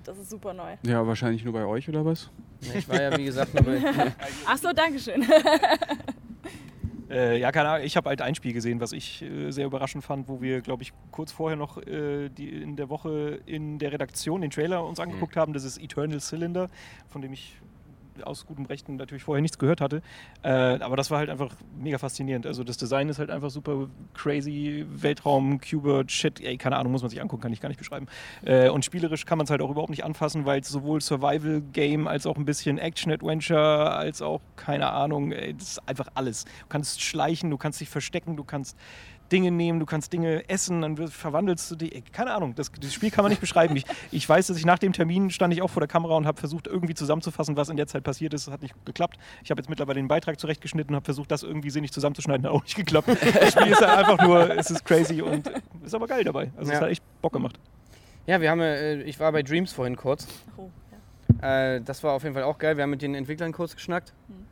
das 0.05 0.17
ist 0.19 0.31
super 0.31 0.55
neu? 0.55 0.77
Ja, 0.85 1.05
wahrscheinlich 1.07 1.45
nur 1.45 1.53
bei 1.53 1.65
euch 1.65 1.89
oder 1.89 2.05
was? 2.05 2.31
Ich 2.75 2.89
war 2.89 3.01
ja, 3.03 3.17
wie 3.19 3.25
gesagt, 3.25 3.53
nur 3.55 3.63
bei, 3.65 3.81
Ach 4.47 4.57
so, 4.59 4.73
Dankeschön. 4.73 5.25
Äh, 7.11 7.39
ja, 7.39 7.51
keine 7.51 7.69
Ahnung. 7.69 7.87
Ich 7.87 7.97
habe 7.97 8.09
halt 8.09 8.23
ein 8.23 8.35
Spiel 8.35 8.53
gesehen, 8.53 8.81
was 8.81 8.93
ich 8.93 9.23
äh, 9.23 9.51
sehr 9.51 9.67
überraschend 9.67 10.05
fand, 10.05 10.29
wo 10.29 10.41
wir, 10.41 10.61
glaube 10.61 10.83
ich, 10.83 10.93
kurz 11.11 11.33
vorher 11.33 11.57
noch 11.57 11.79
äh, 11.79 12.29
die, 12.29 12.49
in 12.49 12.77
der 12.77 12.89
Woche 12.89 13.41
in 13.47 13.79
der 13.79 13.93
Redaktion 13.93 14.43
den 14.43 14.51
Trailer 14.51 14.85
uns 14.85 15.01
angeguckt 15.01 15.37
haben. 15.37 15.53
Das 15.53 15.65
ist 15.65 15.83
Eternal 15.83 16.21
Cylinder, 16.21 16.69
von 17.09 17.21
dem 17.21 17.33
ich 17.33 17.57
aus 18.27 18.47
gutem 18.47 18.67
Rechten 18.67 18.97
natürlich 18.97 19.25
vorher 19.25 19.43
nichts 19.43 19.59
gehört 19.59 19.81
hatte. 19.81 20.03
Äh, 20.43 20.51
aber 20.51 20.97
das 20.97 21.11
war 21.11 21.19
halt 21.19 21.31
einfach 21.31 21.55
mega 21.79 21.99
faszinierend. 21.99 22.47
Also 22.47 22.65
das 22.65 22.77
Design 22.77 23.09
ist 23.09 23.19
halt 23.19 23.31
einfach 23.31 23.51
super 23.51 23.89
crazy, 24.15 24.87
Weltraum, 24.89 25.61
Cubert, 25.61 26.11
Shit, 26.11 26.41
ey, 26.41 26.57
keine 26.57 26.77
Ahnung, 26.77 26.93
muss 26.93 27.03
man 27.03 27.11
sich 27.11 27.21
angucken, 27.21 27.43
kann 27.43 27.53
ich 27.53 27.61
gar 27.61 27.69
nicht 27.69 27.79
beschreiben. 27.79 28.07
Äh, 28.45 28.69
und 28.71 28.85
spielerisch 28.85 29.25
kann 29.25 29.39
man 29.39 29.45
es 29.45 29.51
halt 29.51 29.63
auch 29.63 29.71
überhaupt 29.71 29.91
nicht 29.91 30.05
anfassen, 30.05 30.47
weil 30.47 30.61
es 30.61 30.69
sowohl 30.69 31.01
Survival-Game 31.01 32.07
als 32.09 32.27
auch 32.27 32.37
ein 32.37 32.45
bisschen 32.45 32.79
Action-Adventure, 32.79 33.93
als 33.93 34.23
auch, 34.23 34.41
keine 34.57 34.91
Ahnung, 34.91 35.33
ey, 35.33 35.55
das 35.55 35.73
ist 35.73 35.89
einfach 35.89 36.09
alles. 36.15 36.45
Du 36.45 36.67
kannst 36.69 37.01
schleichen, 37.03 37.51
du 37.51 37.59
kannst 37.59 37.81
dich 37.81 37.89
verstecken, 37.89 38.37
du 38.37 38.45
kannst 38.45 38.77
Dinge 39.33 39.51
nehmen, 39.51 39.81
du 39.81 39.87
kannst 39.87 40.13
Dinge 40.13 40.49
essen, 40.49 40.83
dann 40.83 40.97
verwandelst 41.09 41.71
du 41.71 41.77
die. 41.77 42.03
Keine 42.13 42.33
Ahnung, 42.33 42.55
das, 42.55 42.71
das 42.81 42.93
Spiel 42.93 43.11
kann 43.11 43.23
man 43.25 43.31
nicht 43.31 43.41
beschreiben. 43.41 43.77
Ich, 43.77 43.85
ich 44.11 44.29
weiß, 44.29 44.49
dass 44.49 44.57
ich 44.57 44.65
nach 44.67 44.79
dem 44.79 44.93
Termin 44.93 45.31
stand 45.31 45.53
ich 45.55 45.63
auch 45.63 45.71
vor 45.71 45.81
der 45.81 45.89
Kamera 45.89 46.17
und 46.17 46.27
habe 46.27 46.39
versucht, 46.39 46.67
irgendwie 46.67 46.95
zusammenzufassen, 46.95 47.57
was 47.57 47.69
in 47.69 47.77
der 47.77 47.87
Zeit 47.87 48.03
passiert 48.05 48.35
ist. 48.35 48.47
Das 48.47 48.53
hat 48.55 48.63
nicht 48.63 48.75
geklappt. 48.85 49.19
Ich 49.45 49.51
habe 49.51 49.61
jetzt 49.61 49.69
mittlerweile 49.69 50.01
den 50.01 50.09
Beitrag 50.09 50.39
zurechtgeschnitten 50.41 50.91
und 50.91 50.97
habe 50.97 51.05
versucht, 51.05 51.31
das 51.31 51.43
irgendwie 51.43 51.71
sinnig 51.71 51.93
zusammenzuschneiden. 51.93 52.47
Hat 52.47 52.53
auch 52.53 52.63
nicht 52.63 52.77
geklappt. 52.77 53.09
Das 53.09 53.53
Spiel 53.53 53.67
ist 53.73 53.81
halt 53.81 54.07
einfach 54.07 54.27
nur, 54.27 54.51
es 54.57 54.71
ist 54.71 54.85
crazy 54.85 55.23
und 55.23 55.51
ist 55.85 55.95
aber 55.95 56.07
geil 56.07 56.25
dabei. 56.25 56.51
Also 56.57 56.71
es 56.73 56.79
Ja. 56.79 56.85
hat 56.85 56.91
echt 56.91 57.03
Bock 57.23 57.33
gemacht. 57.33 57.59
ja, 58.27 58.41
wir 58.41 58.51
haben, 58.51 58.61
äh, 58.61 59.03
ich 59.03 59.19
war 59.21 59.31
bei 59.33 59.43
Dreams 59.43 59.73
vorhin 59.73 59.97
kurz. 59.97 60.27
Oh, 60.57 60.69
ja. 61.43 61.75
Äh, 61.77 61.81
das 61.83 62.03
war 62.03 62.13
auf 62.13 62.23
jeden 62.23 62.35
Fall 62.35 62.45
auch 62.45 62.59
geil. 62.59 62.77
Wir 62.77 62.83
haben 62.83 62.91
mit 62.91 63.03
den 63.03 63.15
Entwicklern 63.15 63.53
kurz 63.53 63.75
geschnackt. 63.75 64.13
Mhm. 64.29 64.47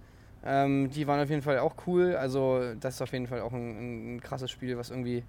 Ähm, 0.44 0.90
die 0.90 1.06
waren 1.06 1.20
auf 1.20 1.30
jeden 1.30 1.42
Fall 1.42 1.58
auch 1.58 1.74
cool. 1.86 2.14
Also 2.16 2.74
das 2.80 2.94
ist 2.94 3.02
auf 3.02 3.12
jeden 3.12 3.26
Fall 3.26 3.40
auch 3.40 3.52
ein, 3.52 4.16
ein 4.16 4.20
krasses 4.20 4.50
Spiel, 4.50 4.76
was 4.78 4.90
irgendwie, 4.90 5.24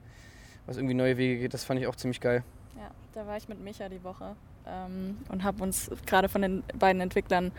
was 0.66 0.78
irgendwie 0.78 0.94
neue 0.94 1.18
Wege 1.18 1.40
geht. 1.40 1.54
Das 1.54 1.64
fand 1.64 1.80
ich 1.80 1.88
auch 1.88 1.96
ziemlich 1.96 2.22
geil. 2.22 2.44
Ja, 2.78 2.92
da 3.14 3.26
war 3.28 3.38
ich 3.38 3.50
mit 3.50 3.60
Micha 3.60 3.90
die 3.90 4.04
Woche 4.04 4.36
ähm, 4.68 5.18
und 5.30 5.44
habe 5.44 5.64
uns 5.64 5.90
gerade 6.06 6.30
von 6.30 6.42
den 6.42 6.64
beiden 6.78 7.02
Entwicklern 7.02 7.52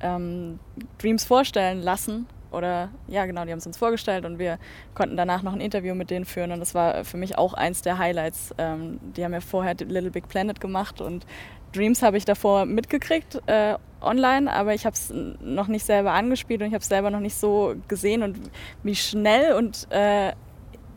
ähm, 0.00 0.58
Dreams 0.98 1.24
vorstellen 1.24 1.82
lassen. 1.82 2.26
Oder 2.54 2.90
ja, 3.08 3.26
genau, 3.26 3.44
die 3.44 3.50
haben 3.50 3.58
es 3.58 3.66
uns 3.66 3.76
vorgestellt 3.76 4.24
und 4.24 4.38
wir 4.38 4.58
konnten 4.94 5.16
danach 5.16 5.42
noch 5.42 5.52
ein 5.52 5.60
Interview 5.60 5.94
mit 5.94 6.10
denen 6.10 6.24
führen. 6.24 6.52
Und 6.52 6.60
das 6.60 6.74
war 6.74 7.04
für 7.04 7.16
mich 7.16 7.36
auch 7.36 7.54
eins 7.54 7.82
der 7.82 7.98
Highlights. 7.98 8.54
Ähm, 8.58 9.00
die 9.16 9.24
haben 9.24 9.32
ja 9.32 9.40
vorher 9.40 9.74
Little 9.74 10.10
Big 10.10 10.28
Planet 10.28 10.60
gemacht 10.60 11.00
und 11.00 11.26
Dreams 11.74 12.02
habe 12.02 12.16
ich 12.16 12.24
davor 12.24 12.66
mitgekriegt 12.66 13.42
äh, 13.46 13.74
online, 14.00 14.52
aber 14.52 14.74
ich 14.74 14.86
habe 14.86 14.94
es 14.94 15.12
noch 15.40 15.66
nicht 15.66 15.84
selber 15.84 16.12
angespielt 16.12 16.60
und 16.60 16.68
ich 16.68 16.74
habe 16.74 16.82
es 16.82 16.88
selber 16.88 17.10
noch 17.10 17.20
nicht 17.20 17.34
so 17.34 17.74
gesehen 17.88 18.22
und 18.22 18.38
wie 18.82 18.94
schnell 18.94 19.54
und 19.54 19.88
äh, 19.90 20.32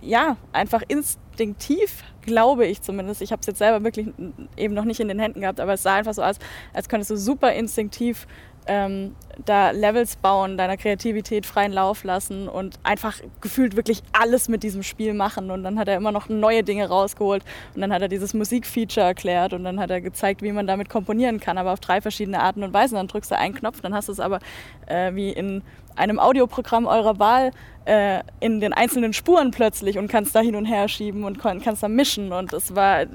ja, 0.01 0.37
einfach 0.53 0.83
instinktiv, 0.87 2.03
glaube 2.21 2.65
ich 2.65 2.81
zumindest. 2.81 3.21
Ich 3.21 3.31
habe 3.31 3.39
es 3.39 3.47
jetzt 3.47 3.57
selber 3.57 3.83
wirklich 3.83 4.09
eben 4.55 4.73
noch 4.73 4.85
nicht 4.85 4.99
in 4.99 5.07
den 5.07 5.19
Händen 5.19 5.41
gehabt, 5.41 5.59
aber 5.59 5.73
es 5.73 5.83
sah 5.83 5.95
einfach 5.95 6.13
so 6.13 6.21
aus, 6.21 6.37
als 6.73 6.87
könntest 6.89 7.09
du 7.09 7.17
super 7.17 7.53
instinktiv 7.53 8.27
ähm, 8.67 9.15
da 9.45 9.71
Levels 9.71 10.15
bauen, 10.15 10.57
deiner 10.57 10.77
Kreativität 10.77 11.45
freien 11.45 11.71
Lauf 11.71 12.03
lassen 12.03 12.47
und 12.47 12.79
einfach 12.83 13.19
gefühlt 13.41 13.75
wirklich 13.75 14.01
alles 14.11 14.49
mit 14.49 14.63
diesem 14.63 14.83
Spiel 14.83 15.13
machen. 15.13 15.51
Und 15.51 15.63
dann 15.63 15.77
hat 15.79 15.87
er 15.87 15.95
immer 15.95 16.11
noch 16.11 16.29
neue 16.29 16.63
Dinge 16.63 16.87
rausgeholt 16.87 17.43
und 17.75 17.81
dann 17.81 17.93
hat 17.93 18.01
er 18.01 18.07
dieses 18.07 18.33
Musikfeature 18.33 19.05
erklärt 19.05 19.53
und 19.53 19.63
dann 19.63 19.79
hat 19.79 19.89
er 19.89 20.01
gezeigt, 20.01 20.41
wie 20.41 20.51
man 20.51 20.67
damit 20.67 20.89
komponieren 20.89 21.39
kann, 21.39 21.57
aber 21.57 21.73
auf 21.73 21.79
drei 21.79 22.01
verschiedene 22.01 22.39
Arten 22.39 22.63
und 22.63 22.73
Weisen. 22.73 22.95
Dann 22.95 23.07
drückst 23.07 23.31
du 23.31 23.37
einen 23.37 23.53
Knopf, 23.53 23.81
dann 23.81 23.93
hast 23.93 24.07
du 24.07 24.11
es 24.11 24.19
aber 24.19 24.39
äh, 24.87 25.13
wie 25.13 25.31
in 25.31 25.61
einem 25.97 26.19
Audioprogramm 26.19 26.85
eurer 26.85 27.19
Wahl 27.19 27.51
äh, 27.85 28.21
in 28.39 28.59
den 28.59 28.73
einzelnen 28.73 29.13
Spuren 29.13 29.51
plötzlich 29.51 29.97
und 29.97 30.07
kannst 30.09 30.35
da 30.35 30.39
hin 30.39 30.55
und 30.55 30.65
her 30.65 30.87
schieben 30.87 31.23
und 31.23 31.39
kannst 31.39 31.83
da 31.83 31.87
mischen 31.87 32.31
und 32.33 32.53
es 32.53 32.75
war, 32.75 33.01
äh, 33.01 33.07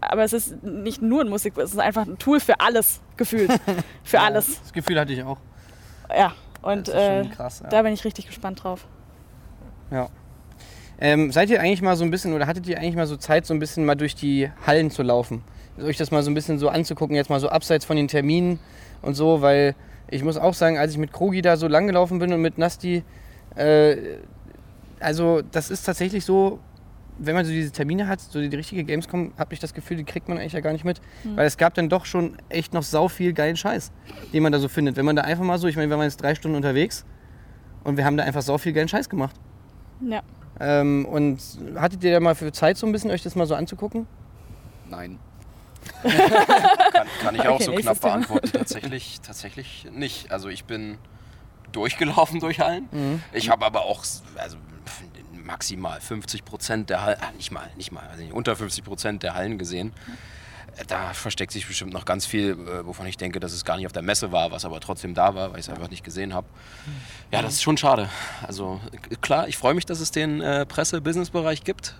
aber 0.00 0.24
es 0.24 0.32
ist 0.32 0.62
nicht 0.62 1.02
nur 1.02 1.22
ein 1.22 1.28
Musik, 1.28 1.56
es 1.58 1.72
ist 1.72 1.78
einfach 1.80 2.06
ein 2.06 2.18
Tool 2.18 2.40
für 2.40 2.60
alles 2.60 3.00
gefühlt, 3.16 3.50
für 4.04 4.20
alles, 4.20 4.60
Das 4.62 4.72
Gefühl 4.72 4.98
hatte 4.98 5.12
ich 5.12 5.22
auch. 5.22 5.38
ja. 6.16 6.32
Und 6.62 6.90
äh, 6.90 7.24
krass. 7.34 7.60
Ja. 7.62 7.70
da 7.70 7.82
bin 7.82 7.94
ich 7.94 8.04
richtig 8.04 8.26
gespannt 8.26 8.62
drauf. 8.62 8.86
Ähm, 11.00 11.32
seid 11.32 11.48
ihr 11.48 11.60
eigentlich 11.60 11.80
mal 11.80 11.96
so 11.96 12.04
ein 12.04 12.10
bisschen 12.10 12.34
oder 12.34 12.46
hattet 12.46 12.66
ihr 12.66 12.78
eigentlich 12.78 12.94
mal 12.94 13.06
so 13.06 13.16
Zeit, 13.16 13.46
so 13.46 13.54
ein 13.54 13.58
bisschen 13.58 13.86
mal 13.86 13.94
durch 13.94 14.14
die 14.14 14.50
Hallen 14.66 14.90
zu 14.90 15.02
laufen? 15.02 15.42
Euch 15.82 15.96
das 15.96 16.10
mal 16.10 16.22
so 16.22 16.30
ein 16.30 16.34
bisschen 16.34 16.58
so 16.58 16.68
anzugucken, 16.68 17.16
jetzt 17.16 17.30
mal 17.30 17.40
so 17.40 17.48
abseits 17.48 17.86
von 17.86 17.96
den 17.96 18.06
Terminen 18.06 18.60
und 19.00 19.14
so, 19.14 19.40
weil 19.40 19.74
ich 20.10 20.24
muss 20.24 20.36
auch 20.36 20.54
sagen, 20.54 20.78
als 20.78 20.92
ich 20.92 20.98
mit 20.98 21.12
Krogi 21.12 21.42
da 21.42 21.56
so 21.56 21.68
lang 21.68 21.86
gelaufen 21.86 22.18
bin 22.18 22.32
und 22.32 22.40
mit 22.40 22.58
Nasti, 22.58 23.04
äh, 23.54 23.96
also 24.98 25.42
das 25.42 25.70
ist 25.70 25.84
tatsächlich 25.84 26.24
so, 26.24 26.58
wenn 27.18 27.34
man 27.34 27.44
so 27.44 27.52
diese 27.52 27.70
Termine 27.70 28.08
hat, 28.08 28.20
so 28.20 28.40
die 28.40 28.54
richtige 28.54 28.82
Gamescom, 28.82 29.32
habe 29.38 29.52
ich 29.54 29.60
das 29.60 29.74
Gefühl, 29.74 29.98
die 29.98 30.04
kriegt 30.04 30.28
man 30.28 30.38
eigentlich 30.38 30.54
ja 30.54 30.60
gar 30.60 30.72
nicht 30.72 30.84
mit. 30.84 31.00
Weil 31.36 31.46
es 31.46 31.58
gab 31.58 31.74
dann 31.74 31.88
doch 31.88 32.06
schon 32.06 32.36
echt 32.48 32.72
noch 32.72 32.82
sau 32.82 33.08
viel 33.08 33.32
geilen 33.32 33.56
Scheiß, 33.56 33.92
den 34.32 34.42
man 34.42 34.52
da 34.52 34.58
so 34.58 34.68
findet. 34.68 34.96
Wenn 34.96 35.04
man 35.04 35.16
da 35.16 35.22
einfach 35.22 35.44
mal 35.44 35.58
so, 35.58 35.68
ich 35.68 35.76
meine, 35.76 35.90
wir 35.90 35.96
waren 35.96 36.04
jetzt 36.04 36.22
drei 36.22 36.34
Stunden 36.34 36.56
unterwegs 36.56 37.04
und 37.84 37.96
wir 37.96 38.04
haben 38.04 38.16
da 38.16 38.24
einfach 38.24 38.42
sau 38.42 38.58
viel 38.58 38.72
geilen 38.72 38.88
Scheiß 38.88 39.08
gemacht. 39.08 39.36
Ja. 40.00 40.22
Ähm, 40.58 41.06
und 41.06 41.40
hattet 41.76 42.02
ihr 42.04 42.12
da 42.12 42.20
mal 42.20 42.34
für 42.34 42.52
Zeit 42.52 42.76
so 42.76 42.86
ein 42.86 42.92
bisschen, 42.92 43.10
euch 43.10 43.22
das 43.22 43.36
mal 43.36 43.46
so 43.46 43.54
anzugucken? 43.54 44.06
Nein. 44.88 45.18
Kann, 46.02 47.06
kann 47.22 47.34
ich 47.34 47.40
auch 47.42 47.54
Okay, 47.56 47.64
so 47.64 47.72
knapp 47.74 48.00
beantworten. 48.00 48.50
Tatsächlich, 48.52 49.20
tatsächlich 49.20 49.86
nicht. 49.92 50.30
Also 50.32 50.48
ich 50.48 50.64
bin 50.64 50.98
durchgelaufen 51.72 52.40
durch 52.40 52.60
Hallen. 52.60 52.88
Mhm. 52.90 53.22
Ich 53.32 53.50
habe 53.50 53.64
aber 53.64 53.82
auch 53.84 54.04
also 54.36 54.56
maximal 55.32 56.00
50 56.00 56.44
Prozent 56.44 56.90
der 56.90 57.02
Hallen, 57.02 57.18
ah, 57.20 57.30
nicht 57.36 57.50
mal, 57.50 57.68
nicht 57.76 57.92
mal, 57.92 58.06
also 58.10 58.22
unter 58.32 58.56
50 58.56 58.84
Prozent 58.84 59.22
der 59.22 59.34
Hallen 59.34 59.58
gesehen. 59.58 59.92
Äh, 60.76 60.84
Da 60.86 61.12
versteckt 61.12 61.52
sich 61.52 61.66
bestimmt 61.66 61.92
noch 61.92 62.04
ganz 62.04 62.24
viel, 62.26 62.52
äh, 62.52 62.86
wovon 62.86 63.06
ich 63.06 63.16
denke, 63.16 63.40
dass 63.40 63.52
es 63.52 63.64
gar 63.64 63.76
nicht 63.76 63.86
auf 63.86 63.92
der 63.92 64.02
Messe 64.02 64.30
war, 64.32 64.52
was 64.52 64.64
aber 64.64 64.80
trotzdem 64.80 65.14
da 65.14 65.34
war, 65.34 65.52
weil 65.52 65.58
ich 65.60 65.66
es 65.66 65.70
einfach 65.70 65.90
nicht 65.90 66.04
gesehen 66.04 66.34
habe. 66.34 66.46
Ja, 67.32 67.42
das 67.42 67.54
ist 67.54 67.62
schon 67.62 67.76
schade. 67.76 68.08
Also 68.46 68.80
klar, 69.20 69.48
ich 69.48 69.56
freue 69.56 69.74
mich, 69.74 69.86
dass 69.86 70.00
es 70.00 70.10
den 70.12 70.40
äh, 70.40 70.66
Presse-Business-Bereich 70.66 71.64
gibt. 71.64 71.96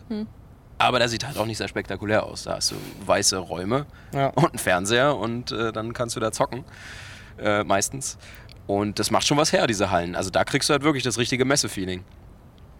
Aber 0.81 0.99
der 0.99 1.09
sieht 1.09 1.27
halt 1.27 1.37
auch 1.37 1.45
nicht 1.47 1.59
sehr 1.59 1.69
spektakulär 1.69 2.25
aus. 2.25 2.45
Da 2.45 2.55
hast 2.57 2.71
du 2.71 2.77
weiße 3.07 3.37
Räume 3.37 3.87
Ja. 4.15 4.29
und 4.29 4.47
einen 4.47 4.59
Fernseher 4.59 5.17
und 5.17 5.53
äh, 5.53 5.73
dann 5.73 5.93
kannst 5.93 6.17
du 6.17 6.21
da 6.21 6.33
zocken. 6.33 6.65
Äh, 7.39 7.65
meistens. 7.65 8.17
Und 8.67 8.99
das 8.99 9.11
macht 9.11 9.27
schon 9.27 9.37
was 9.37 9.53
her, 9.53 9.67
diese 9.67 9.91
Hallen. 9.91 10.15
Also 10.17 10.31
da 10.31 10.45
kriegst 10.45 10.69
du 10.69 10.73
halt 10.73 10.83
wirklich 10.83 11.03
das 11.05 11.19
richtige 11.19 11.45
Messe-Feeling. 11.45 12.03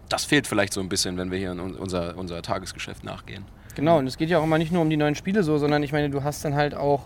Das 0.09 0.25
fehlt 0.25 0.47
vielleicht 0.47 0.73
so 0.73 0.81
ein 0.81 0.89
bisschen, 0.89 1.17
wenn 1.17 1.31
wir 1.31 1.37
hier 1.37 1.51
in 1.51 1.59
un- 1.59 1.75
unser, 1.75 2.17
unser 2.17 2.41
Tagesgeschäft 2.41 3.03
nachgehen. 3.03 3.45
Genau, 3.75 3.99
und 3.99 4.07
es 4.07 4.17
geht 4.17 4.29
ja 4.29 4.39
auch 4.39 4.43
immer 4.43 4.57
nicht 4.57 4.71
nur 4.71 4.81
um 4.81 4.89
die 4.89 4.97
neuen 4.97 5.15
Spiele 5.15 5.43
so, 5.43 5.57
sondern 5.57 5.83
ich 5.83 5.91
meine, 5.91 6.09
du 6.09 6.23
hast 6.23 6.43
dann 6.43 6.55
halt 6.55 6.73
auch 6.75 7.03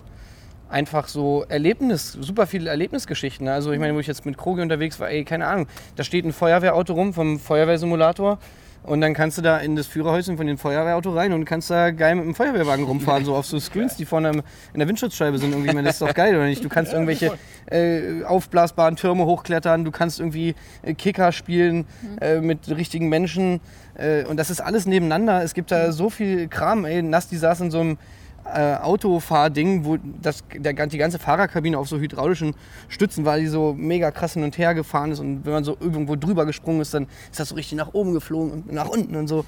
einfach 0.69 1.08
so 1.08 1.43
Erlebnis, 1.47 2.13
super 2.13 2.47
viele 2.47 2.69
Erlebnisgeschichten. 2.69 3.47
Also 3.47 3.71
ich 3.71 3.79
meine, 3.79 3.93
wo 3.95 3.99
ich 3.99 4.08
jetzt 4.08 4.25
mit 4.25 4.38
Krogi 4.38 4.62
unterwegs 4.62 4.99
war, 4.99 5.10
ey, 5.10 5.23
keine 5.25 5.45
Ahnung, 5.45 5.67
da 5.95 6.03
steht 6.03 6.25
ein 6.25 6.34
Feuerwehrauto 6.34 6.93
rum 6.93 7.13
vom 7.13 7.38
Feuerwehrsimulator 7.39 8.39
und 8.86 9.02
dann 9.02 9.13
kannst 9.13 9.38
du 9.38 9.41
da 9.41 9.58
in 9.58 9.76
das 9.76 9.88
Führerhäuschen 9.88 10.38
von 10.38 10.48
dem 10.48 10.58
Feuerwehrauto 10.58 11.13
rein 11.13 11.34
und 11.34 11.45
kannst 11.45 11.69
da 11.69 11.91
geil 11.91 12.15
mit 12.15 12.26
dem 12.26 12.36
Feuerwehrwagen 12.36 12.86
rumfahren, 12.86 13.26
so 13.26 13.36
auf 13.36 13.45
so 13.45 13.60
Screens, 13.60 13.95
die 13.95 14.06
vorne 14.06 14.43
in 14.74 14.80
der 14.80 14.88
Windschutzscheibe 14.88 15.38
sind. 15.38 15.52
Irgendwie, 15.52 15.84
das 15.84 15.95
ist 15.95 16.02
doch 16.02 16.13
geil, 16.13 16.36
oder 16.36 16.45
nicht? 16.45 16.63
Du 16.63 16.69
kannst 16.69 16.93
irgendwelche 16.93 17.38
äh, 17.65 18.24
aufblasbaren 18.24 18.95
Türme 18.95 19.26
hochklettern, 19.26 19.86
du 19.86 19.91
kannst 19.91 20.19
irgendwie 20.19 20.56
äh, 20.84 20.93
Kicker 20.93 21.32
spielen 21.32 21.86
äh, 22.21 22.39
mit 22.39 22.69
richtigen 22.69 23.10
Menschen 23.10 23.60
äh, 23.95 24.24
und 24.26 24.38
das 24.38 24.50
ist 24.50 24.62
alles 24.62 24.86
nebeneinander. 24.86 25.43
Es 25.43 25.54
gibt 25.54 25.71
da 25.71 25.91
so 25.91 26.10
viel 26.10 26.48
Kram, 26.48 26.86
ey. 26.86 27.02
Nasti 27.02 27.38
saß 27.38 27.62
in 27.62 27.71
so 27.71 27.80
einem 27.80 27.98
äh, 28.45 28.75
Autofahrding, 28.75 29.86
wo 29.86 29.97
das, 30.21 30.43
der, 30.53 30.73
die 30.88 30.97
ganze 30.97 31.19
Fahrerkabine 31.19 31.77
auf 31.77 31.88
so 31.88 31.97
hydraulischen 31.97 32.55
Stützen 32.88 33.25
war, 33.25 33.38
die 33.38 33.47
so 33.47 33.73
mega 33.73 34.12
krass 34.12 34.34
hin 34.34 34.43
und 34.43 34.58
her 34.58 34.73
gefahren 34.73 35.12
ist. 35.12 35.19
Und 35.19 35.45
wenn 35.45 35.53
man 35.53 35.63
so 35.63 35.75
irgendwo 35.79 36.15
drüber 36.15 36.45
gesprungen 36.45 36.81
ist, 36.81 36.93
dann 36.93 37.08
ist 37.31 37.39
das 37.39 37.49
so 37.49 37.55
richtig 37.55 37.77
nach 37.77 37.93
oben 37.93 38.13
geflogen 38.13 38.51
und 38.51 38.71
nach 38.71 38.88
unten 38.88 39.15
und 39.15 39.27
so. 39.27 39.45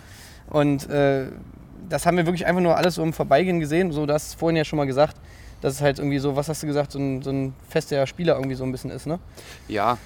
Und 0.49 0.89
äh, 0.89 1.27
das 1.89 2.05
haben 2.05 2.17
wir 2.17 2.25
wirklich 2.25 2.45
einfach 2.45 2.61
nur 2.61 2.75
alles 2.75 2.95
so 2.95 3.03
im 3.03 3.13
Vorbeigehen 3.13 3.59
gesehen. 3.59 3.91
So, 3.91 4.05
es 4.05 4.33
vorhin 4.33 4.57
ja 4.57 4.65
schon 4.65 4.77
mal 4.77 4.87
gesagt, 4.87 5.17
dass 5.61 5.73
es 5.73 5.81
halt 5.81 5.99
irgendwie 5.99 6.19
so, 6.19 6.35
was 6.35 6.49
hast 6.49 6.63
du 6.63 6.67
gesagt, 6.67 6.91
so 6.91 6.99
ein, 6.99 7.21
so 7.21 7.31
ein 7.31 7.53
fester 7.69 8.05
Spieler 8.07 8.35
irgendwie 8.35 8.55
so 8.55 8.63
ein 8.63 8.71
bisschen 8.71 8.91
ist, 8.91 9.07
ne? 9.07 9.19
Ja, 9.67 9.97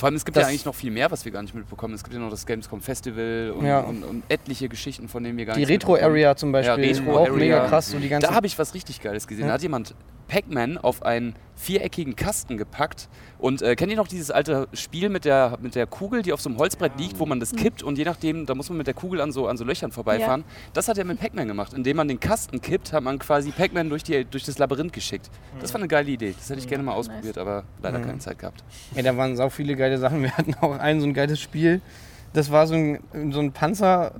Vor 0.00 0.06
allem, 0.06 0.16
es 0.16 0.24
gibt 0.24 0.34
Das- 0.36 0.44
ja 0.44 0.48
eigentlich 0.48 0.64
noch 0.64 0.74
viel 0.74 0.90
mehr, 0.90 1.10
was 1.10 1.26
wir 1.26 1.30
gar 1.32 1.42
nicht 1.42 1.54
mitbekommen. 1.54 1.92
Es 1.92 2.02
gibt 2.02 2.14
ja 2.14 2.20
noch 2.20 2.30
das 2.30 2.46
Gamescom 2.46 2.80
Festival 2.80 3.52
und, 3.54 3.66
Ja. 3.66 3.80
und, 3.80 4.02
und 4.02 4.22
etliche 4.30 4.66
Geschichten, 4.70 5.08
von 5.08 5.22
denen 5.22 5.36
wir 5.36 5.44
gar 5.44 5.54
Die 5.56 5.60
nichts 5.60 5.70
mitbekommen. 5.72 5.96
Retro-Area 5.98 6.36
zum 6.36 6.52
Beispiel, 6.52 6.84
Ja, 6.84 6.90
auch 7.12 7.20
Retro-Area. 7.26 7.34
mega 7.36 7.66
krass. 7.68 7.90
So 7.90 7.98
die 7.98 8.08
ganzen 8.08 8.26
Da 8.30 8.34
habe 8.34 8.46
ich 8.46 8.58
was 8.58 8.72
richtig 8.72 9.02
Geiles 9.02 9.26
gesehen. 9.26 9.46
Da 9.46 9.52
hat 9.52 9.62
jemand 9.62 9.94
Pac-Man 10.34 10.78
auf 10.78 11.02
einen 11.02 11.34
viereckigen 11.56 12.14
Kasten 12.14 12.56
gepackt. 12.56 13.08
Und 13.38 13.62
äh, 13.62 13.74
kennt 13.74 13.90
ihr 13.90 13.96
noch 13.96 14.06
dieses 14.06 14.30
alte 14.30 14.68
Spiel 14.72 15.08
mit 15.08 15.24
der, 15.24 15.58
mit 15.60 15.74
der 15.74 15.86
Kugel, 15.88 16.22
die 16.22 16.32
auf 16.32 16.40
so 16.40 16.48
einem 16.48 16.58
Holzbrett 16.58 16.92
liegt, 16.98 17.18
wo 17.18 17.26
man 17.26 17.40
das 17.40 17.52
kippt 17.52 17.82
und 17.82 17.98
je 17.98 18.04
nachdem, 18.04 18.46
da 18.46 18.54
muss 18.54 18.68
man 18.68 18.78
mit 18.78 18.86
der 18.86 18.94
Kugel 18.94 19.20
an 19.20 19.32
so, 19.32 19.48
an 19.48 19.56
so 19.56 19.64
Löchern 19.64 19.90
vorbeifahren. 19.90 20.44
Das 20.72 20.86
hat 20.88 20.98
er 20.98 21.04
mit 21.04 21.18
Pac-Man 21.20 21.48
gemacht. 21.48 21.72
Indem 21.74 21.96
man 21.96 22.06
den 22.06 22.20
Kasten 22.20 22.60
kippt, 22.60 22.92
hat 22.92 23.02
man 23.02 23.18
quasi 23.18 23.50
Pac-Man 23.50 23.88
durch, 23.90 24.04
die- 24.04 24.24
durch 24.24 24.44
das 24.44 24.58
Labyrinth 24.58 24.92
geschickt. 24.92 25.28
Das 25.60 25.74
war 25.74 25.80
eine 25.80 25.88
geile 25.88 26.08
Idee. 26.10 26.32
Das 26.38 26.48
hätte 26.48 26.60
ich 26.60 26.68
gerne 26.68 26.84
mal 26.84 26.92
ausprobiert, 26.94 27.36
aber 27.36 27.64
leider 27.82 27.98
Mhm. 27.98 28.04
keine 28.06 28.18
Zeit 28.20 28.38
gehabt. 28.38 28.62
Ja, 28.94 29.02
da 29.02 29.16
waren 29.16 29.36
sau 29.36 29.50
viele 29.50 29.74
geile 29.74 29.98
Sachen. 29.98 30.22
Wir 30.22 30.30
hatten 30.36 30.54
auch 30.60 30.78
ein 30.78 31.00
so 31.00 31.06
ein 31.08 31.14
geiles 31.14 31.40
Spiel. 31.40 31.80
Das 32.32 32.52
war 32.52 32.68
so 32.68 32.74
ein, 32.74 33.00
so 33.32 33.40
ein 33.40 33.50
Panzer 33.52 34.12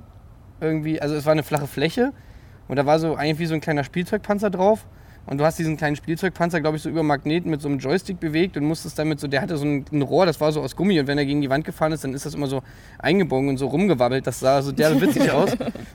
irgendwie, 0.59 1.01
also 1.01 1.15
es 1.15 1.25
war 1.25 1.31
eine 1.31 1.43
flache 1.43 1.67
Fläche 1.67 2.11
und 2.67 2.75
da 2.75 2.85
war 2.85 2.99
so 2.99 3.15
eigentlich 3.15 3.39
wie 3.39 3.45
so 3.45 3.53
ein 3.55 3.61
kleiner 3.61 3.83
Spielzeugpanzer 3.85 4.49
drauf. 4.49 4.85
Und 5.31 5.37
du 5.37 5.45
hast 5.45 5.57
diesen 5.57 5.77
kleinen 5.77 5.95
Spielzeugpanzer, 5.95 6.59
glaube 6.59 6.75
ich, 6.75 6.83
so 6.83 6.89
über 6.89 7.03
Magneten 7.03 7.49
mit 7.49 7.61
so 7.61 7.69
einem 7.69 7.79
Joystick 7.79 8.19
bewegt 8.19 8.57
und 8.57 8.65
musstest 8.65 8.99
damit 8.99 9.21
so, 9.21 9.29
der 9.29 9.41
hatte 9.41 9.55
so 9.55 9.63
ein, 9.63 9.85
ein 9.89 10.01
Rohr, 10.01 10.25
das 10.25 10.41
war 10.41 10.51
so 10.51 10.59
aus 10.59 10.75
Gummi 10.75 10.99
und 10.99 11.07
wenn 11.07 11.17
er 11.17 11.25
gegen 11.25 11.39
die 11.39 11.49
Wand 11.49 11.63
gefahren 11.63 11.93
ist, 11.93 12.03
dann 12.03 12.13
ist 12.13 12.25
das 12.25 12.33
immer 12.33 12.47
so 12.47 12.63
eingebogen 12.99 13.47
und 13.47 13.55
so 13.55 13.67
rumgewabbelt. 13.67 14.27
Das 14.27 14.41
sah 14.41 14.61
so 14.61 14.73
der 14.73 14.99
witzig 14.99 15.31
aus. 15.31 15.51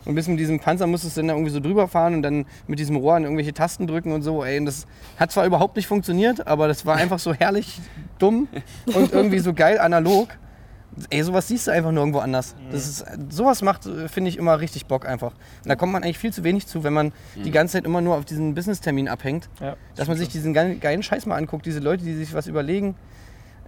Und 0.07 0.15
bis 0.15 0.27
mit 0.27 0.41
diesem 0.41 0.59
Panzer 0.59 0.87
musstest 0.87 1.19
du 1.19 1.21
dann 1.21 1.29
da 1.29 1.35
irgendwie 1.35 1.53
so 1.53 1.61
drüber 1.61 1.87
fahren 1.87 2.15
und 2.15 2.23
dann 2.23 2.47
mit 2.67 2.79
diesem 2.79 2.97
Rohr 2.97 3.17
an 3.17 3.25
irgendwelche 3.25 3.53
Tasten 3.53 3.87
drücken 3.87 4.13
und 4.13 4.23
so. 4.23 4.43
Ey, 4.43 4.59
und 4.59 4.65
das 4.65 4.87
hat 5.19 5.33
zwar 5.33 5.45
überhaupt 5.45 5.77
nicht 5.77 5.87
funktioniert, 5.87 6.47
aber 6.47 6.67
das 6.67 6.87
war 6.87 6.97
einfach 6.97 7.19
so 7.19 7.35
herrlich 7.35 7.79
dumm 8.19 8.49
und 8.87 9.13
irgendwie 9.13 9.41
so 9.41 9.53
geil 9.53 9.79
analog. 9.79 10.29
Ey, 11.11 11.23
sowas 11.23 11.49
siehst 11.49 11.67
du 11.67 11.73
einfach 11.73 11.93
nirgendwo 11.93 12.21
anders. 12.21 12.55
Das 12.73 12.87
ist, 12.89 13.05
sowas 13.29 13.61
macht, 13.63 13.85
äh, 13.87 14.09
finde 14.09 14.31
ich, 14.31 14.39
immer 14.39 14.59
richtig 14.61 14.87
Bock 14.87 15.07
einfach. 15.07 15.33
Und 15.33 15.69
da 15.69 15.77
kommt 15.77 15.93
man 15.93 16.03
eigentlich 16.03 16.19
viel 16.19 16.33
zu 16.33 16.43
wenig 16.43 16.67
zu, 16.67 16.85
wenn 16.85 16.95
man 16.95 17.13
die 17.35 17.51
ganze 17.51 17.73
Zeit 17.75 17.85
immer 17.85 18.01
nur 18.01 18.17
auf 18.17 18.25
diesen 18.25 18.55
Business-Termin 18.55 19.09
abhängt. 19.09 19.49
Ja, 19.61 19.77
Dass 19.95 20.09
man 20.09 20.17
sich 20.17 20.29
diesen 20.29 20.55
geilen, 20.55 20.81
geilen 20.81 21.03
Scheiß 21.03 21.27
mal 21.27 21.37
anguckt, 21.37 21.67
diese 21.67 21.81
Leute, 21.81 22.03
die 22.05 22.15
sich 22.15 22.33
was 22.33 22.47
überlegen. 22.47 22.95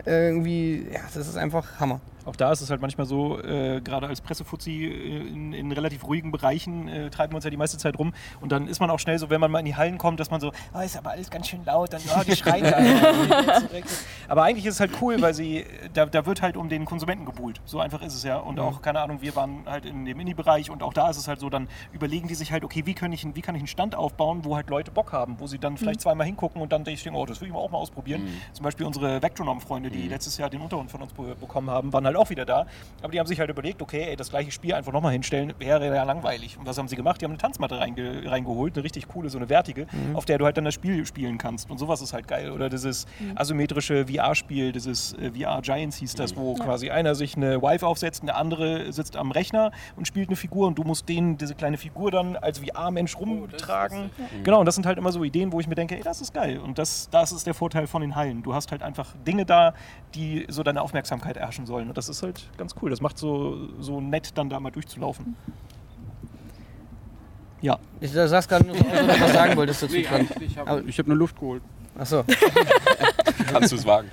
Irgendwie, 0.07 0.87
ja, 0.93 1.01
das 1.13 1.27
ist 1.29 1.37
einfach 1.37 1.81
Hammer. 1.81 2.01
Auch 2.29 2.37
da 2.37 2.53
ist 2.53 2.61
es 2.61 2.71
halt 2.71 2.81
manchmal 2.81 3.07
so, 3.07 3.41
äh, 3.43 3.81
gerade 3.81 4.07
als 4.07 4.21
Pressefuzzi 4.21 4.85
äh, 4.85 5.29
in, 5.29 5.53
in 5.53 5.73
relativ 5.73 6.05
ruhigen 6.07 6.31
Bereichen 6.31 6.87
äh, 6.89 7.11
treiben 7.11 7.33
wir 7.33 7.37
uns 7.37 7.45
ja 7.45 7.51
die 7.51 7.57
meiste 7.57 7.79
Zeit 7.79 7.99
rum. 7.99 8.13
Und 8.41 8.53
dann 8.53 8.69
ist 8.69 8.81
man 8.81 8.91
auch 8.91 8.99
schnell 8.99 9.19
so, 9.19 9.31
wenn 9.31 9.41
man 9.41 9.51
mal 9.51 9.61
in 9.61 9.65
die 9.65 9.77
Hallen 9.77 9.99
kommt, 9.99 10.21
dass 10.21 10.31
man 10.31 10.41
so, 10.41 10.53
ah, 10.73 10.83
ist 10.83 10.97
aber 10.97 11.11
alles 11.13 11.31
ganz 11.31 11.49
schön 11.49 11.65
laut, 11.65 11.93
dann, 11.93 12.01
oh, 12.17 12.23
die 12.27 12.37
schreien 12.37 12.65
da. 12.65 12.77
aber 14.29 14.43
eigentlich 14.45 14.67
ist 14.67 14.75
es 14.75 14.81
halt 14.81 14.91
cool, 15.01 15.21
weil 15.21 15.35
sie, 15.35 15.65
da, 15.95 16.07
da 16.07 16.27
wird 16.27 16.43
halt 16.43 16.57
um 16.57 16.69
den 16.69 16.85
Konsumenten 16.85 17.25
gebuhlt. 17.25 17.61
So 17.65 17.81
einfach 17.81 18.03
ist 18.03 18.15
es 18.15 18.23
ja. 18.23 18.37
Und 18.39 18.61
auch, 18.61 18.83
keine 18.83 19.01
Ahnung, 19.01 19.23
wir 19.23 19.35
waren 19.37 19.63
halt 19.67 19.85
in 19.87 20.05
dem 20.05 20.21
Indie-Bereich 20.21 20.71
und 20.71 20.83
auch 20.83 20.93
da 20.93 21.11
ist 21.11 21.17
es 21.17 21.29
halt 21.29 21.41
so, 21.41 21.49
dann 21.51 21.69
überlegen 21.93 22.29
die 22.29 22.35
sich 22.35 22.53
halt, 22.53 22.65
okay, 22.65 22.85
wie 22.87 22.95
kann 22.95 23.13
ich, 23.13 23.25
einen- 23.25 23.37
wie 23.37 23.41
kann 23.43 23.55
ich 23.55 23.61
einen 23.61 23.69
Stand 23.69 23.95
aufbauen, 23.95 24.45
wo 24.45 24.55
halt 24.57 24.69
Leute 24.71 24.91
Bock 24.91 25.13
haben, 25.13 25.37
wo 25.39 25.47
sie 25.47 25.59
dann 25.59 25.77
vielleicht 25.77 26.01
zweimal 26.01 26.27
hingucken 26.27 26.61
und 26.61 26.73
dann 26.73 26.85
denke 26.85 27.01
ich, 27.01 27.11
oh, 27.13 27.27
das 27.27 27.41
will 27.41 27.49
ich 27.49 27.55
mal 27.55 27.61
auch 27.61 27.71
mal 27.71 27.79
ausprobieren. 27.79 28.29
Zum 28.53 28.65
Beispiel 28.65 28.85
unsere 28.87 29.23
Vectronom-Freunde, 29.23 29.91
die 29.91 30.09
letztes 30.09 30.37
Jahr 30.37 30.51
den 30.51 30.61
Unterhund 30.61 30.91
von 30.91 31.01
uns 31.03 31.13
be 31.13 31.35
bekommen 31.39 31.71
haben, 31.71 31.93
waren 31.93 32.05
halt 32.05 32.17
auch 32.19 32.31
wieder 32.31 32.45
da. 32.45 32.67
Aber 33.03 33.13
die 33.13 33.19
haben 33.19 33.27
sich 33.27 33.41
halt 33.41 33.51
überlegt, 33.51 33.83
okay, 33.83 34.07
ey, 34.11 34.17
das 34.17 34.31
gleiche 34.31 34.51
Spiel 34.51 34.75
einfach 34.75 34.93
nochmal 34.93 35.13
hinstellen, 35.13 35.55
wäre 35.59 35.87
ja 35.95 36.03
langweilig. 36.05 36.59
Und 36.59 36.67
was 36.67 36.79
haben 36.79 36.89
sie 36.89 36.97
gemacht? 36.97 37.21
Die 37.21 37.25
haben 37.25 37.33
eine 37.33 37.39
Tanzmatte 37.39 37.79
reinge 37.79 38.31
reingeholt, 38.31 38.75
eine 38.77 38.85
richtig 38.85 39.09
coole, 39.09 39.31
so 39.31 39.39
eine 39.39 39.49
wertige, 39.49 39.87
auf 40.15 40.25
der 40.25 40.39
du 40.39 40.45
halt 40.45 40.57
dann 40.57 40.65
das 40.65 40.75
Spiel 40.75 41.05
spielen 41.07 41.39
kannst. 41.39 41.71
Und 41.71 41.79
sowas 41.79 42.01
ist 42.03 42.13
halt 42.13 42.29
geil. 42.29 42.51
Oder 42.51 42.69
dieses 42.69 43.07
asymmetrische 43.35 44.07
VR-Spiel, 44.07 44.73
dieses 44.73 45.15
äh, 45.15 45.31
VR 45.33 45.61
Giants 45.63 45.97
hieß 45.97 46.15
das, 46.15 46.37
wo 46.37 46.55
quasi 46.55 46.91
einer 46.91 47.15
sich 47.15 47.37
eine 47.37 47.63
Vive 47.63 47.87
aufsetzt, 47.87 48.23
der 48.27 48.37
andere 48.37 48.93
sitzt 48.93 49.17
am 49.17 49.31
Rechner 49.31 49.71
und 49.97 50.07
spielt 50.07 50.29
eine 50.29 50.37
Figur 50.37 50.67
und 50.67 50.79
du 50.79 50.85
musst 50.85 51.09
denen 51.09 51.37
diese 51.39 51.55
kleine 51.55 51.77
Figur 51.77 52.11
dann 52.11 52.37
als 52.37 52.59
VR-Mensch 52.59 53.17
rumtragen. 53.17 54.11
Genau, 54.45 54.61
und 54.61 54.67
das 54.67 54.75
sind 54.75 54.87
halt 54.87 54.99
immer 54.99 55.13
so 55.13 55.23
Ideen, 55.25 55.53
wo 55.53 55.61
ich 55.61 55.67
mir 55.67 55.75
denke, 55.75 55.97
ey, 55.97 56.03
das 56.03 56.21
ist 56.21 56.35
geil. 56.35 56.59
Und 56.59 56.79
das, 56.79 57.09
das 57.11 57.33
ist 57.33 57.47
der 57.47 57.55
Vorteil 57.55 57.87
von 57.87 58.03
den 58.03 58.15
Hallen. 58.17 58.43
Du 58.43 58.55
hast 58.55 58.71
halt 58.73 58.83
einfach 58.83 59.15
Dinge 59.27 59.45
da, 59.45 59.75
die 60.15 60.47
so 60.49 60.63
deine 60.63 60.83
Aufmerksamkeit 60.83 61.37
erhaschen 61.37 61.67
sollen. 61.67 61.89
Das 61.99 62.09
ist 62.09 62.23
halt 62.23 62.49
ganz 62.57 62.77
cool. 62.81 62.91
Das 62.91 63.01
macht 63.01 63.19
so, 63.19 63.59
so 63.81 64.01
nett, 64.01 64.31
dann 64.37 64.49
da 64.49 64.61
mal 64.61 64.71
durchzulaufen. 64.71 65.35
Ja. 67.61 67.81
Ich 67.99 68.13
da 68.13 68.29
sag's 68.29 68.47
gerade 68.47 68.69
nur, 68.69 68.77
ob 68.79 68.89
du 68.89 69.05
noch 69.05 69.21
was 69.21 69.33
sagen 69.33 69.57
wolltest 69.57 69.83
dazu. 69.83 69.95
Nee, 69.95 70.07
ich 70.39 70.57
habe 70.57 70.85
hab 70.87 71.07
nur 71.09 71.17
Luft 71.17 71.41
geholt. 71.41 71.61
Achso. 71.99 72.23
Kannst 73.51 73.73
du 73.73 73.77
es 73.77 73.85
wagen? 73.85 74.09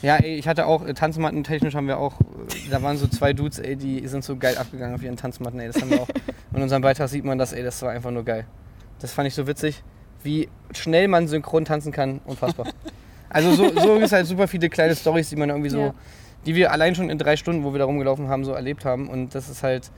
Ja, 0.00 0.14
ey, 0.18 0.36
ich 0.36 0.46
hatte 0.46 0.66
auch, 0.66 0.86
äh, 0.86 0.94
Tanzmatten 0.94 1.42
technisch 1.42 1.74
haben 1.74 1.88
wir 1.88 1.98
auch, 1.98 2.20
äh, 2.20 2.70
da 2.70 2.80
waren 2.82 2.96
so 2.98 3.08
zwei 3.08 3.32
Dudes, 3.32 3.58
ey, 3.58 3.74
die 3.74 4.06
sind 4.06 4.22
so 4.22 4.36
geil 4.36 4.56
abgegangen 4.56 4.94
auf 4.94 5.02
ihren 5.02 5.16
Tanzmatten, 5.16 5.58
ey, 5.58 5.66
das 5.66 5.82
haben 5.82 5.90
wir 5.90 6.02
auch. 6.02 6.08
In 6.54 6.62
unserem 6.62 6.82
Beitrag 6.82 7.08
sieht 7.08 7.24
man 7.24 7.36
das, 7.36 7.52
ey, 7.52 7.64
das 7.64 7.82
war 7.82 7.90
einfach 7.90 8.12
nur 8.12 8.24
geil. 8.24 8.46
Das 9.00 9.12
fand 9.12 9.26
ich 9.26 9.34
so 9.34 9.48
witzig, 9.48 9.82
wie 10.22 10.48
schnell 10.70 11.08
man 11.08 11.26
synchron 11.26 11.64
tanzen 11.64 11.90
kann, 11.90 12.20
unfassbar. 12.26 12.68
Also 13.28 13.54
so, 13.54 13.74
so 13.74 13.94
gibt 13.94 14.04
es 14.04 14.12
halt 14.12 14.26
super 14.28 14.46
viele 14.46 14.68
kleine 14.68 14.94
Stories, 14.94 15.30
die 15.30 15.36
man 15.36 15.48
irgendwie 15.48 15.70
so, 15.70 15.80
Ja. 15.80 15.94
Die 16.46 16.54
wir 16.54 16.72
allein 16.72 16.94
schon 16.94 17.10
in 17.10 17.18
drei 17.18 17.36
Stunden, 17.36 17.64
wo 17.64 17.72
wir 17.72 17.78
da 17.78 17.84
rumgelaufen 17.84 18.28
haben, 18.28 18.44
so 18.44 18.52
erlebt 18.52 18.84
haben 18.84 19.08
und 19.08 19.34
das 19.34 19.48
ist 19.48 19.62
halt, 19.62 19.90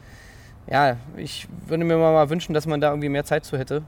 ja, 0.70 0.96
ich 1.16 1.46
würde 1.66 1.84
mir 1.84 1.96
mal 1.96 2.28
wünschen, 2.30 2.54
dass 2.54 2.66
man 2.66 2.80
da 2.80 2.88
irgendwie 2.90 3.08
mehr 3.08 3.24
Zeit 3.24 3.44
zu 3.44 3.56
hätte. 3.58 3.82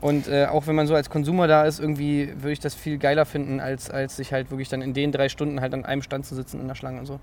Und 0.00 0.26
äh, 0.26 0.46
auch 0.46 0.66
wenn 0.66 0.74
man 0.74 0.88
so 0.88 0.96
als 0.96 1.10
Konsumer 1.10 1.46
da 1.46 1.62
ist, 1.62 1.78
irgendwie 1.78 2.28
würde 2.34 2.50
ich 2.52 2.58
das 2.58 2.74
viel 2.74 2.98
geiler 2.98 3.24
finden, 3.24 3.60
als, 3.60 3.88
als 3.88 4.16
sich 4.16 4.32
halt 4.32 4.50
wirklich 4.50 4.68
dann 4.68 4.82
in 4.82 4.94
den 4.94 5.12
drei 5.12 5.28
Stunden 5.28 5.60
halt 5.60 5.72
an 5.74 5.84
einem 5.84 6.02
Stand 6.02 6.26
zu 6.26 6.34
sitzen 6.34 6.60
in 6.60 6.66
der 6.66 6.74
Schlange 6.74 6.98
und 6.98 7.06
so. 7.06 7.20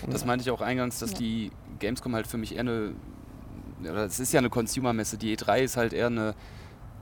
Und 0.00 0.14
Das 0.14 0.24
meinte 0.24 0.42
ich 0.42 0.50
auch 0.50 0.62
eingangs, 0.62 0.98
dass 0.98 1.10
Ja. 1.12 1.18
die 1.18 1.50
Gamescom 1.78 2.14
halt 2.14 2.26
für 2.26 2.38
mich 2.38 2.54
eher 2.54 2.60
eine, 2.60 2.92
oder 3.82 4.06
es 4.06 4.18
ist 4.18 4.32
ja 4.32 4.38
eine 4.38 4.48
Consumer-Messe, 4.48 5.18
die 5.18 5.36
E3 5.36 5.58
ist 5.60 5.76
halt 5.76 5.92
eher 5.92 6.06
eine, 6.06 6.34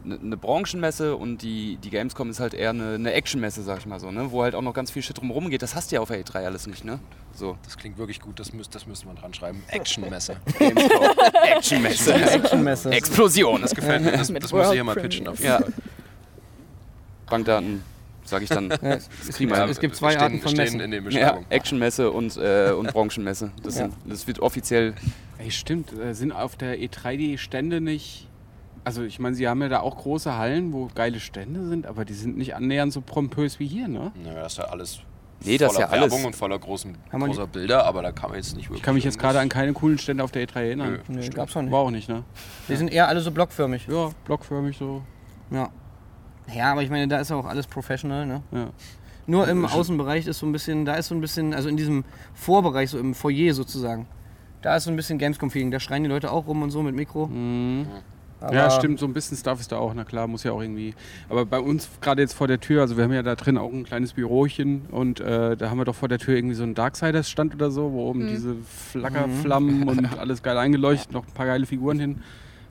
eine, 0.04 0.18
eine 0.18 0.36
Branchenmesse 0.36 1.16
und 1.16 1.38
die, 1.42 1.76
die 1.82 1.90
Gamescom 1.90 2.30
ist 2.30 2.40
halt 2.40 2.54
eher 2.54 2.70
eine, 2.70 2.94
eine 2.94 3.12
Action-Messe, 3.12 3.62
sag 3.62 3.78
ich 3.78 3.86
mal 3.86 4.00
so, 4.00 4.10
ne? 4.10 4.30
wo 4.32 4.42
halt 4.42 4.54
auch 4.54 4.62
noch 4.62 4.74
ganz 4.74 4.90
viel 4.90 5.02
Shit 5.02 5.18
drumherum 5.18 5.50
geht. 5.50 5.62
Das 5.62 5.74
hast 5.74 5.90
du 5.90 5.96
ja 5.96 6.00
auf 6.00 6.08
der 6.08 6.24
E3 6.24 6.44
alles 6.44 6.66
nicht, 6.66 6.84
ne? 6.84 6.98
So. 7.34 7.56
Das 7.64 7.76
klingt 7.76 7.96
wirklich 7.98 8.20
gut, 8.20 8.38
das, 8.40 8.52
müsst, 8.52 8.74
das 8.74 8.86
müsste 8.86 9.06
man 9.06 9.16
dran 9.16 9.32
schreiben. 9.34 9.62
Actionmesse. 9.68 10.36
Action-Messe. 11.56 12.14
Actionmesse. 12.14 12.90
Explosion. 12.90 13.62
Das 13.62 13.74
gefällt 13.74 14.02
mir, 14.02 14.12
das, 14.12 14.32
das 14.32 14.52
muss 14.52 14.66
ich 14.66 14.72
hier 14.72 14.84
mal 14.84 14.94
pitchen. 14.96 15.28
Auf 15.28 15.38
Ja. 15.42 15.58
jeden 15.58 15.72
Fall. 15.72 15.82
Bankdaten, 17.28 17.82
sag 18.24 18.42
ich 18.42 18.48
dann. 18.48 18.70
Ja, 18.70 18.76
es, 18.94 19.08
es, 19.28 19.38
gibt, 19.38 19.52
Ja, 19.52 19.66
es 19.68 19.78
gibt 19.80 19.94
zwei 19.96 20.10
stehen, 20.10 20.22
Arten 20.22 20.40
von 20.40 20.52
Messen. 20.56 20.80
in 20.80 20.90
den 20.90 21.10
Ja. 21.10 21.38
Actionmesse 21.48 22.10
und, 22.10 22.36
äh, 22.36 22.72
und 22.76 22.92
Branchenmesse. 22.92 23.52
Das, 23.62 23.76
Ja. 23.78 23.84
sind, 23.84 23.94
das 24.04 24.26
wird 24.26 24.40
offiziell. 24.40 24.94
Ey, 25.38 25.50
stimmt. 25.50 25.92
Äh, 25.98 26.14
sind 26.14 26.32
auf 26.32 26.56
der 26.56 26.78
E3 26.78 27.16
die 27.16 27.38
Stände 27.38 27.80
nicht. 27.80 28.26
Also, 28.85 29.03
ich 29.03 29.19
meine, 29.19 29.37
sie 29.37 29.47
haben 29.47 29.61
ja 29.62 29.69
da 29.69 29.81
auch 29.81 29.97
große 29.97 30.37
Hallen, 30.37 30.73
wo 30.73 30.88
geile 30.95 31.21
Stände 31.21 31.66
sind, 31.69 31.87
aber 31.87 32.05
die 32.05 32.14
sind 32.14 32.38
nicht 32.38 32.55
annähernd 32.55 32.93
so 32.93 33.01
pompös 33.01 33.61
wie 33.61 33.66
hier, 33.66 33.88
ne? 33.88 34.12
Naja, 34.25 34.43
das 34.43 34.53
ist 34.53 34.59
ja 34.59 34.64
alles 34.64 35.01
Nee, 35.45 35.57
das 35.57 35.73
ist 35.73 35.77
voller 35.77 35.87
ja 35.88 35.93
alles. 35.93 36.12
Werbung 36.12 36.27
und 36.27 36.37
voller 36.37 36.59
großen, 36.59 36.97
großer 37.11 37.47
Bilder, 37.47 37.87
aber 37.87 38.03
da 38.03 38.12
kann 38.12 38.31
man 38.31 38.38
jetzt 38.38 38.55
nicht 38.57 38.66
wirklich. 38.66 38.81
Ich 38.81 38.83
kann 38.83 38.95
mich 38.95 39.05
jetzt 39.05 39.19
gerade 39.19 39.40
an 39.40 39.49
keine 39.49 39.73
coolen 39.73 39.99
Stände 39.99 40.23
auf 40.23 40.33
der 40.33 40.47
E3 40.47 40.57
erinnern. 40.57 40.99
Nö. 41.09 41.21
Nee, 41.21 41.29
gab's 41.31 41.57
auch 41.57 41.62
nicht. 41.62 41.73
War 41.73 41.81
auch 41.81 41.90
nicht, 41.90 42.09
ne? 42.09 42.25
Die 42.69 42.77
sind 42.77 42.93
eher 42.93 43.09
alle 43.09 43.21
so 43.21 43.31
blockförmig. 43.31 43.87
Ja, 43.88 44.11
blockförmig 44.27 44.77
so. 44.77 45.03
Ja. 45.51 45.71
Ja, 46.55 46.73
aber 46.73 46.83
ich 46.83 46.90
meine, 46.90 47.09
da 47.09 47.21
ist 47.21 47.31
ja 47.31 47.37
auch 47.37 47.47
alles 47.47 47.66
professional, 47.66 48.27
ne? 48.27 48.43
Ja. 48.53 48.71
Nur 49.27 49.49
im 49.49 49.64
Außenbereich 49.64 50.27
ist 50.27 50.40
so 50.40 50.47
ein 50.47 50.53
bisschen, 50.53 50.85
da 50.85 50.95
ist 50.95 51.09
so 51.09 51.14
ein 51.14 51.21
bisschen, 51.21 51.55
also 51.55 51.69
in 51.69 51.77
diesem 51.77 52.05
Vorbereich, 52.35 52.90
so 52.90 52.99
im 52.99 53.14
Foyer 53.14 53.55
sozusagen, 53.55 54.07
da 54.61 54.77
ist 54.77 54.85
so 54.85 54.90
ein 54.90 54.97
bisschen 54.97 55.19
Gamescom-Feeling. 55.19 55.71
Da 55.71 55.81
schreien 55.81 56.03
die 56.03 56.09
Leute 56.11 56.33
auch 56.33 56.47
rum 56.47 56.62
und 56.62 56.71
so 56.71 56.83
mit 56.83 56.95
Mikro. 56.95 57.29
Mhm. 57.29 57.87
Aber 58.40 58.55
Ja, 58.55 58.70
stimmt, 58.70 58.98
so 58.98 59.07
ein 59.07 59.12
bisschen 59.12 59.37
Stuff 59.37 59.61
ist 59.61 59.70
da 59.72 59.76
auch, 59.76 59.92
na 59.94 60.05
klar, 60.05 60.26
muss 60.26 60.44
ja 60.44 60.53
auch 60.53 60.62
irgendwie. 60.62 60.94
Aber 61.29 61.44
bei 61.44 61.61
uns 61.61 61.88
gerade 62.00 62.22
jetzt 62.22 62.33
vor 62.33 62.48
der 62.48 62.61
Tür, 62.61 62.81
also 62.81 62.96
wir 62.96 63.05
haben 63.05 63.12
ja 63.12 63.22
da 63.22 63.35
drin 63.35 63.59
auch 63.59 63.72
ein 63.72 63.85
kleines 63.85 64.14
Bürochen 64.14 64.83
und 64.90 65.20
äh, 65.20 65.57
da 65.57 65.70
haben 65.70 65.79
wir 65.79 65.85
doch 65.85 65.94
vor 65.94 66.09
der 66.09 66.18
Tür 66.18 66.37
irgendwie 66.37 66.55
so 66.55 66.62
einen 66.62 66.74
Darksiders-Stand 66.74 67.55
oder 67.55 67.70
so, 67.70 67.92
wo 67.92 68.09
oben 68.09 68.29
diese 68.29 68.57
Flackerflammen 68.92 69.88
und 69.88 70.07
alles 70.18 70.42
geil 70.42 70.57
eingeleuchtet, 70.57 71.12
noch 71.12 71.26
ein 71.26 71.33
paar 71.33 71.46
geile 71.46 71.66
Figuren 71.66 71.98
hin. 72.00 72.22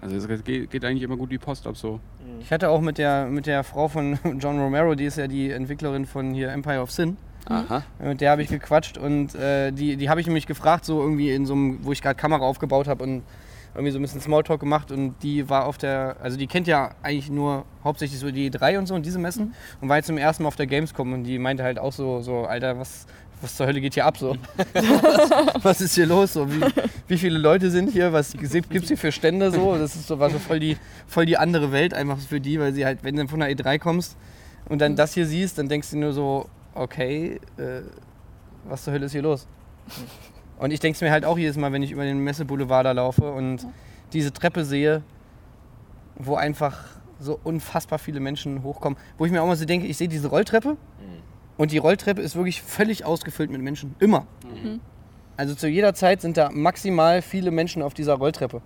Also 0.02 0.16
es 0.16 0.44
geht, 0.44 0.72
geht 0.72 0.86
eigentlich 0.86 1.04
immer 1.04 1.18
gut 1.18 1.32
die 1.32 1.38
Post 1.38 1.68
ab 1.68 1.76
so. 1.76 2.00
Ich 2.42 2.52
hatte 2.52 2.70
auch 2.70 2.82
mit 2.82 2.98
der, 2.98 3.26
mit 3.26 3.46
der 3.46 3.64
Frau 3.64 3.88
von 3.90 4.18
John 4.40 4.60
Romero, 4.60 4.96
die 4.96 5.06
ist 5.06 5.18
ja 5.18 5.28
die 5.28 5.52
Entwicklerin 5.52 6.06
von 6.06 6.34
hier 6.34 6.52
Empire 6.52 6.82
of 6.82 6.92
Sin. 6.92 7.18
Aha. 7.46 7.84
Mit 8.00 8.22
der 8.22 8.32
habe 8.32 8.42
ich 8.44 8.50
gequatscht 8.50 8.98
und 8.98 9.34
äh, 9.36 9.72
die, 9.72 9.98
die 9.98 10.10
habe 10.10 10.22
ich 10.22 10.28
nämlich 10.28 10.46
gefragt, 10.46 10.86
so 10.86 11.02
irgendwie 11.02 11.32
in 11.32 11.46
so 11.46 11.54
einem, 11.54 11.80
wo 11.84 11.92
ich 11.92 12.02
gerade 12.02 12.16
Kamera 12.16 12.44
aufgebaut 12.44 12.88
habe 12.88 13.04
und 13.04 13.24
irgendwie 13.74 13.92
so 13.92 14.00
ein 14.00 14.02
bisschen 14.02 14.22
Smalltalk 14.22 14.60
gemacht 14.60 14.92
und 14.92 15.16
die 15.22 15.50
war 15.50 15.66
auf 15.66 15.78
der, 15.78 16.18
also 16.22 16.38
die 16.38 16.48
kennt 16.48 16.68
ja 16.68 16.92
eigentlich 17.04 17.30
nur 17.30 17.66
hauptsächlich 17.84 18.20
so 18.20 18.32
die 18.32 18.50
E3 18.50 18.80
und 18.80 18.88
so 18.88 18.96
und 18.96 19.06
diese 19.06 19.20
Messen 19.20 19.54
und 19.82 19.90
war 19.90 19.98
jetzt 19.98 20.08
zum 20.08 20.18
ersten 20.18 20.44
Mal 20.44 20.48
auf 20.48 20.56
der 20.56 20.68
Gamescom 20.68 21.14
und 21.14 21.24
die 21.24 21.40
meinte 21.40 21.64
halt 21.64 21.80
auch 21.80 21.94
so, 21.94 22.22
so 22.22 22.46
Alter, 22.46 22.80
was, 22.80 23.06
was 23.42 23.56
zur 23.56 23.68
Hölle 23.68 23.80
geht 23.80 23.94
hier 23.94 24.06
ab 24.06 24.18
so? 24.18 24.36
was 25.62 25.82
ist 25.82 25.96
hier 25.96 26.08
los? 26.08 26.34
So, 26.34 26.52
wie, 26.52 26.66
wie 27.08 27.18
viele 27.18 27.38
Leute 27.38 27.70
sind 27.70 27.92
hier? 27.92 28.12
Was 28.12 28.34
gibt 28.34 28.54
es 28.54 28.88
hier 28.88 28.98
für 28.98 29.12
Stände 29.12 29.52
so? 29.52 29.78
Das 29.78 29.96
ist 29.96 30.08
so, 30.08 30.20
war 30.20 30.30
so 30.30 30.40
voll 30.40 30.60
die, 30.60 30.78
voll 31.08 31.26
die 31.26 31.38
andere 31.38 31.72
Welt 31.72 31.94
einfach 31.94 32.18
für 32.18 32.42
die, 32.42 32.60
weil 32.60 32.74
sie 32.74 32.86
halt, 32.86 33.04
wenn 33.04 33.16
du 33.16 33.28
von 33.28 33.40
der 33.40 33.50
E3 33.50 33.80
kommst 33.80 34.18
und 34.68 34.80
dann 34.80 34.96
das 34.96 35.14
hier 35.14 35.26
siehst, 35.26 35.58
dann 35.58 35.70
denkst 35.70 35.92
du 35.92 35.98
nur 35.98 36.14
so, 36.14 36.50
okay, 36.74 37.40
äh, 37.58 37.82
was 38.66 38.84
zur 38.84 38.94
Hölle 38.94 39.06
ist 39.06 39.12
hier 39.12 39.22
los? 39.22 39.48
Und 40.60 40.72
ich 40.72 40.80
denke 40.80 40.96
es 40.96 41.02
mir 41.02 41.12
halt 41.12 41.26
auch 41.26 41.38
jedes 41.38 41.58
Mal, 41.58 41.72
wenn 41.72 41.82
ich 41.82 41.92
über 41.92 42.04
den 42.04 42.20
Messeboulevard 42.20 42.86
da 42.86 42.92
laufe 42.92 43.32
und 43.32 43.66
diese 44.14 44.32
Treppe 44.34 44.66
sehe, 44.66 45.02
wo 46.16 46.36
einfach 46.36 46.86
so 47.20 47.40
unfassbar 47.44 47.98
viele 47.98 48.20
Menschen 48.20 48.64
hochkommen. 48.64 49.00
Wo 49.18 49.26
ich 49.26 49.32
mir 49.32 49.42
auch 49.42 49.48
mal 49.48 49.56
so 49.56 49.66
denke, 49.66 49.88
ich 49.88 49.98
sehe 49.98 50.10
diese 50.10 50.28
Rolltreppe 50.28 50.78
und 51.58 51.72
die 51.72 51.78
Rolltreppe 51.78 52.22
ist 52.22 52.36
wirklich 52.36 52.62
völlig 52.62 53.06
ausgefüllt 53.06 53.50
mit 53.50 53.62
Menschen. 53.62 53.96
Immer. 54.00 54.28
Also 55.38 55.56
zu 55.56 55.68
jeder 55.68 55.94
Zeit 55.94 56.22
sind 56.22 56.36
da 56.36 56.50
maximal 56.52 57.22
viele 57.22 57.52
Menschen 57.52 57.82
auf 57.82 57.94
dieser 57.94 58.16
Rolltreppe. 58.16 58.62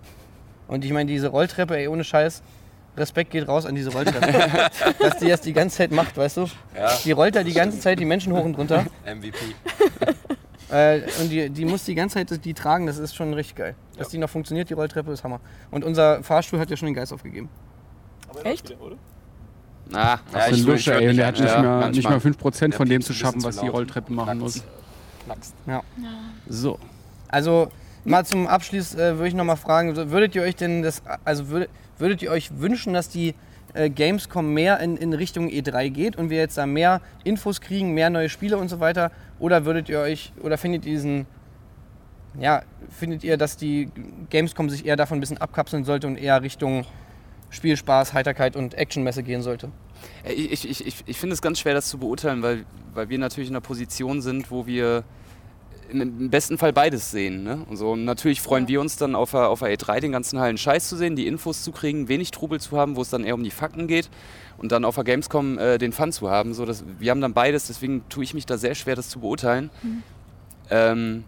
Und 0.66 0.84
ich 0.84 0.92
meine, 0.92 1.10
diese 1.10 1.28
Rolltreppe, 1.28 1.76
ey, 1.76 1.88
ohne 1.88 2.04
Scheiß, 2.04 2.42
Respekt 2.96 3.30
geht 3.30 3.46
raus 3.46 3.66
an 3.66 3.74
diese 3.74 3.92
Rolltreppe. 3.92 4.70
dass 4.98 5.18
die 5.18 5.28
das 5.28 5.40
die 5.40 5.52
ganze 5.52 5.76
Zeit 5.76 5.92
macht, 5.92 6.16
weißt 6.16 6.38
du? 6.38 6.46
Ja. 6.76 6.90
Die 7.04 7.12
rollt 7.12 7.36
da 7.36 7.42
die 7.42 7.52
ganze 7.52 7.78
Zeit 7.78 7.98
die 7.98 8.04
Menschen 8.04 8.32
hoch 8.32 8.44
und 8.44 8.56
runter. 8.56 8.86
MVP. 9.04 9.36
Äh, 10.74 11.02
und 11.20 11.30
die, 11.30 11.50
die 11.50 11.64
muss 11.64 11.84
die 11.84 11.94
ganze 11.94 12.26
Zeit 12.26 12.44
die 12.44 12.52
tragen, 12.52 12.86
das 12.86 12.98
ist 12.98 13.14
schon 13.14 13.32
richtig 13.32 13.54
geil. 13.54 13.74
Dass 13.96 14.08
die 14.08 14.18
noch 14.18 14.28
funktioniert, 14.28 14.68
die 14.70 14.74
Rolltreppe, 14.74 15.12
ist 15.12 15.22
Hammer. 15.22 15.40
Und 15.70 15.84
unser 15.84 16.24
Fahrstuhl 16.24 16.58
hat 16.58 16.68
ja 16.68 16.76
schon 16.76 16.86
den 16.86 16.94
Geist 16.94 17.12
aufgegeben. 17.12 17.48
Echt? 18.42 18.74
Ah, 19.92 19.96
Ja, 19.96 20.20
Das 20.32 20.50
ist 20.50 20.58
ich 20.58 20.66
Lusche, 20.66 20.94
ey. 20.94 21.02
Und 21.02 21.06
nicht 21.06 21.18
der 21.18 21.26
hat 21.28 21.38
nicht 21.38 21.44
ja, 21.48 21.88
nicht 21.90 22.02
mal 22.04 22.18
manchmal. 22.18 22.18
5% 22.18 22.72
von 22.74 22.88
dem 22.88 23.02
zu 23.02 23.12
schaffen, 23.12 23.34
bisschen 23.36 23.48
was 23.48 23.56
zu 23.56 23.62
die. 23.62 23.68
Rolltreppe 23.68 24.12
machen 24.12 24.40
muss. 24.40 24.64
Knackst. 25.24 25.54
So. 26.48 26.78
Also 27.28 27.70
mal 28.04 28.26
zum 28.26 28.48
Abschluss 28.48 28.94
äh, 28.96 29.16
würde 29.16 29.28
ich 29.28 29.34
noch 29.34 29.44
mal 29.44 29.56
fragen, 29.56 29.94
würdet 29.94 30.34
ihr 30.34 30.42
euch 30.42 30.56
denn 30.56 30.82
das, 30.82 31.02
also 31.24 31.48
würdet, 31.50 31.70
würdet 31.98 32.20
ihr 32.22 32.32
euch 32.32 32.50
wünschen, 32.58 32.94
dass 32.94 33.08
die 33.08 33.34
äh, 33.74 33.90
Gamescom 33.90 34.52
mehr 34.52 34.80
in, 34.80 34.96
in 34.96 35.12
Richtung 35.12 35.48
E3 35.48 35.90
geht 35.90 36.16
und 36.16 36.30
wir 36.30 36.38
jetzt 36.38 36.58
da 36.58 36.66
mehr 36.66 37.00
Infos 37.24 37.60
kriegen, 37.60 37.92
mehr 37.92 38.10
neue 38.10 38.28
Spiele 38.28 38.56
und 38.56 38.68
so 38.68 38.80
weiter? 38.80 39.10
Oder 39.44 39.66
würdet 39.66 39.90
ihr 39.90 39.98
euch, 39.98 40.32
oder 40.42 40.56
findet 40.56 40.86
ihr 40.86 40.92
diesen, 40.92 41.26
ja, 42.40 42.62
findet 42.88 43.22
ihr, 43.24 43.36
dass 43.36 43.58
die 43.58 43.90
Gamescom 44.30 44.70
sich 44.70 44.86
eher 44.86 44.96
davon 44.96 45.18
ein 45.18 45.20
bisschen 45.20 45.36
abkapseln 45.36 45.84
sollte 45.84 46.06
und 46.06 46.16
eher 46.16 46.40
Richtung 46.40 46.86
Spielspaß, 47.50 48.14
Heiterkeit 48.14 48.56
und 48.56 48.72
Actionmesse 48.72 49.22
gehen 49.22 49.42
sollte? 49.42 49.70
Ich, 50.24 50.50
ich, 50.50 50.70
ich, 50.70 50.86
ich, 50.86 51.04
ich 51.04 51.18
finde 51.18 51.34
es 51.34 51.42
ganz 51.42 51.58
schwer, 51.58 51.74
das 51.74 51.90
zu 51.90 51.98
beurteilen, 51.98 52.40
weil, 52.40 52.64
weil 52.94 53.10
wir 53.10 53.18
natürlich 53.18 53.50
in 53.50 53.54
einer 53.54 53.60
Position 53.60 54.22
sind, 54.22 54.50
wo 54.50 54.66
wir 54.66 55.04
im, 56.00 56.30
besten 56.30 56.58
Fall 56.58 56.72
beides 56.72 57.10
sehen. 57.10 57.42
Ne? 57.42 57.64
Und, 57.68 57.76
so, 57.76 57.92
und 57.92 58.04
natürlich 58.04 58.40
freuen 58.40 58.68
wir 58.68 58.80
uns 58.80 58.96
dann 58.96 59.14
auf 59.14 59.32
der, 59.32 59.48
auf 59.48 59.60
der 59.60 59.76
E3 59.76 60.00
den 60.00 60.12
ganzen 60.12 60.38
heilen 60.38 60.58
Scheiß 60.58 60.88
zu 60.88 60.96
sehen, 60.96 61.16
die 61.16 61.26
Infos 61.26 61.62
zu 61.62 61.72
kriegen, 61.72 62.08
wenig 62.08 62.30
Trubel 62.30 62.60
zu 62.60 62.76
haben, 62.76 62.96
wo 62.96 63.02
es 63.02 63.10
dann 63.10 63.24
eher 63.24 63.34
um 63.34 63.44
die 63.44 63.50
Fakten 63.50 63.86
geht 63.86 64.10
und 64.58 64.72
dann 64.72 64.84
auf 64.84 64.94
der 64.94 65.04
Gamescom 65.04 65.58
äh, 65.58 65.78
den 65.78 65.92
Fun 65.92 66.12
zu 66.12 66.30
haben. 66.30 66.54
So, 66.54 66.64
dass, 66.64 66.84
wir 66.98 67.10
haben 67.10 67.20
dann 67.20 67.34
beides, 67.34 67.66
deswegen 67.66 68.08
tue 68.08 68.24
ich 68.24 68.34
mich 68.34 68.46
da 68.46 68.58
sehr 68.58 68.74
schwer, 68.74 68.96
das 68.96 69.08
zu 69.08 69.20
beurteilen. 69.20 69.70
Ähm, 70.70 71.24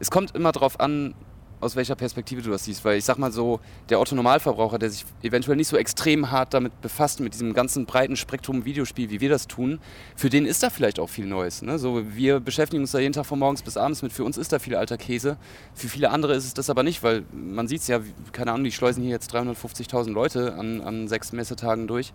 es 0.00 0.10
kommt 0.10 0.34
immer 0.34 0.52
darauf 0.52 0.80
an, 0.80 1.14
aus 1.60 1.76
welcher 1.76 1.94
Perspektive 1.96 2.42
du 2.42 2.50
das 2.50 2.64
siehst, 2.64 2.84
weil 2.84 2.98
ich 2.98 3.04
sag 3.04 3.18
mal 3.18 3.32
so, 3.32 3.60
der 3.88 4.00
Otto-Normalverbraucher, 4.00 4.78
der 4.78 4.90
sich 4.90 5.04
eventuell 5.22 5.56
nicht 5.56 5.68
so 5.68 5.76
extrem 5.76 6.30
hart 6.30 6.54
damit 6.54 6.80
befasst, 6.80 7.20
mit 7.20 7.34
diesem 7.34 7.54
ganzen 7.54 7.86
breiten 7.86 8.16
Spektrum 8.16 8.64
Videospiel, 8.64 9.10
wie 9.10 9.20
wir 9.20 9.28
das 9.28 9.46
tun, 9.46 9.80
für 10.16 10.30
den 10.30 10.46
ist 10.46 10.62
da 10.62 10.70
vielleicht 10.70 10.98
auch 11.00 11.08
viel 11.08 11.26
Neues. 11.26 11.62
Ne? 11.62 11.78
So, 11.78 12.02
wir 12.14 12.40
beschäftigen 12.40 12.82
uns 12.82 12.92
da 12.92 12.98
jeden 12.98 13.12
Tag 13.12 13.26
von 13.26 13.38
morgens 13.38 13.62
bis 13.62 13.76
abends 13.76 14.02
mit, 14.02 14.12
für 14.12 14.24
uns 14.24 14.36
ist 14.36 14.52
da 14.52 14.58
viel 14.58 14.76
alter 14.76 14.96
Käse, 14.96 15.36
für 15.74 15.88
viele 15.88 16.10
andere 16.10 16.34
ist 16.34 16.44
es 16.44 16.54
das 16.54 16.70
aber 16.70 16.82
nicht, 16.82 17.02
weil 17.02 17.24
man 17.32 17.68
sieht 17.68 17.80
es 17.80 17.88
ja, 17.88 18.00
keine 18.32 18.52
Ahnung, 18.52 18.64
die 18.64 18.72
schleusen 18.72 19.02
hier 19.02 19.12
jetzt 19.12 19.34
350.000 19.34 20.10
Leute 20.10 20.54
an, 20.54 20.80
an 20.80 21.08
sechs 21.08 21.32
Messetagen 21.32 21.86
durch. 21.86 22.12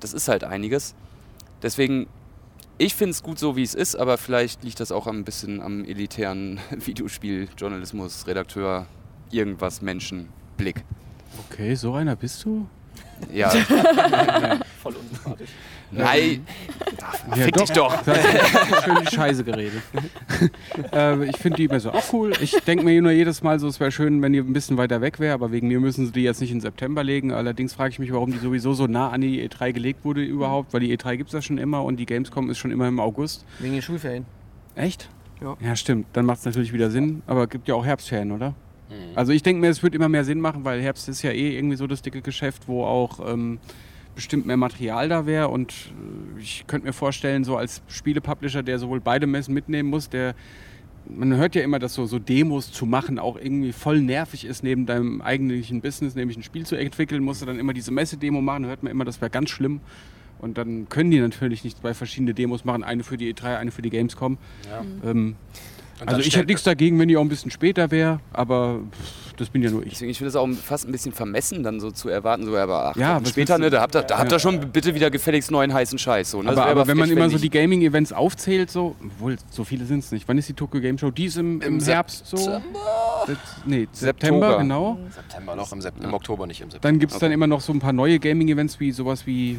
Das 0.00 0.12
ist 0.12 0.28
halt 0.28 0.44
einiges. 0.44 0.94
Deswegen 1.62 2.06
ich 2.80 2.94
finde 2.94 3.10
es 3.10 3.22
gut 3.22 3.38
so, 3.38 3.56
wie 3.56 3.62
es 3.62 3.74
ist, 3.74 3.94
aber 3.94 4.16
vielleicht 4.16 4.64
liegt 4.64 4.80
das 4.80 4.90
auch 4.90 5.06
ein 5.06 5.22
bisschen 5.22 5.60
am 5.60 5.84
elitären 5.84 6.58
Videospieljournalismus, 6.70 8.26
Redakteur, 8.26 8.86
irgendwas 9.30 9.82
Menschen, 9.82 10.30
Blick. 10.56 10.82
Okay, 11.50 11.74
so 11.74 11.92
einer 11.92 12.16
bist 12.16 12.42
du? 12.42 12.66
Ja, 13.32 13.50
Voll 14.82 14.94
unsympathisch. 14.96 15.50
nein, 15.90 16.46
Ja, 17.28 17.34
fick 17.36 17.54
dich 17.54 17.70
doch. 17.70 18.02
Du 18.02 18.12
hast 18.12 18.84
schön 18.84 18.98
die 19.02 19.14
Scheiße 19.14 19.44
geredet. 19.44 19.82
äh, 20.92 21.24
ich 21.28 21.36
finde 21.36 21.56
die 21.58 21.68
Messe 21.68 21.92
auch 21.92 22.12
cool. 22.12 22.32
Ich 22.40 22.52
denke 22.66 22.84
mir 22.84 23.00
nur 23.02 23.12
jedes 23.12 23.42
Mal 23.42 23.58
so, 23.58 23.68
es 23.68 23.78
wäre 23.80 23.90
schön, 23.92 24.22
wenn 24.22 24.32
die 24.32 24.38
ein 24.38 24.52
bisschen 24.52 24.76
weiter 24.78 25.00
weg 25.00 25.20
wäre, 25.20 25.34
aber 25.34 25.52
wegen 25.52 25.68
mir 25.68 25.80
müssen 25.80 26.06
sie 26.06 26.12
die 26.12 26.22
jetzt 26.22 26.40
nicht 26.40 26.50
in 26.52 26.60
September 26.60 27.04
legen. 27.04 27.32
Allerdings 27.32 27.74
frage 27.74 27.90
ich 27.90 27.98
mich, 27.98 28.12
warum 28.12 28.32
die 28.32 28.38
sowieso 28.38 28.72
so 28.72 28.86
nah 28.86 29.10
an 29.10 29.20
die 29.20 29.46
E3 29.48 29.72
gelegt 29.72 30.04
wurde 30.04 30.22
überhaupt, 30.22 30.72
weil 30.72 30.80
die 30.80 30.96
E3 30.96 31.16
gibt 31.16 31.28
es 31.28 31.34
ja 31.34 31.42
schon 31.42 31.58
immer 31.58 31.84
und 31.84 31.96
die 31.98 32.06
Gamescom 32.06 32.50
ist 32.50 32.58
schon 32.58 32.70
immer 32.70 32.88
im 32.88 33.00
August. 33.00 33.44
Wegen 33.58 33.72
den 33.74 33.82
Schulferien. 33.82 34.24
Echt? 34.76 35.08
Ja. 35.42 35.56
Ja, 35.60 35.76
stimmt. 35.76 36.06
Dann 36.12 36.24
macht 36.26 36.38
es 36.40 36.44
natürlich 36.44 36.72
wieder 36.72 36.90
Sinn, 36.90 37.22
aber 37.26 37.44
es 37.44 37.48
gibt 37.50 37.66
ja 37.68 37.74
auch 37.74 37.84
Herbstferien, 37.84 38.32
oder? 38.32 38.54
Mhm. 38.90 39.16
Also 39.16 39.32
ich 39.32 39.42
denke 39.42 39.60
mir, 39.60 39.68
es 39.68 39.82
wird 39.82 39.94
immer 39.94 40.08
mehr 40.08 40.24
Sinn 40.24 40.40
machen, 40.40 40.64
weil 40.64 40.80
Herbst 40.80 41.08
ist 41.08 41.22
ja 41.22 41.30
eh 41.30 41.56
irgendwie 41.56 41.76
so 41.76 41.86
das 41.86 42.02
dicke 42.02 42.22
Geschäft, 42.22 42.68
wo 42.68 42.84
auch 42.84 43.20
ähm, 43.32 43.58
bestimmt 44.14 44.46
mehr 44.46 44.56
Material 44.56 45.08
da 45.08 45.26
wäre. 45.26 45.48
Und 45.48 45.72
äh, 45.72 46.40
ich 46.40 46.64
könnte 46.66 46.86
mir 46.86 46.92
vorstellen, 46.92 47.44
so 47.44 47.56
als 47.56 47.82
Spielepublisher, 47.88 48.62
der 48.62 48.78
sowohl 48.78 49.00
beide 49.00 49.26
Messen 49.26 49.54
mitnehmen 49.54 49.88
muss, 49.88 50.08
der 50.08 50.34
man 51.08 51.34
hört 51.34 51.54
ja 51.54 51.62
immer, 51.62 51.78
dass 51.78 51.94
so, 51.94 52.06
so 52.06 52.18
Demos 52.18 52.72
zu 52.72 52.86
machen 52.86 53.18
auch 53.18 53.36
irgendwie 53.36 53.72
voll 53.72 54.00
nervig 54.00 54.44
ist 54.44 54.62
neben 54.62 54.86
deinem 54.86 55.22
eigentlichen 55.22 55.80
Business, 55.80 56.14
nämlich 56.14 56.36
ein 56.36 56.42
Spiel 56.42 56.66
zu 56.66 56.76
entwickeln, 56.76 57.24
musst 57.24 57.42
du 57.42 57.46
dann 57.46 57.58
immer 57.58 57.72
diese 57.72 57.90
Messe-Demo 57.90 58.40
machen, 58.40 58.66
hört 58.66 58.82
man 58.82 58.92
immer, 58.92 59.04
das 59.04 59.20
wäre 59.20 59.30
ganz 59.30 59.50
schlimm. 59.50 59.80
Und 60.38 60.56
dann 60.56 60.88
können 60.88 61.10
die 61.10 61.20
natürlich 61.20 61.64
nicht 61.64 61.78
zwei 61.78 61.92
verschiedene 61.94 62.32
Demos 62.32 62.64
machen, 62.64 62.82
eine 62.82 63.02
für 63.02 63.16
die 63.16 63.34
E3, 63.34 63.58
eine 63.58 63.70
für 63.70 63.82
die 63.82 63.90
Gamescom. 63.90 64.38
Ja. 64.68 65.10
Ähm, 65.10 65.36
Und 65.36 65.36
also 66.08 66.18
dann 66.18 66.26
ich 66.26 66.36
hätte 66.36 66.46
nichts 66.46 66.62
dagegen, 66.62 66.98
wenn 66.98 67.08
die 67.08 67.16
auch 67.16 67.22
ein 67.22 67.28
bisschen 67.28 67.50
später 67.50 67.90
wäre, 67.90 68.20
aber 68.32 68.80
pff, 68.90 69.32
das 69.34 69.48
bin 69.50 69.62
ja 69.62 69.70
nur 69.70 69.82
ich. 69.84 69.90
Deswegen, 69.94 70.10
ich 70.10 70.18
finde 70.18 70.28
es 70.28 70.36
auch 70.36 70.48
fast 70.50 70.86
ein 70.88 70.92
bisschen 70.92 71.12
vermessen, 71.12 71.62
dann 71.62 71.80
so 71.80 71.90
zu 71.90 72.08
erwarten, 72.08 72.44
so, 72.44 72.56
aber 72.56 72.86
ach, 72.90 72.96
Ja, 72.96 73.20
später, 73.26 73.58
ne, 73.58 73.70
da 73.70 73.80
habt 73.80 73.94
ihr, 73.96 74.02
da 74.02 74.18
habt 74.18 74.30
Ja. 74.32 74.38
schon 74.38 74.70
bitte 74.72 74.94
wieder 74.94 75.10
gefälligst 75.10 75.50
neuen 75.50 75.72
heißen 75.72 75.98
Scheiß. 75.98 76.30
So, 76.30 76.42
ne? 76.42 76.50
Aber, 76.50 76.66
aber 76.66 76.86
wenn 76.86 76.96
man 76.98 77.10
immer 77.10 77.28
so 77.30 77.38
die 77.38 77.48
Gaming-Events 77.50 78.12
aufzählt, 78.12 78.70
so, 78.70 78.96
obwohl 79.04 79.36
so 79.50 79.64
viele 79.64 79.84
sind 79.86 80.00
es 80.00 80.12
nicht. 80.12 80.28
Wann 80.28 80.36
ist 80.38 80.48
die 80.48 80.54
Tokyo 80.54 80.80
Game 80.80 80.98
Show? 80.98 81.10
Die 81.10 81.24
ist 81.26 81.36
im, 81.36 81.60
im, 81.62 81.78
Im 81.78 81.84
Herbst 81.84 82.26
so? 82.26 82.36
September. 82.36 82.78
Se- 83.26 83.36
Nee, 83.66 83.88
September. 83.92 84.46
September, 84.48 84.58
genau. 84.58 84.98
September 85.10 85.56
noch, 85.56 85.72
im, 85.72 85.80
Sep 85.80 85.94
im 86.02 86.14
Oktober 86.14 86.46
nicht 86.46 86.60
im 86.60 86.70
September. 86.70 86.88
Dann 86.88 86.98
gibt 86.98 87.12
es 87.12 87.18
dann 87.18 87.28
Okay. 87.28 87.34
immer 87.34 87.46
noch 87.46 87.60
so 87.60 87.72
ein 87.72 87.78
paar 87.78 87.92
neue 87.92 88.18
Gaming-Events, 88.18 88.80
wie 88.80 88.92
sowas 88.92 89.26
wie 89.26 89.58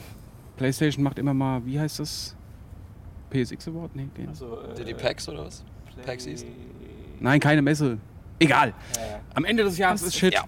PlayStation 0.57 1.03
macht 1.03 1.17
immer 1.19 1.33
mal, 1.33 1.65
wie 1.65 1.79
heißt 1.79 1.99
das? 1.99 2.35
PSX 3.31 3.67
Award? 3.69 3.95
Nee, 3.95 4.07
Game. 4.15 4.27
Also, 4.29 4.57
äh, 4.77 4.83
die 4.83 4.93
Packs 4.93 5.27
oder 5.29 5.45
was? 5.45 5.63
Pack 6.05 6.21
Season? 6.21 6.49
Nein, 7.19 7.39
keine 7.39 7.61
Messe. 7.61 7.97
Egal. 8.39 8.73
Am 9.33 9.45
Ende 9.45 9.63
des 9.63 9.77
Jahres 9.77 10.01
ist 10.01 10.15
Shit. 10.17 10.33
Ja. 10.33 10.45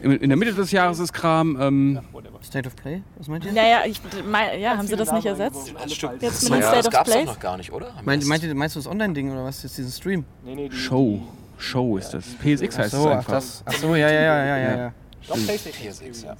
In, 0.00 0.12
in 0.12 0.28
der 0.28 0.38
Mitte 0.38 0.54
des 0.54 0.70
Jahres 0.70 1.00
ist 1.00 1.12
Kram. 1.12 1.58
Ähm. 1.60 2.00
State 2.44 2.68
of 2.68 2.76
Play? 2.76 3.02
Was 3.16 3.26
meint 3.26 3.44
ihr? 3.44 3.52
Naja, 3.52 3.80
ich, 3.84 4.00
mein, 4.30 4.60
ja, 4.60 4.76
haben 4.76 4.86
sie 4.86 4.94
das 4.94 5.10
nicht 5.10 5.26
ersetzt? 5.26 5.74
Stimmt. 5.88 6.22
Jetzt 6.22 6.42
Das 6.44 6.50
mit 6.50 6.60
dem 6.60 6.62
State 6.62 6.76
das 6.76 6.86
of 6.86 6.92
gab's 6.92 7.12
doch 7.12 7.24
noch 7.24 7.40
gar 7.40 7.56
nicht, 7.56 7.72
oder? 7.72 7.92
Meint, 8.04 8.22
das- 8.22 8.28
meint 8.28 8.44
ihr, 8.44 8.54
meinst 8.54 8.76
du 8.76 8.80
das 8.80 8.86
Online-Ding 8.86 9.32
oder 9.32 9.44
was? 9.44 9.64
Ist 9.64 9.76
diesen 9.76 9.90
Stream? 9.90 10.24
Nee, 10.44 10.54
nee, 10.54 10.68
die, 10.68 10.76
Show. 10.76 11.20
Show 11.58 11.96
ist 11.96 12.10
das. 12.10 12.24
PSX 12.24 12.78
heißt 12.78 12.94
Ach 12.94 12.98
es 13.00 13.06
einfach. 13.06 13.32
das, 13.32 13.62
ach 13.66 13.72
so, 13.72 13.96
ja, 13.96 14.08
ja, 14.08 14.20
ja, 14.20 14.44
ja, 14.46 14.56
ja. 14.58 14.76
ja. 14.78 14.92
Doch, 15.26 15.34
PlayStation 15.34 15.92
PSX, 15.92 16.22
ja. 16.22 16.36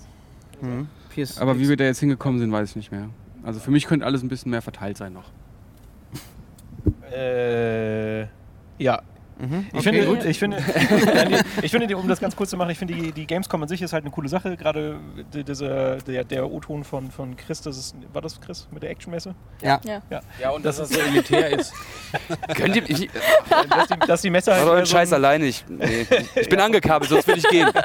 Mhm. 0.61 0.89
Aber 1.41 1.59
wie 1.59 1.69
wir 1.69 1.77
da 1.77 1.83
jetzt 1.83 1.99
hingekommen 1.99 2.39
sind, 2.39 2.53
weiß 2.53 2.71
ich 2.71 2.77
nicht 2.77 2.93
mehr. 2.93 3.09
Also 3.43 3.59
für 3.59 3.73
mich 3.73 3.87
könnte 3.87 4.07
alles 4.07 4.23
ein 4.23 4.29
bisschen 4.29 4.53
mehr 4.53 4.63
verteilt 4.63 4.97
sein 4.97 5.13
noch. 5.13 5.25
Äh, 7.19 8.27
ja. 8.79 9.01
Mhm. 9.41 9.67
Ich 9.73 9.79
Okay, 9.79 9.83
finde, 10.03 10.07
gut. 10.07 10.25
ich 10.25 10.39
finde, 10.41 10.57
ich 11.63 11.71
finde, 11.71 11.97
um 11.97 12.09
das 12.09 12.19
ganz 12.19 12.35
kurz 12.35 12.51
zu 12.51 12.57
machen, 12.57 12.71
ich 12.71 12.79
finde, 12.79 12.95
die, 12.95 13.13
die 13.13 13.25
Gamescom 13.25 13.63
an 13.63 13.69
sich 13.69 13.81
ist 13.81 13.93
halt 13.93 14.03
eine 14.03 14.11
coole 14.11 14.29
Sache. 14.29 14.57
Gerade 14.57 14.97
die- 15.33 15.45
dieser, 15.45 15.99
der, 15.99 16.25
der 16.25 16.51
O-Ton 16.51 16.83
von, 16.83 17.09
von 17.13 17.37
Chris, 17.37 17.61
das 17.61 17.79
ist, 17.79 17.97
war 18.13 18.21
das 18.21 18.41
Chris 18.41 18.67
mit 18.73 18.83
der 18.83 18.91
Actionmesse? 18.91 19.37
Ja. 19.63 19.81
Ja. 19.85 20.03
Ja. 20.11 20.21
Ja, 20.41 20.51
und 20.51 20.65
dass 20.65 20.79
das 20.79 20.89
so 20.89 20.99
elitär 20.99 21.51
ist. 21.57 21.73
Könnt 22.57 22.75
ihr, 22.75 22.91
ich, 22.91 23.09
Dass 23.71 23.87
die, 23.89 23.99
dass 24.09 24.23
die 24.23 24.31
Messe 24.31 24.53
halt. 24.55 24.67
eher 24.67 24.85
so 24.87 24.93
Scheiß 24.93 25.13
ein- 25.13 25.15
alleine. 25.25 25.45
Ich, 25.45 25.65
nee, 25.69 26.05
ich 26.35 26.49
bin 26.49 26.59
angekabelt, 26.59 27.09
sonst 27.09 27.29
würde 27.29 27.39
ich 27.39 27.49
gehen. 27.49 27.69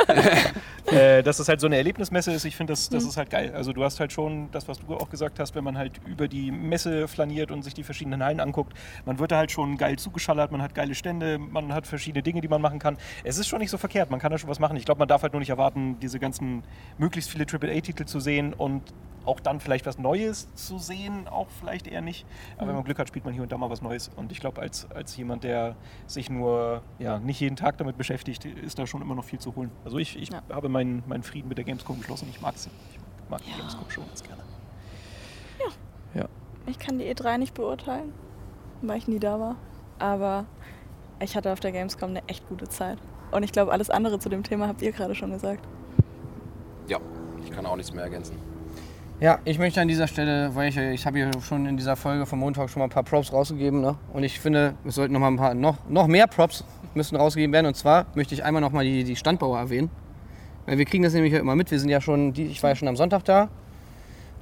äh, 0.87 1.23
dass 1.23 1.39
es 1.39 1.47
halt 1.47 1.59
so 1.59 1.67
eine 1.67 1.77
Erlebnismesse 1.77 2.31
ist. 2.31 2.45
Ich 2.45 2.55
finde, 2.55 2.73
das, 2.73 2.89
das 2.89 3.03
ist 3.05 3.17
halt 3.17 3.29
geil. 3.29 3.53
Also 3.55 3.73
du 3.73 3.83
hast 3.83 3.99
halt 3.99 4.11
schon 4.11 4.49
das, 4.51 4.67
was 4.67 4.79
du 4.79 4.95
auch 4.95 5.09
gesagt 5.09 5.39
hast, 5.39 5.55
wenn 5.55 5.63
man 5.63 5.77
halt 5.77 5.99
über 6.05 6.27
die 6.27 6.51
Messe 6.51 7.07
flaniert 7.07 7.51
und 7.51 7.63
sich 7.63 7.73
die 7.73 7.83
verschiedenen 7.83 8.23
Hallen 8.23 8.39
anguckt, 8.39 8.73
man 9.05 9.19
wird 9.19 9.31
da 9.31 9.37
halt 9.37 9.51
schon 9.51 9.77
geil 9.77 9.97
zugeschallert, 9.97 10.51
man 10.51 10.61
hat 10.61 10.75
geile 10.75 10.95
Stände, 10.95 11.37
man 11.39 11.73
hat 11.73 11.87
verschiedene 11.87 12.21
Dinge, 12.23 12.41
die 12.41 12.47
man 12.47 12.61
machen 12.61 12.79
kann. 12.79 12.97
Es 13.23 13.37
ist 13.37 13.47
schon 13.47 13.59
nicht 13.59 13.69
so 13.71 13.77
verkehrt, 13.77 14.09
man 14.11 14.19
kann 14.19 14.31
da 14.31 14.37
schon 14.37 14.49
was 14.49 14.59
machen. 14.59 14.75
Ich 14.77 14.85
glaube, 14.85 14.99
man 14.99 15.07
darf 15.07 15.23
halt 15.23 15.33
nur 15.33 15.39
nicht 15.39 15.49
erwarten, 15.49 15.97
diese 16.01 16.19
ganzen 16.19 16.63
möglichst 16.97 17.29
viele 17.29 17.45
AAA-Titel 17.45 18.05
zu 18.05 18.19
sehen 18.19 18.53
und 18.53 18.81
auch 19.25 19.39
dann 19.39 19.61
vielleicht 19.61 19.85
was 19.85 19.97
Neues 19.97 20.53
zu 20.53 20.79
sehen, 20.79 21.29
auch 21.29 21.47
vielleicht 21.61 21.87
eher 21.87 22.01
nicht. 22.01 22.25
Aber 22.57 22.67
wenn 22.67 22.75
man 22.75 22.83
Glück 22.83 22.99
hat, 22.99 23.07
spielt 23.07 23.23
man 23.23 23.33
hier 23.33 23.43
und 23.43 23.51
da 23.53 23.57
mal 23.57 23.69
was 23.69 23.81
Neues. 23.81 24.09
Und 24.17 24.33
ich 24.33 24.41
glaube, 24.41 24.59
als, 24.61 24.91
als 24.91 25.15
jemand, 25.15 25.45
der 25.45 25.77
sich 26.07 26.29
nur 26.29 26.81
ja, 26.99 27.19
nicht 27.19 27.39
jeden 27.39 27.55
Tag 27.55 27.77
damit 27.77 27.97
beschäftigt, 27.97 28.43
ist 28.43 28.79
da 28.79 28.85
schon 28.85 29.01
immer 29.01 29.15
noch 29.15 29.23
viel 29.23 29.39
zu 29.39 29.55
holen. 29.55 29.71
Also 29.85 29.97
ich, 29.97 30.17
ich 30.21 30.29
Ja. 30.29 30.41
habe 30.51 30.67
meinen, 30.73 31.03
meinen 31.07 31.23
Frieden 31.23 31.47
mit 31.47 31.57
der 31.57 31.65
Gamescom 31.65 31.99
geschlossen. 31.99 32.27
Ich 32.29 32.41
mag 32.41 32.57
sie. 32.57 32.69
Ich 32.91 33.29
mag 33.29 33.41
die 33.43 33.51
Ja. 33.51 33.57
Gamescom 33.57 33.89
schon 33.89 34.05
ganz 34.07 34.21
gerne. 34.23 34.41
Ich 36.65 36.79
kann 36.79 36.97
die 36.97 37.03
E3 37.13 37.39
nicht 37.39 37.53
beurteilen, 37.55 38.13
weil 38.81 38.97
ich 38.97 39.09
nie 39.09 39.19
da 39.19 39.37
war. 39.37 39.55
aber 39.99 40.45
ich 41.19 41.35
hatte 41.35 41.51
auf 41.51 41.59
der 41.59 41.73
Gamescom 41.73 42.11
eine 42.11 42.21
echt 42.27 42.47
gute 42.47 42.69
Zeit. 42.69 42.97
Und 43.31 43.43
ich 43.43 43.51
glaube, 43.51 43.73
alles 43.73 43.89
andere 43.89 44.17
zu 44.19 44.29
dem 44.29 44.43
Thema 44.43 44.69
habt 44.69 44.81
ihr 44.81 44.93
gerade 44.93 45.13
schon 45.13 45.31
gesagt. 45.31 45.65
Ja, 46.87 46.99
ich 47.43 47.51
kann 47.51 47.65
auch 47.65 47.75
nichts 47.75 47.93
mehr 47.93 48.03
ergänzen. 48.05 48.37
Ja, 49.19 49.39
ich 49.43 49.59
möchte 49.59 49.81
an 49.81 49.89
dieser 49.89 50.07
Stelle, 50.07 50.55
weil 50.55 50.69
ich, 50.69 50.77
ich 50.77 51.05
habe 51.05 51.17
hier 51.17 51.31
schon 51.41 51.65
in 51.65 51.75
dieser 51.75 51.97
Folge 51.97 52.25
vom 52.25 52.39
Montag 52.39 52.69
schon 52.69 52.79
mal 52.79 52.85
ein 52.85 52.89
paar 52.89 53.03
Props 53.03 53.33
rausgegeben, 53.33 53.81
ne? 53.81 53.97
Und 54.13 54.23
ich 54.23 54.39
finde, 54.39 54.75
es 54.85 54.95
sollten 54.95 55.13
noch 55.13 55.19
mal 55.19 55.27
ein 55.27 55.37
paar, 55.37 55.53
noch, 55.53 55.77
noch 55.89 56.07
mehr 56.07 56.27
Props 56.27 56.63
müssen 56.93 57.17
rausgegeben 57.17 57.51
werden. 57.53 57.67
Und 57.67 57.75
zwar 57.75 58.05
möchte 58.15 58.33
ich 58.35 58.43
einmal 58.45 58.61
noch 58.61 58.71
mal 58.71 58.85
die, 58.85 59.03
die 59.03 59.15
Standbauer 59.17 59.59
erwähnen. 59.59 59.89
Weil 60.65 60.77
wir 60.77 60.85
kriegen 60.85 61.03
das 61.03 61.13
nämlich 61.13 61.33
ja 61.33 61.39
immer 61.39 61.55
mit. 61.55 61.71
Wir 61.71 61.79
sind 61.79 61.89
ja 61.89 62.01
schon, 62.01 62.33
ich 62.35 62.61
war 62.63 62.69
ja 62.71 62.75
schon 62.75 62.87
am 62.87 62.95
Sonntag 62.95 63.23
da. 63.25 63.49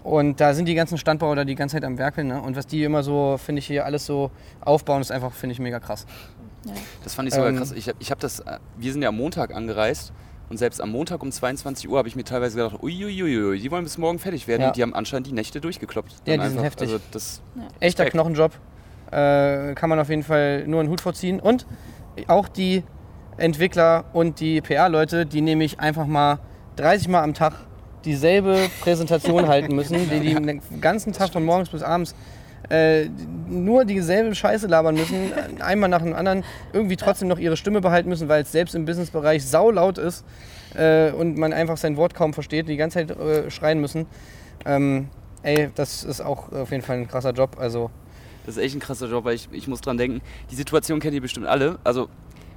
Und 0.03 0.39
da 0.41 0.53
sind 0.53 0.65
die 0.65 0.73
ganzen 0.73 0.97
Standbauer 0.97 1.35
da 1.35 1.43
die 1.45 1.55
ganze 1.55 1.75
Zeit 1.75 1.83
am 1.83 1.97
Werkeln. 1.97 2.27
Ne? 2.27 2.41
Und 2.41 2.55
was 2.55 2.65
die 2.65 2.83
immer 2.83 3.03
so, 3.03 3.37
finde 3.37 3.59
ich, 3.59 3.67
hier 3.67 3.85
alles 3.85 4.05
so 4.05 4.31
aufbauen, 4.61 5.01
ist 5.01 5.11
einfach, 5.11 5.31
finde 5.31 5.53
ich, 5.53 5.59
mega 5.59 5.79
krass. 5.79 6.05
Das 7.03 7.13
fand 7.13 7.27
ich 7.27 7.33
sogar 7.35 7.49
Ähm, 7.49 7.57
krass. 7.57 7.71
Ich, 7.71 7.91
ich 7.99 8.11
habe 8.11 8.21
das, 8.21 8.39
äh, 8.39 8.57
wir 8.77 8.91
sind 8.91 9.01
ja 9.01 9.09
am 9.09 9.17
Montag 9.17 9.53
angereist 9.53 10.11
und 10.49 10.57
selbst 10.57 10.81
am 10.81 10.91
Montag 10.91 11.21
um 11.23 11.31
22 11.31 11.87
Uhr 11.89 11.97
habe 11.97 12.07
ich 12.07 12.15
mir 12.15 12.23
teilweise 12.23 12.57
gedacht, 12.57 12.81
uiuiui, 12.83 13.59
die 13.59 13.71
wollen 13.71 13.83
bis 13.83 13.97
morgen 13.97 14.19
fertig 14.19 14.47
werden 14.47 14.61
Ja. 14.61 14.67
und 14.67 14.75
die 14.77 14.81
haben 14.81 14.93
anscheinend 14.93 15.27
die 15.27 15.33
Nächte 15.33 15.61
durchgekloppt. 15.61 16.13
Ja, 16.25 16.37
die 16.37 16.47
sind 16.49 16.61
heftig. 16.63 16.89
Also 16.91 16.99
das, 17.11 17.41
Echter 17.79 18.03
Respekt. 18.03 18.11
Knochenjob. 18.11 18.51
Äh, 19.11 19.73
kann 19.75 19.89
man 19.89 19.99
auf 19.99 20.09
jeden 20.09 20.23
Fall 20.23 20.67
nur 20.67 20.79
einen 20.79 20.89
Hut 20.89 21.01
vorziehen. 21.01 21.39
Und 21.39 21.65
auch 22.27 22.47
die 22.47 22.83
Entwickler 23.41 24.05
und 24.13 24.39
die 24.39 24.61
PR-Leute, 24.61 25.25
die 25.25 25.41
nämlich 25.41 25.79
einfach 25.79 26.05
mal 26.05 26.39
30 26.77 27.07
Mal 27.09 27.23
am 27.23 27.33
Tag 27.33 27.53
dieselbe 28.05 28.57
Präsentation 28.81 29.47
halten 29.47 29.75
müssen, 29.75 30.09
die 30.09 30.19
den 30.19 30.61
ganzen 30.79 31.13
Tag 31.13 31.31
von 31.31 31.43
morgens 31.43 31.69
bis 31.69 31.83
abends 31.83 32.15
äh, 32.69 33.09
nur 33.49 33.85
dieselbe 33.85 34.33
Scheiße 34.33 34.67
labern 34.67 34.95
müssen, 34.95 35.31
einmal 35.59 35.89
nach 35.89 36.01
dem 36.01 36.13
anderen, 36.13 36.43
irgendwie 36.73 36.95
trotzdem 36.95 37.27
noch 37.27 37.39
ihre 37.39 37.57
Stimme 37.57 37.81
behalten 37.81 38.09
müssen, 38.09 38.29
weil 38.29 38.43
es 38.43 38.51
selbst 38.51 38.75
im 38.75 38.85
Businessbereich 38.85 39.45
saulaut 39.45 39.97
ist 39.97 40.23
äh, 40.75 41.11
und 41.11 41.37
man 41.37 41.53
einfach 41.53 41.77
sein 41.77 41.97
Wort 41.97 42.13
kaum 42.13 42.33
versteht, 42.33 42.69
die 42.69 42.77
ganze 42.77 43.05
Zeit 43.05 43.19
äh, 43.19 43.51
schreien 43.51 43.81
müssen. 43.81 44.05
Ähm, 44.65 45.09
ey, 45.43 45.69
das 45.75 46.03
ist 46.03 46.21
auch 46.21 46.51
auf 46.51 46.71
jeden 46.71 46.83
Fall 46.83 46.97
ein 46.97 47.07
krasser 47.07 47.31
Job. 47.31 47.57
Also 47.59 47.91
das 48.45 48.57
ist 48.57 48.63
echt 48.63 48.75
ein 48.75 48.79
krasser 48.79 49.07
Job, 49.07 49.25
weil 49.25 49.35
ich, 49.35 49.49
ich 49.51 49.67
muss 49.67 49.81
dran 49.81 49.97
denken, 49.97 50.21
die 50.49 50.55
Situation 50.55 50.99
kennt 50.99 51.13
ihr 51.13 51.21
bestimmt 51.21 51.47
alle. 51.47 51.77
Also 51.83 52.09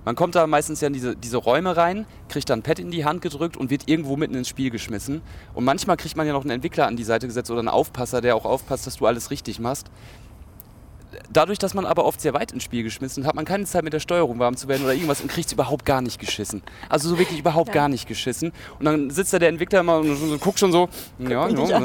man 0.05 0.17
kommt 0.17 0.35
da 0.35 0.47
meistens 0.47 0.81
ja 0.81 0.89
in 0.89 0.93
diese, 0.93 1.17
diese 1.17 1.39
Räume 1.39 1.77
rein, 1.77 2.07
kriegt 2.29 2.51
dann 2.51 2.61
ein 2.61 2.63
Pad 2.63 2.79
in 2.79 2.91
die 2.91 3.05
Hand 3.05 3.23
gedrückt 3.23 3.57
und 3.57 3.71
wird 3.71 3.89
irgendwo 3.89 4.17
mitten 4.17 4.35
ins 4.35 4.49
Spiel 4.49 4.71
geschmissen. 4.71 5.23
Und 5.55 5.65
manchmal 5.65 5.97
kriegt 5.97 6.17
man 6.17 6.27
ja 6.27 6.33
noch 6.33 6.43
einen 6.43 6.51
Entwickler 6.51 6.87
an 6.87 6.97
die 6.97 7.05
Seite 7.05 7.27
gesetzt 7.27 7.51
oder 7.51 7.61
einen 7.61 7.69
Aufpasser, 7.69 8.21
der 8.21 8.37
auch 8.37 8.45
aufpasst, 8.45 8.87
dass 8.87 8.97
du 8.97 9.07
alles 9.07 9.31
richtig 9.31 9.59
machst. 9.61 9.91
Dadurch, 11.33 11.59
dass 11.59 11.75
man 11.75 11.87
aber 11.87 12.05
oft 12.05 12.21
sehr 12.21 12.35
weit 12.35 12.53
ins 12.53 12.63
Spiel 12.65 12.83
geschmissen 12.83 13.23
wird, 13.23 13.29
hat 13.29 13.35
man 13.37 13.45
keine 13.45 13.65
Zeit 13.65 13.85
mit 13.85 13.93
der 13.93 14.01
Steuerung 14.01 14.39
warm 14.39 14.57
zu 14.57 14.69
werden 14.69 14.83
oder 14.85 14.93
irgendwas 14.95 15.21
und 15.21 15.29
kriegt 15.31 15.47
es 15.47 15.53
überhaupt 15.53 15.85
gar 15.85 16.01
nicht 16.01 16.19
geschissen. 16.21 16.63
Also 16.89 17.09
so 17.09 17.19
wirklich 17.19 17.39
überhaupt 17.39 17.69
Ja. 17.69 17.75
gar 17.75 17.89
nicht 17.89 18.07
geschissen. 18.09 18.53
Und 18.79 18.85
dann 18.85 19.11
sitzt 19.11 19.33
da 19.33 19.39
der 19.39 19.49
Entwickler 19.49 19.81
immer 19.81 19.99
und 19.99 20.17
so, 20.17 20.39
guckt 20.39 20.59
schon 20.59 20.73
so, 20.73 20.89
ja, 21.19 21.49
ja, 21.49 21.81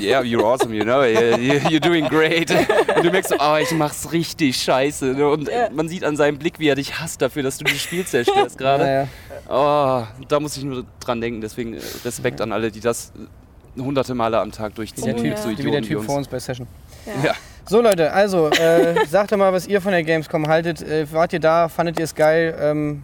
yeah, 0.00 0.20
you're 0.22 0.44
awesome, 0.44 0.74
you 0.74 0.84
know, 0.84 1.00
you're 1.02 1.80
doing 1.80 2.06
great. 2.08 2.50
Und 2.50 3.04
du 3.04 3.10
merkst 3.10 3.30
so, 3.30 3.36
oh, 3.38 3.56
ich 3.60 3.70
mach's 3.72 4.12
richtig 4.12 4.56
scheiße. 4.56 5.06
ne? 5.14 5.28
Und 5.28 5.48
Ja. 5.48 5.68
man 5.72 5.88
sieht 5.88 6.04
an 6.04 6.16
seinem 6.16 6.38
Blick, 6.38 6.58
wie 6.58 6.68
er 6.68 6.74
dich 6.74 6.98
hasst 6.98 7.22
dafür, 7.22 7.42
dass 7.42 7.58
du 7.58 7.64
das 7.64 7.80
Spiel 7.80 8.04
zerstörst 8.06 8.58
gerade. 8.58 8.84
naja. 8.84 9.08
Oh, 9.48 10.04
da 10.28 10.40
muss 10.40 10.56
ich 10.56 10.64
nur 10.64 10.84
dran 11.00 11.20
denken. 11.20 11.40
Deswegen 11.40 11.74
äh, 11.74 11.80
Respekt 12.04 12.40
an 12.40 12.52
alle, 12.52 12.70
die 12.72 12.80
das 12.80 13.12
äh, 13.76 13.80
hunderte 13.80 14.14
Male 14.14 14.40
am 14.40 14.50
Tag 14.52 14.72
Wie 14.72 14.76
durchziehen. 14.76 15.04
der 15.04 15.14
Oh, 15.14 15.18
Typ, 15.18 15.30
ja. 15.32 15.36
so 15.36 15.48
wie 15.50 15.54
der 15.54 15.64
Idioten 15.66 15.84
wie 15.84 15.88
Typ 15.88 15.98
uns. 15.98 16.06
vor 16.06 16.16
uns 16.16 16.28
bei 16.28 16.38
Session. 16.38 16.66
Ja. 17.24 17.34
So 17.68 17.80
Leute, 17.80 18.12
also 18.12 18.48
äh, 18.50 19.06
sagt 19.08 19.32
doch 19.32 19.36
mal, 19.36 19.52
was 19.52 19.66
ihr 19.66 19.80
von 19.80 19.90
der 19.90 20.04
Gamescom 20.04 20.46
haltet. 20.46 20.82
Äh, 20.82 21.10
wart 21.12 21.32
ihr 21.32 21.40
da? 21.40 21.68
Fandet 21.68 21.98
ihr 21.98 22.04
es 22.04 22.14
geil? 22.14 22.56
Ähm, 22.60 23.02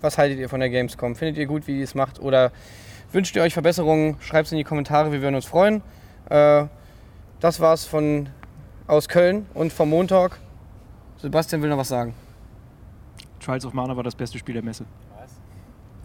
was 0.00 0.18
haltet 0.18 0.40
ihr 0.40 0.48
von 0.48 0.58
der 0.58 0.70
Gamescom? 0.70 1.14
Findet 1.14 1.36
ihr 1.36 1.46
gut, 1.46 1.68
wie 1.68 1.78
ihr 1.78 1.84
es 1.84 1.94
macht? 1.94 2.18
Oder 2.18 2.50
wünscht 3.12 3.36
ihr 3.36 3.42
euch 3.42 3.54
Verbesserungen? 3.54 4.16
Schreibt 4.20 4.46
es 4.46 4.52
in 4.52 4.58
die 4.58 4.64
Kommentare, 4.64 5.12
wir 5.12 5.22
würden 5.22 5.36
uns 5.36 5.46
freuen. 5.46 5.82
Äh, 6.28 6.64
das 7.38 7.60
war's 7.60 7.84
von 7.84 8.28
aus 8.88 9.08
Köln 9.08 9.46
und 9.54 9.72
vom 9.72 9.90
Montag. 9.90 10.38
Sebastian 11.18 11.62
will 11.62 11.70
noch 11.70 11.78
was 11.78 11.88
sagen. 11.88 12.14
Trials 13.38 13.64
of 13.64 13.72
Mana 13.72 13.96
war 13.96 14.02
das 14.02 14.16
beste 14.16 14.36
Spiel 14.36 14.54
der 14.54 14.64
Messe. 14.64 14.84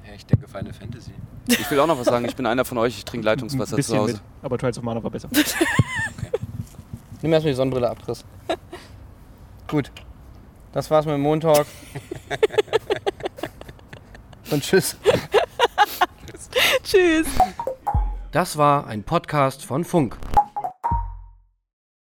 Ja, 0.05 0.13
ich 0.15 0.25
denke 0.25 0.47
Final 0.47 0.73
Fantasy. 0.73 1.11
Ich 1.47 1.69
will 1.71 1.79
auch 1.79 1.87
noch 1.87 1.99
was 1.99 2.05
sagen. 2.05 2.25
Ich 2.25 2.35
bin 2.35 2.45
einer 2.45 2.63
von 2.63 2.77
euch. 2.77 2.99
Ich 2.99 3.05
trinke 3.05 3.25
Leitungswasser 3.25 3.75
Ein 3.75 3.83
zu 3.83 3.97
Hause. 3.97 4.13
mit, 4.13 4.21
aber 4.43 4.57
Trials 4.59 4.77
of 4.77 4.83
Mana 4.83 5.01
war 5.01 5.09
besser. 5.09 5.29
Nimm 7.21 7.33
erstmal 7.33 7.51
die 7.51 7.57
Sonnenbrille 7.57 7.89
ab, 7.89 7.97
Chris. 8.05 8.23
Gut. 9.67 9.91
Das 10.71 10.91
war's 10.91 11.05
mit 11.05 11.15
dem 11.15 11.21
Montag. 11.21 11.65
Und 14.51 14.63
tschüss. 14.63 14.95
Tschüss. 16.83 17.27
Das 18.31 18.57
war 18.57 18.87
ein 18.87 19.03
Podcast 19.03 19.65
von 19.65 19.83
Funk. 19.83 20.17